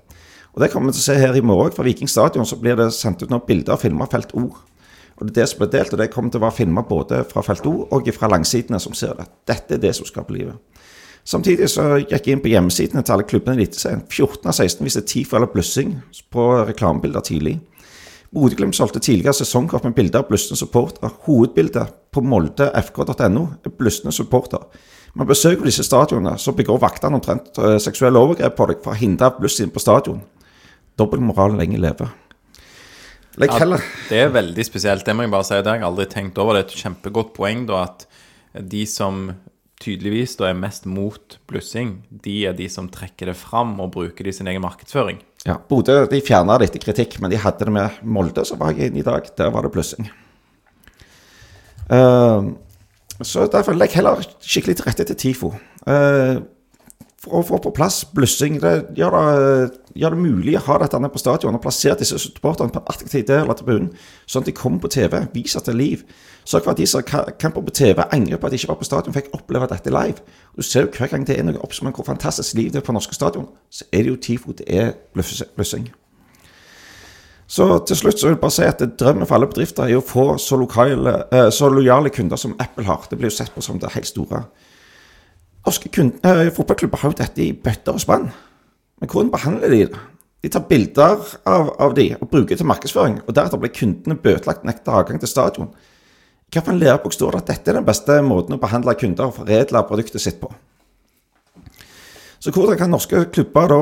Og 0.51 0.61
det 0.61 0.71
kommer 0.71 0.91
vi 0.91 0.97
til 0.97 1.03
å 1.03 1.07
se 1.07 1.15
her 1.21 1.37
i 1.37 1.45
morgen. 1.45 1.71
Fra 1.75 1.85
Viking 1.87 2.11
stadion 2.11 2.45
så 2.47 2.59
blir 2.59 2.75
det 2.79 2.91
sendt 2.95 3.23
ut 3.23 3.31
noen 3.31 3.45
bilder 3.47 3.77
og 3.77 3.83
filmer 3.83 4.11
felt 4.11 4.35
O. 4.35 4.49
Og 5.21 5.27
det 5.27 5.31
er 5.31 5.43
det 5.43 5.49
som 5.51 5.61
blir 5.61 5.71
delt, 5.75 5.93
og 5.93 6.01
det 6.01 6.09
kommer 6.11 6.33
til 6.33 6.41
å 6.41 6.45
være 6.47 6.57
filma 6.57 6.83
både 6.87 7.21
fra 7.29 7.43
felt 7.45 7.67
O 7.69 7.75
og 7.93 8.09
fra 8.15 8.29
langsidene 8.31 8.79
som 8.81 8.95
ser 8.97 9.13
det. 9.19 9.27
Dette 9.47 9.77
er 9.77 9.83
det 9.83 9.93
som 9.95 10.07
skaper 10.09 10.33
livet. 10.33 10.57
Samtidig 11.23 11.67
så 11.69 11.99
gikk 12.01 12.25
jeg 12.25 12.33
inn 12.33 12.41
på 12.41 12.49
hjemmesidene 12.49 13.03
til 13.05 13.13
alle 13.13 13.27
klubbene 13.29 13.59
i 13.59 13.61
Eliteserien. 13.61 14.01
14 14.09 14.49
av 14.49 14.55
16 14.55 14.87
viste 14.87 15.03
TIFO 15.05 15.37
eller 15.37 15.51
blussing 15.53 15.99
på 16.33 16.47
reklamebilder 16.71 17.21
tidlig. 17.27 17.59
Bodø-Glimt 18.31 18.75
solgte 18.77 19.01
tidligere 19.03 19.35
sesongkort 19.35 19.83
med 19.83 19.95
bilder 19.97 20.23
av 20.23 20.29
blussende 20.29 20.59
supportere. 20.59 21.11
Hovedbildet 21.25 21.97
på 22.15 22.23
moldefk.no 22.23 23.43
er 23.59 23.75
blussende 23.75 24.15
supporter. 24.15 24.63
Man 25.19 25.27
besøker 25.27 25.67
disse 25.67 25.83
stadionene, 25.83 26.37
så 26.39 26.53
begår 26.55 26.79
vaktene 26.79 27.19
omtrent 27.19 27.57
eh, 27.59 27.75
seksuelle 27.83 28.19
overgrep 28.19 28.55
på 28.55 28.69
deg 28.69 28.83
for 28.85 28.95
å 28.95 28.99
hindre 29.01 29.33
bluss 29.35 29.59
inn 29.59 29.73
på 29.73 29.83
stadion. 29.83 30.21
Dobbeltmoralen 30.99 31.59
lenge 31.59 31.79
leve. 31.83 32.07
Legg 33.39 33.51
Ja, 33.51 33.79
det 34.09 34.19
er 34.19 34.31
veldig 34.31 34.63
spesielt. 34.67 35.05
Det 35.07 35.15
må 35.15 35.25
jeg 35.25 35.33
bare 35.33 35.47
si. 35.47 35.59
Det 35.59 35.71
har 35.71 35.79
jeg 35.79 35.87
aldri 35.87 36.07
tenkt 36.11 36.39
over. 36.39 36.55
Det 36.55 36.63
er 36.63 36.69
et 36.69 36.83
kjempegodt 36.85 37.33
poeng 37.35 37.65
da 37.67 37.83
at 37.87 38.07
de 38.51 38.85
som 38.87 39.29
tydeligvis 39.81 40.37
da 40.39 40.51
er 40.51 40.59
mest 40.59 40.85
mot 40.87 41.37
blussing, 41.49 42.01
de 42.11 42.43
er 42.47 42.55
de 42.55 42.67
som 42.71 42.89
trekker 42.91 43.31
det 43.31 43.37
fram 43.39 43.73
og 43.81 43.93
bruker 43.95 44.27
det 44.27 44.35
i 44.35 44.39
sin 44.39 44.51
egen 44.51 44.63
markedsføring. 44.63 45.19
Ja, 45.47 45.57
Bodø 45.69 46.03
de 46.05 46.21
fjerna 46.21 46.59
det 46.61 46.69
kritikk, 46.83 47.17
men 47.21 47.31
de 47.31 47.39
hadde 47.41 47.65
det 47.65 47.73
med 47.73 48.01
Molde, 48.03 48.43
så 48.45 48.57
var 48.59 48.75
jeg 48.75 48.91
inne 48.91 49.01
i 49.01 49.05
dag. 49.05 49.25
Der 49.37 49.49
var 49.53 49.65
det 49.65 49.73
plussing. 49.73 50.09
Uh, 51.91 52.53
så 53.21 53.47
derfor 53.51 53.73
legg 53.73 53.95
heller 53.97 54.21
skikkelig 54.39 54.77
til 54.77 54.85
rette 54.85 55.07
til 55.09 55.17
TIFO. 55.23 55.53
Uh, 55.87 56.43
for 57.21 57.37
å 57.37 57.43
få 57.45 57.59
på 57.61 57.73
plass 57.77 58.01
blussing. 58.15 58.59
Det 58.61 58.73
gjør 58.97 59.17
det, 59.17 59.79
gjør 60.01 60.15
det 60.15 60.23
mulig 60.23 60.55
å 60.57 60.63
ha 60.65 60.77
dette 60.81 61.01
på 61.13 61.21
stadion 61.21 61.57
og 61.57 61.63
plassere 61.63 61.99
disse 61.99 62.17
supporterne 62.21 62.73
på 62.73 62.81
en 62.81 62.89
attraktiv 62.89 63.25
del 63.29 63.49
av 63.49 63.59
tribunen, 63.59 63.91
sånn 64.25 64.45
at 64.45 64.49
de 64.49 64.57
kommer 64.57 64.81
på 64.81 64.93
TV, 64.93 65.19
viser 65.35 65.65
er 65.69 65.77
liv. 65.77 66.05
Sørg 66.45 66.63
for 66.63 66.71
at 66.71 66.77
de 66.77 66.85
som 66.89 67.03
kamper 67.03 67.61
på 67.61 67.71
TV, 67.73 68.01
angrer 68.11 68.37
på 68.37 68.47
at 68.47 68.51
de 68.51 68.57
ikke 68.57 68.67
var 68.71 68.79
på 68.79 68.83
stadion, 68.87 69.13
fikk 69.13 69.29
oppleve 69.37 69.67
dette 69.69 69.89
live. 69.93 70.23
Og 70.51 70.57
Du 70.57 70.61
ser 70.65 70.81
jo 70.81 70.91
hver 70.97 71.07
gang 71.11 71.27
det 71.27 71.37
er 71.39 71.43
noe 71.43 71.61
opp 71.61 71.73
som 71.73 71.87
en 71.87 71.93
hvor 71.93 72.05
fantastisk 72.07 72.55
liv 72.57 72.71
det 72.71 72.81
er 72.81 72.85
på 72.87 72.93
norske 72.95 73.13
stadion, 73.13 73.47
så 73.69 73.85
er 73.93 74.03
det 74.03 74.07
jo 74.07 74.15
TIFO, 74.15 74.51
det 74.57 74.65
er 74.67 74.91
bluss- 75.13 75.43
blussing. 75.55 75.91
Så 77.51 77.65
til 77.85 77.97
slutt 77.99 78.19
så 78.19 78.27
vil 78.27 78.35
jeg 78.37 78.41
bare 78.41 78.51
si 78.55 78.63
at 78.63 78.79
drømmen 78.99 79.27
for 79.27 79.35
alle 79.35 79.47
bedrifter 79.51 79.83
er 79.83 79.97
å 79.99 80.05
få 80.07 80.37
så, 80.39 80.55
lokale, 80.55 81.17
eh, 81.35 81.49
så 81.51 81.67
lojale 81.69 82.09
kunder 82.09 82.39
som 82.39 82.55
Apple 82.59 82.85
har. 82.87 83.05
Det 83.09 83.17
blir 83.19 83.27
jo 83.29 83.35
sett 83.35 83.51
på 83.53 83.61
som 83.61 83.79
det 83.79 83.91
helt 83.91 84.07
store. 84.07 84.45
Norske 85.65 85.89
kun- 85.89 86.19
eh, 86.23 86.49
fotballklubber 86.49 86.97
har 86.97 87.09
jo 87.11 87.17
dette 87.17 87.43
i 87.43 87.51
bøtter 87.51 87.93
og 87.93 87.99
spann. 87.99 88.31
Men 89.01 89.09
hvordan 89.09 89.31
behandler 89.31 89.69
de 89.69 89.85
det? 89.85 89.99
De 90.43 90.49
tar 90.49 90.63
bilder 90.69 91.17
av, 91.45 91.75
av 91.79 91.93
de 91.93 92.15
og 92.21 92.29
bruker 92.31 92.49
det 92.55 92.57
til 92.57 92.65
markedsføring, 92.65 93.19
og 93.27 93.35
deretter 93.35 93.57
blir 93.59 93.69
kundene 93.69 94.15
bøtelagt 94.15 94.63
nekta 94.65 94.91
adgang 94.91 95.19
til 95.19 95.27
stadion. 95.27 95.69
Hvilken 96.51 96.79
lærebok 96.79 97.13
står 97.15 97.31
det 97.31 97.41
at 97.41 97.49
dette 97.53 97.71
er 97.71 97.79
den 97.79 97.87
beste 97.87 98.17
måten 98.27 98.57
å 98.57 98.59
behandle 98.59 98.97
kunder 98.99 99.29
og 99.29 99.37
foredle 99.37 99.85
produktet 99.87 100.23
sitt 100.23 100.41
på? 100.41 100.49
Så 102.41 102.51
hvordan 102.51 102.77
kan 102.77 102.89
norske 102.89 103.19
klubber 103.31 103.69
da 103.69 103.81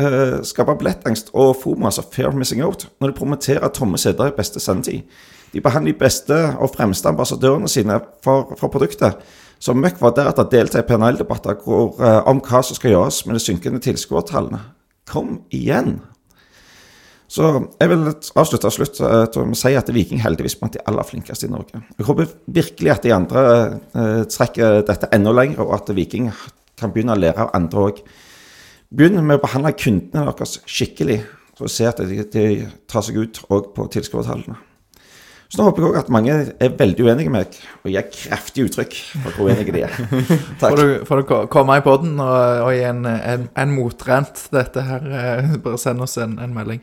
eh, 0.00 0.38
skape 0.48 0.74
billettangst 0.80 1.28
og 1.36 1.58
FOMO, 1.60 1.90
altså 1.90 2.02
fair 2.10 2.32
missing 2.34 2.62
out, 2.64 2.86
når 2.98 3.12
de 3.12 3.18
promoterer 3.18 3.68
tomme 3.68 4.00
seter 4.00 4.32
i 4.32 4.34
beste 4.34 4.62
sendetid? 4.64 5.04
De 5.52 5.60
behandler 5.60 5.92
de 5.92 6.00
beste 6.00 6.38
og 6.58 6.72
fremste 6.74 7.08
ambassadørene 7.08 7.68
sine 7.68 8.00
for, 8.24 8.56
for 8.58 8.72
produktet, 8.72 9.20
som 9.60 9.78
møkk 9.78 10.00
var 10.00 10.16
deretter 10.16 10.48
delta 10.50 10.80
i 10.80 10.88
paneldebatter 10.88 11.60
eh, 11.60 12.20
om 12.32 12.40
hva 12.40 12.64
som 12.64 12.80
skal 12.80 12.96
gjøres 12.96 13.22
med 13.26 13.38
de 13.38 13.44
synkende 13.44 13.82
tilskuertallene. 13.84 14.64
Kom 15.08 15.42
igjen! 15.54 16.00
Så 17.28 17.48
jeg 17.76 17.90
vil 17.90 18.06
avslutte 18.08 18.70
av 18.70 18.72
slutt 18.72 19.00
med 19.04 19.32
til 19.34 19.42
å 19.44 19.56
si 19.60 19.74
at 19.76 19.90
Viking 19.92 20.22
heldigvis 20.24 20.56
blant 20.60 20.78
de 20.78 20.84
aller 20.88 21.04
flinkeste 21.04 21.48
i 21.48 21.52
Norge. 21.52 21.82
Jeg 21.98 22.06
håper 22.08 22.30
virkelig 22.56 22.92
at 22.94 23.04
de 23.04 23.12
andre 23.12 23.42
eh, 23.92 24.22
trekker 24.32 24.80
dette 24.88 25.10
enda 25.12 25.34
lenger, 25.36 25.60
og 25.66 25.74
at 25.76 25.92
Viking 25.96 26.30
kan 26.78 26.94
begynne 26.94 27.16
å 27.16 27.20
lære 27.20 27.44
av 27.44 27.52
andre 27.58 27.84
òg. 27.90 28.00
Begynn 28.88 29.20
med 29.20 29.36
å 29.36 29.44
behandle 29.44 29.74
kundene 29.76 30.30
deres 30.30 30.56
skikkelig, 30.64 31.20
så 31.58 31.68
se 31.68 31.90
at 31.90 32.00
de, 32.00 32.24
de 32.32 32.46
tar 32.88 33.04
seg 33.04 33.20
ut 33.20 33.42
òg 33.52 33.74
på 33.76 33.90
tilskuertallene. 33.92 34.56
Så 35.48 35.62
nå 35.62 35.64
håper 35.70 35.80
jeg 35.80 35.88
òg 35.94 35.96
at 36.02 36.08
mange 36.12 36.32
er 36.60 36.72
veldig 36.76 37.04
uenige 37.06 37.30
med 37.32 37.38
meg, 37.46 37.54
og 37.80 37.88
gir 37.94 38.08
kraftig 38.12 38.66
uttrykk 38.68 38.96
for 39.22 39.36
hvor 39.38 39.46
uenige 39.48 39.72
de 39.72 39.84
er. 39.86 39.94
Får 40.60 40.60
Takk. 40.60 40.74
du, 40.76 40.90
får 41.08 41.22
du 41.22 41.24
ko- 41.30 41.46
komme 41.54 41.78
i 41.80 41.84
podden 41.86 42.18
og, 42.20 42.64
og 42.66 42.72
gi 42.76 42.82
en, 42.84 42.98
en, 43.08 43.46
en 43.56 43.72
motrent 43.72 44.42
dette 44.52 44.82
her? 44.84 45.06
eh, 45.08 45.54
Bare 45.64 45.80
send 45.80 46.04
oss 46.04 46.18
en, 46.20 46.34
en 46.44 46.52
melding. 46.52 46.82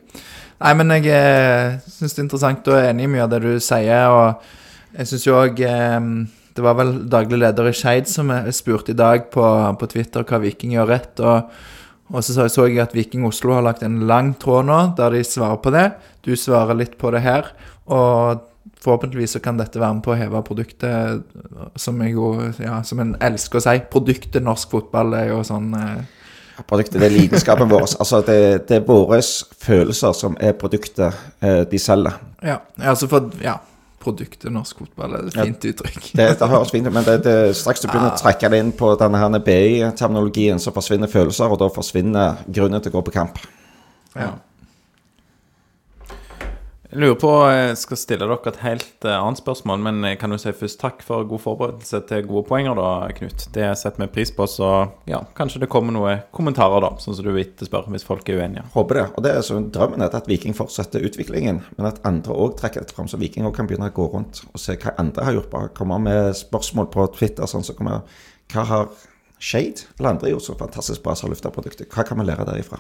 Nei, 0.64 0.72
men 0.80 0.96
jeg 0.98 1.12
eh, 1.14 1.76
syns 1.94 2.16
det 2.16 2.24
er 2.24 2.26
interessant 2.26 2.72
og 2.72 2.80
er 2.80 2.88
enig 2.90 3.06
i 3.06 3.12
mye 3.14 3.28
av 3.28 3.36
det 3.36 3.42
du 3.46 3.52
sier. 3.62 4.10
Og 4.10 4.98
jeg 4.98 5.12
syns 5.12 5.28
jo 5.28 5.38
òg 5.44 5.62
eh, 5.68 6.10
Det 6.58 6.64
var 6.66 6.78
vel 6.80 6.96
daglig 7.12 7.38
leder 7.44 7.70
i 7.70 7.76
Skeid 7.76 8.10
som 8.10 8.34
spurte 8.56 8.96
i 8.96 8.98
dag 8.98 9.28
på, 9.34 9.46
på 9.78 9.90
Twitter 9.94 10.26
hva 10.26 10.40
Viking 10.42 10.74
gjør 10.78 10.90
rett. 10.96 11.22
Og, 11.22 11.54
og 12.16 12.24
så 12.26 12.34
så- 12.40 12.50
så 12.50 12.66
jeg 12.72 12.80
at 12.82 12.98
Viking 12.98 13.30
Oslo 13.30 13.54
har 13.60 13.62
lagt 13.70 13.84
en 13.86 14.02
lang 14.10 14.34
tråd 14.42 14.66
nå 14.72 14.82
der 14.98 15.14
de 15.20 15.22
svarer 15.28 15.62
på 15.62 15.70
det. 15.76 15.86
Du 16.26 16.34
svarer 16.40 16.74
litt 16.82 16.98
på 16.98 17.14
det 17.14 17.22
her. 17.28 17.54
Og 17.94 18.42
forhåpentligvis 18.86 19.36
så 19.38 19.42
kan 19.44 19.58
dette 19.60 19.82
være 19.82 19.98
med 19.98 20.06
på 20.06 20.14
å 20.14 20.18
heve 20.20 20.42
produktet, 20.48 21.26
som 21.82 22.02
jeg 22.06 22.14
jo 22.16 22.30
Ja, 22.62 22.80
som 22.88 23.02
en 23.04 23.16
elsker 23.22 23.60
å 23.60 23.66
si. 23.66 23.76
Produktet 23.92 24.46
norsk 24.46 24.72
fotball 24.78 25.14
er 25.18 25.32
jo 25.34 25.42
sånn 25.48 25.74
eh, 25.80 26.04
Produktet, 26.64 27.02
det 27.02 27.10
er 27.10 27.12
lidenskapen 27.18 27.68
vår. 27.68 27.82
Altså, 28.00 28.22
det, 28.24 28.68
det 28.70 28.78
er 28.78 28.84
våre 28.88 29.18
følelser 29.60 30.14
som 30.16 30.38
er 30.40 30.54
produktet 30.56 31.18
eh, 31.44 31.64
de 31.68 31.80
selger. 31.82 32.16
Ja, 32.46 32.62
altså 32.94 33.10
for 33.12 33.32
Ja. 33.44 33.58
Produktet 34.06 34.52
norsk 34.54 34.78
fotball 34.84 35.16
er 35.18 35.28
et 35.28 35.36
Ja. 35.36 35.44
fint 35.50 35.66
uttrykk. 35.66 36.12
Det, 36.14 36.26
det 36.40 36.48
høres 36.48 36.70
fint 36.72 36.86
ut, 36.88 36.94
men 36.94 37.04
det, 37.08 37.16
det, 37.26 37.36
straks 37.58 37.82
du 37.82 37.88
begynner 37.90 38.14
å 38.14 38.20
trekke 38.22 38.52
det 38.54 38.60
inn 38.62 38.72
på 38.78 38.92
denne 39.02 39.40
BI-terminologien, 39.42 40.60
så 40.62 40.72
forsvinner 40.76 41.10
følelser, 41.10 41.50
og 41.50 41.58
da 41.60 41.72
forsvinner 41.74 42.44
grunnen 42.46 42.84
til 42.86 42.94
å 42.94 43.00
gå 43.00 43.02
på 43.08 43.16
kamp. 43.16 43.40
Ja. 44.16 44.36
Jeg 46.96 47.02
lurer 47.04 47.18
på, 47.20 47.30
jeg 47.52 47.76
skal 47.76 47.98
stille 48.00 48.24
dere 48.24 48.48
et 48.48 48.58
helt 48.64 49.04
eh, 49.04 49.18
annet 49.20 49.42
spørsmål, 49.42 49.82
men 49.84 49.98
jeg 50.08 50.16
kan 50.22 50.32
jo 50.32 50.38
si 50.40 50.54
først 50.56 50.78
takk 50.80 51.02
for 51.04 51.26
god 51.28 51.42
forberedelse 51.44 52.00
til 52.08 52.22
gode 52.30 52.46
poenger, 52.48 52.80
da, 52.80 53.10
Knut. 53.18 53.44
Det 53.52 53.66
setter 53.76 54.06
vi 54.06 54.08
pris 54.14 54.32
på, 54.32 54.48
så 54.48 54.70
ja, 55.12 55.20
kanskje 55.36 55.66
det 55.66 55.70
kommer 55.74 55.92
noen 55.92 56.24
kommentarer, 56.32 56.80
da, 56.86 56.94
sånn 57.04 57.18
som 57.18 57.28
du 57.28 57.34
etterspør, 57.36 57.90
hvis 57.92 58.08
folk 58.08 58.32
er 58.32 58.40
uenige. 58.40 58.64
Håper 58.78 59.02
det. 59.02 59.06
Og 59.12 59.28
det 59.28 59.36
er 59.36 59.44
så 59.44 59.60
Drømmen 59.60 60.08
er 60.08 60.16
at 60.16 60.32
Viking 60.32 60.56
fortsetter 60.56 61.04
utviklingen, 61.04 61.66
men 61.76 61.92
at 61.92 62.00
andre 62.08 62.40
òg 62.46 62.56
trekker 62.64 62.86
dette 62.86 62.96
fram, 62.96 63.12
så 63.12 63.20
Viking 63.20 63.44
òg 63.44 63.60
kan 63.60 63.68
begynne 63.68 63.92
å 63.92 63.98
gå 64.00 64.08
rundt 64.16 64.46
og 64.48 64.64
se 64.64 64.80
hva 64.80 64.96
andre 65.04 65.28
har 65.28 65.36
gjort. 65.42 65.52
Bare 65.52 65.76
komme 65.76 66.00
med 66.08 66.32
spørsmål 66.46 66.88
på 66.96 67.12
Twitter, 67.20 67.44
sånn 67.44 67.68
som 67.68 67.76
kommer 67.76 68.08
Hva 68.56 68.70
har 68.72 68.92
Shade 69.36 69.90
eller 69.98 70.14
andre 70.14 70.32
gjort 70.32 70.48
så 70.48 70.56
fantastisk 70.64 71.04
bra 71.04 71.20
som 71.20 71.28
har 71.28 71.36
lufta 71.36 71.52
produktet? 71.52 71.92
Hva 71.92 72.08
kan 72.08 72.24
vi 72.24 72.32
lære 72.32 72.48
derifra? 72.48 72.80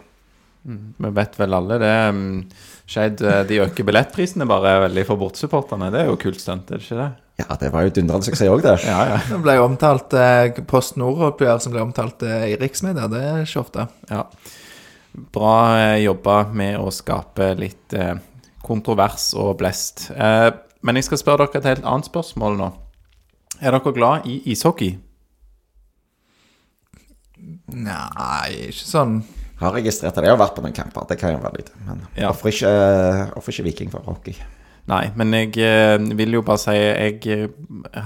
Vi 0.66 1.10
vet 1.14 1.36
vel 1.40 1.54
alle 1.54 1.78
det. 1.78 1.94
mm, 2.16 2.40
Skeid 2.86 3.22
eh, 3.26 3.44
de 3.50 3.62
øker 3.64 3.88
billettprisene 3.88 4.46
bare 4.50 4.76
veldig 4.86 5.06
for 5.08 5.18
bortsupporterne. 5.22 5.92
Det 5.94 6.04
er 6.04 6.12
jo 6.12 6.20
kult 6.22 6.42
stunt, 6.42 6.70
er 6.70 6.82
det 6.82 6.86
ikke 6.86 7.00
det? 7.02 7.08
Ja, 7.42 7.56
det 7.60 7.72
var 7.74 7.84
jo 7.84 7.92
dundrende 7.98 8.28
suksess 8.28 8.52
òg, 8.52 8.62
det. 8.64 8.76
Ja, 8.92 9.00
ja. 9.10 9.18
Det 9.28 9.40
ble 9.44 9.58
jo 9.58 9.66
omtalt 9.68 10.14
eh, 10.20 10.62
Post 10.70 11.00
Nord-oppgjør 11.02 11.64
som 11.64 11.74
ble 11.74 11.82
omtalt 11.84 12.24
eh, 12.24 12.52
i 12.54 12.60
riksmedia. 12.62 13.10
Det 13.12 13.24
er 13.24 13.42
ikke 13.48 13.64
ofte. 13.66 13.88
ja. 14.12 14.24
Bra 15.36 15.56
eh, 15.80 16.04
jobba 16.04 16.42
med 16.52 16.76
å 16.76 16.90
skape 16.92 17.54
litt 17.56 17.94
eh, 17.96 18.18
kontrovers 18.66 19.30
og 19.40 19.54
blest. 19.62 20.10
Eh, 20.12 20.50
men 20.86 21.00
jeg 21.00 21.08
skal 21.08 21.22
spørre 21.22 21.48
dere 21.48 21.62
et 21.64 21.70
helt 21.72 21.88
annet 21.88 22.10
spørsmål 22.10 22.58
nå. 22.60 22.68
Er 23.62 23.72
dere 23.78 23.94
glad 23.96 24.28
i 24.28 24.42
ishockey? 24.52 24.98
Nei, 27.72 28.68
ikke 28.70 28.86
sånn 28.88 29.16
Har 29.62 29.72
registrert 29.78 30.16
det. 30.18 30.26
Jeg 30.28 30.36
har 30.36 30.42
vært 30.42 30.56
på 30.58 30.64
noen 30.66 30.76
kamper, 30.76 31.08
det 31.08 31.20
kan 31.22 31.32
jo 31.36 31.40
være 31.44 31.62
litt. 31.62 31.72
Men 31.88 32.02
Ja. 32.16 32.32
hvorfor 32.32 32.52
ikke, 32.52 33.32
hvorfor 33.34 33.54
ikke 33.54 33.64
Viking 33.70 33.92
for 33.92 34.04
hockey? 34.06 34.36
Nei, 34.88 35.10
men 35.18 35.32
jeg 35.34 35.58
eh, 35.66 35.98
vil 36.14 36.36
jo 36.36 36.44
bare 36.46 36.62
si 36.62 36.74
Jeg 36.78 37.16
eh, 37.34 37.48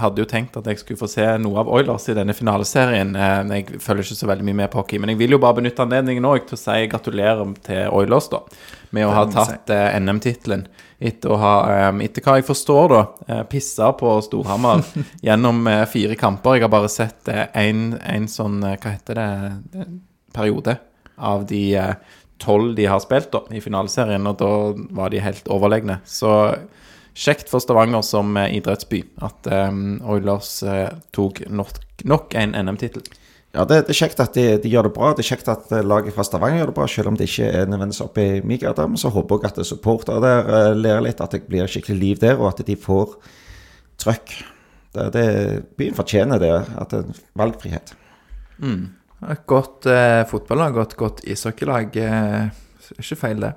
hadde 0.00 0.22
jo 0.22 0.24
tenkt 0.24 0.54
at 0.56 0.64
jeg 0.70 0.78
skulle 0.80 0.96
få 1.02 1.08
se 1.12 1.26
noe 1.42 1.58
av 1.60 1.68
Oilers 1.68 2.06
i 2.08 2.14
denne 2.16 2.32
finaleserien. 2.32 3.10
Eh, 3.12 3.42
jeg 3.58 3.80
følger 3.84 4.06
ikke 4.06 4.16
så 4.22 4.28
veldig 4.30 4.46
mye 4.48 4.58
med 4.62 4.70
på 4.72 4.80
hockey, 4.80 4.96
men 5.02 5.12
jeg 5.12 5.18
vil 5.20 5.36
jo 5.36 5.40
bare 5.42 5.58
benytte 5.60 5.84
anledningen 5.84 6.24
òg 6.24 6.46
til 6.48 6.56
å 6.56 6.62
si 6.62 6.86
gratulerer 6.88 7.52
til 7.66 7.92
Oilers, 7.92 8.30
da. 8.32 8.40
Med 8.96 9.10
å 9.10 9.12
ha 9.12 9.26
tatt 9.28 9.68
eh, 9.76 9.98
NM-tittelen. 10.00 10.64
Etter 11.00 11.36
eh, 11.36 12.00
etter 12.06 12.24
hva 12.24 12.38
jeg 12.40 12.48
forstår, 12.48 12.88
da, 12.94 13.02
eh, 13.28 13.42
pissa 13.52 13.92
på 14.00 14.16
Storhamar 14.24 14.80
gjennom 15.26 15.66
eh, 15.68 15.84
fire 15.84 16.16
kamper. 16.16 16.56
Jeg 16.56 16.64
har 16.64 16.72
bare 16.72 16.88
sett 16.88 17.28
én 17.28 18.30
sånn 18.30 18.62
eh, 18.64 18.78
Hva 18.80 18.94
heter 18.96 19.20
det? 19.20 19.28
det 19.76 19.90
periode 20.32 20.78
av 21.20 21.46
de 21.50 21.62
eh, 21.76 21.94
tolv 22.40 22.74
de 22.76 22.88
har 22.88 23.00
spilt 23.04 23.30
da, 23.34 23.44
i 23.52 23.60
finaleserien, 23.62 24.26
og 24.26 24.38
da 24.40 24.52
var 24.96 25.12
de 25.12 25.22
helt 25.22 25.48
overlegne. 25.52 26.00
Så 26.08 26.32
kjekt 27.14 27.50
for 27.52 27.62
Stavanger 27.62 28.04
som 28.06 28.36
eh, 28.40 28.56
idrettsby 28.58 29.02
at 29.24 29.48
um, 29.50 29.98
Oilers 30.08 30.60
uh, 30.64 30.88
tok 31.16 31.42
nok, 31.50 31.80
nok 32.08 32.36
en 32.38 32.54
NM-tittel. 32.56 33.04
Ja, 33.50 33.64
det, 33.66 33.80
det 33.88 33.96
er 33.96 33.98
kjekt 33.98 34.20
at 34.22 34.36
de, 34.38 34.44
de 34.62 34.70
gjør 34.70 34.86
det 34.86 34.92
bra. 34.94 35.10
Det 35.16 35.24
er 35.24 35.32
kjekt 35.32 35.48
at 35.50 35.72
laget 35.82 36.14
fra 36.14 36.22
Stavanger 36.26 36.60
gjør 36.60 36.70
det 36.70 36.76
bra, 36.76 36.86
selv 36.90 37.10
om 37.10 37.18
det 37.18 37.26
ikke 37.26 37.48
er 37.50 37.66
nødvendigvis 37.66 38.04
oppe 38.04 38.26
i. 38.38 38.42
Men 38.46 39.00
så 39.00 39.10
håper 39.10 39.42
jeg 39.42 39.50
at 39.50 39.66
supportere 39.66 40.22
der 40.22 40.52
eh, 40.54 40.78
lærer 40.78 41.02
litt, 41.08 41.22
at 41.24 41.34
det 41.34 41.42
blir 41.48 41.70
skikkelig 41.70 41.98
liv 41.98 42.22
der, 42.22 42.38
og 42.38 42.52
at 42.52 42.62
de 42.66 42.78
får 42.78 43.16
trøkk. 44.00 44.36
Det, 44.94 45.08
det, 45.14 45.26
byen 45.78 45.98
fortjener 45.98 46.38
det, 46.42 46.54
at 46.78 46.94
det 46.94 47.02
er 47.02 47.20
valgfrihet. 47.42 47.92
Et 49.28 49.42
godt 49.48 49.86
eh, 49.90 50.22
fotballag 50.30 50.78
og 50.78 50.86
et 50.86 50.96
godt 50.96 51.24
ishockeylag. 51.28 51.96
Eh, 51.96 52.94
ikke 52.98 53.18
feil, 53.20 53.42
det. 53.44 53.52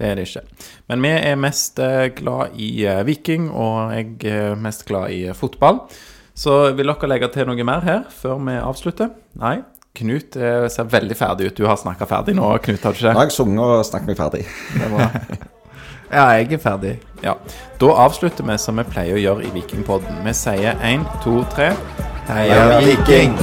Det 0.00 0.08
er 0.08 0.16
det 0.16 0.24
ikke. 0.28 0.42
Men 0.88 1.04
vi 1.04 1.10
er 1.14 1.36
mest 1.38 1.78
eh, 1.84 2.08
glad 2.16 2.56
i 2.58 2.70
eh, 2.88 3.02
Viking, 3.06 3.50
og 3.52 3.92
jeg 3.94 4.32
er 4.32 4.56
mest 4.58 4.86
glad 4.88 5.12
i 5.14 5.26
eh, 5.28 5.36
fotball. 5.36 5.82
Så 6.34 6.72
vil 6.74 6.88
dere 6.88 7.10
legge 7.10 7.28
til 7.34 7.46
noe 7.50 7.66
mer 7.68 7.84
her 7.84 8.02
før 8.14 8.40
vi 8.46 8.56
avslutter? 8.56 9.12
Nei? 9.38 9.58
Knut 10.00 10.36
eh, 10.38 10.66
ser 10.72 10.90
veldig 10.90 11.18
ferdig 11.18 11.50
ut. 11.50 11.56
Du 11.58 11.66
har 11.68 11.78
snakka 11.78 12.08
ferdig 12.08 12.36
nå, 12.38 12.50
Knut, 12.64 12.82
har 12.86 12.96
du 12.96 13.06
Nå 13.06 13.14
har 13.18 13.28
jeg 13.28 13.36
sunget 13.36 13.64
og 13.66 13.86
snakket 13.86 14.12
meg 14.12 14.20
ferdig. 14.22 14.44
Det 14.74 14.86
er 14.88 14.94
bra. 14.96 15.10
Ja, 16.10 16.24
jeg 16.34 16.48
er 16.56 16.58
ferdig. 16.58 16.96
Ja. 17.22 17.36
Da 17.78 17.92
avslutter 18.02 18.42
vi 18.42 18.56
som 18.58 18.80
vi 18.82 18.86
pleier 18.90 19.14
å 19.14 19.22
gjøre 19.22 19.46
i 19.46 19.54
Vikingpodden. 19.54 20.24
Vi 20.26 20.34
sier 20.34 20.74
én, 20.82 21.06
to, 21.22 21.44
tre. 21.54 21.70
Heia 22.26 22.80
Viking! 22.82 23.38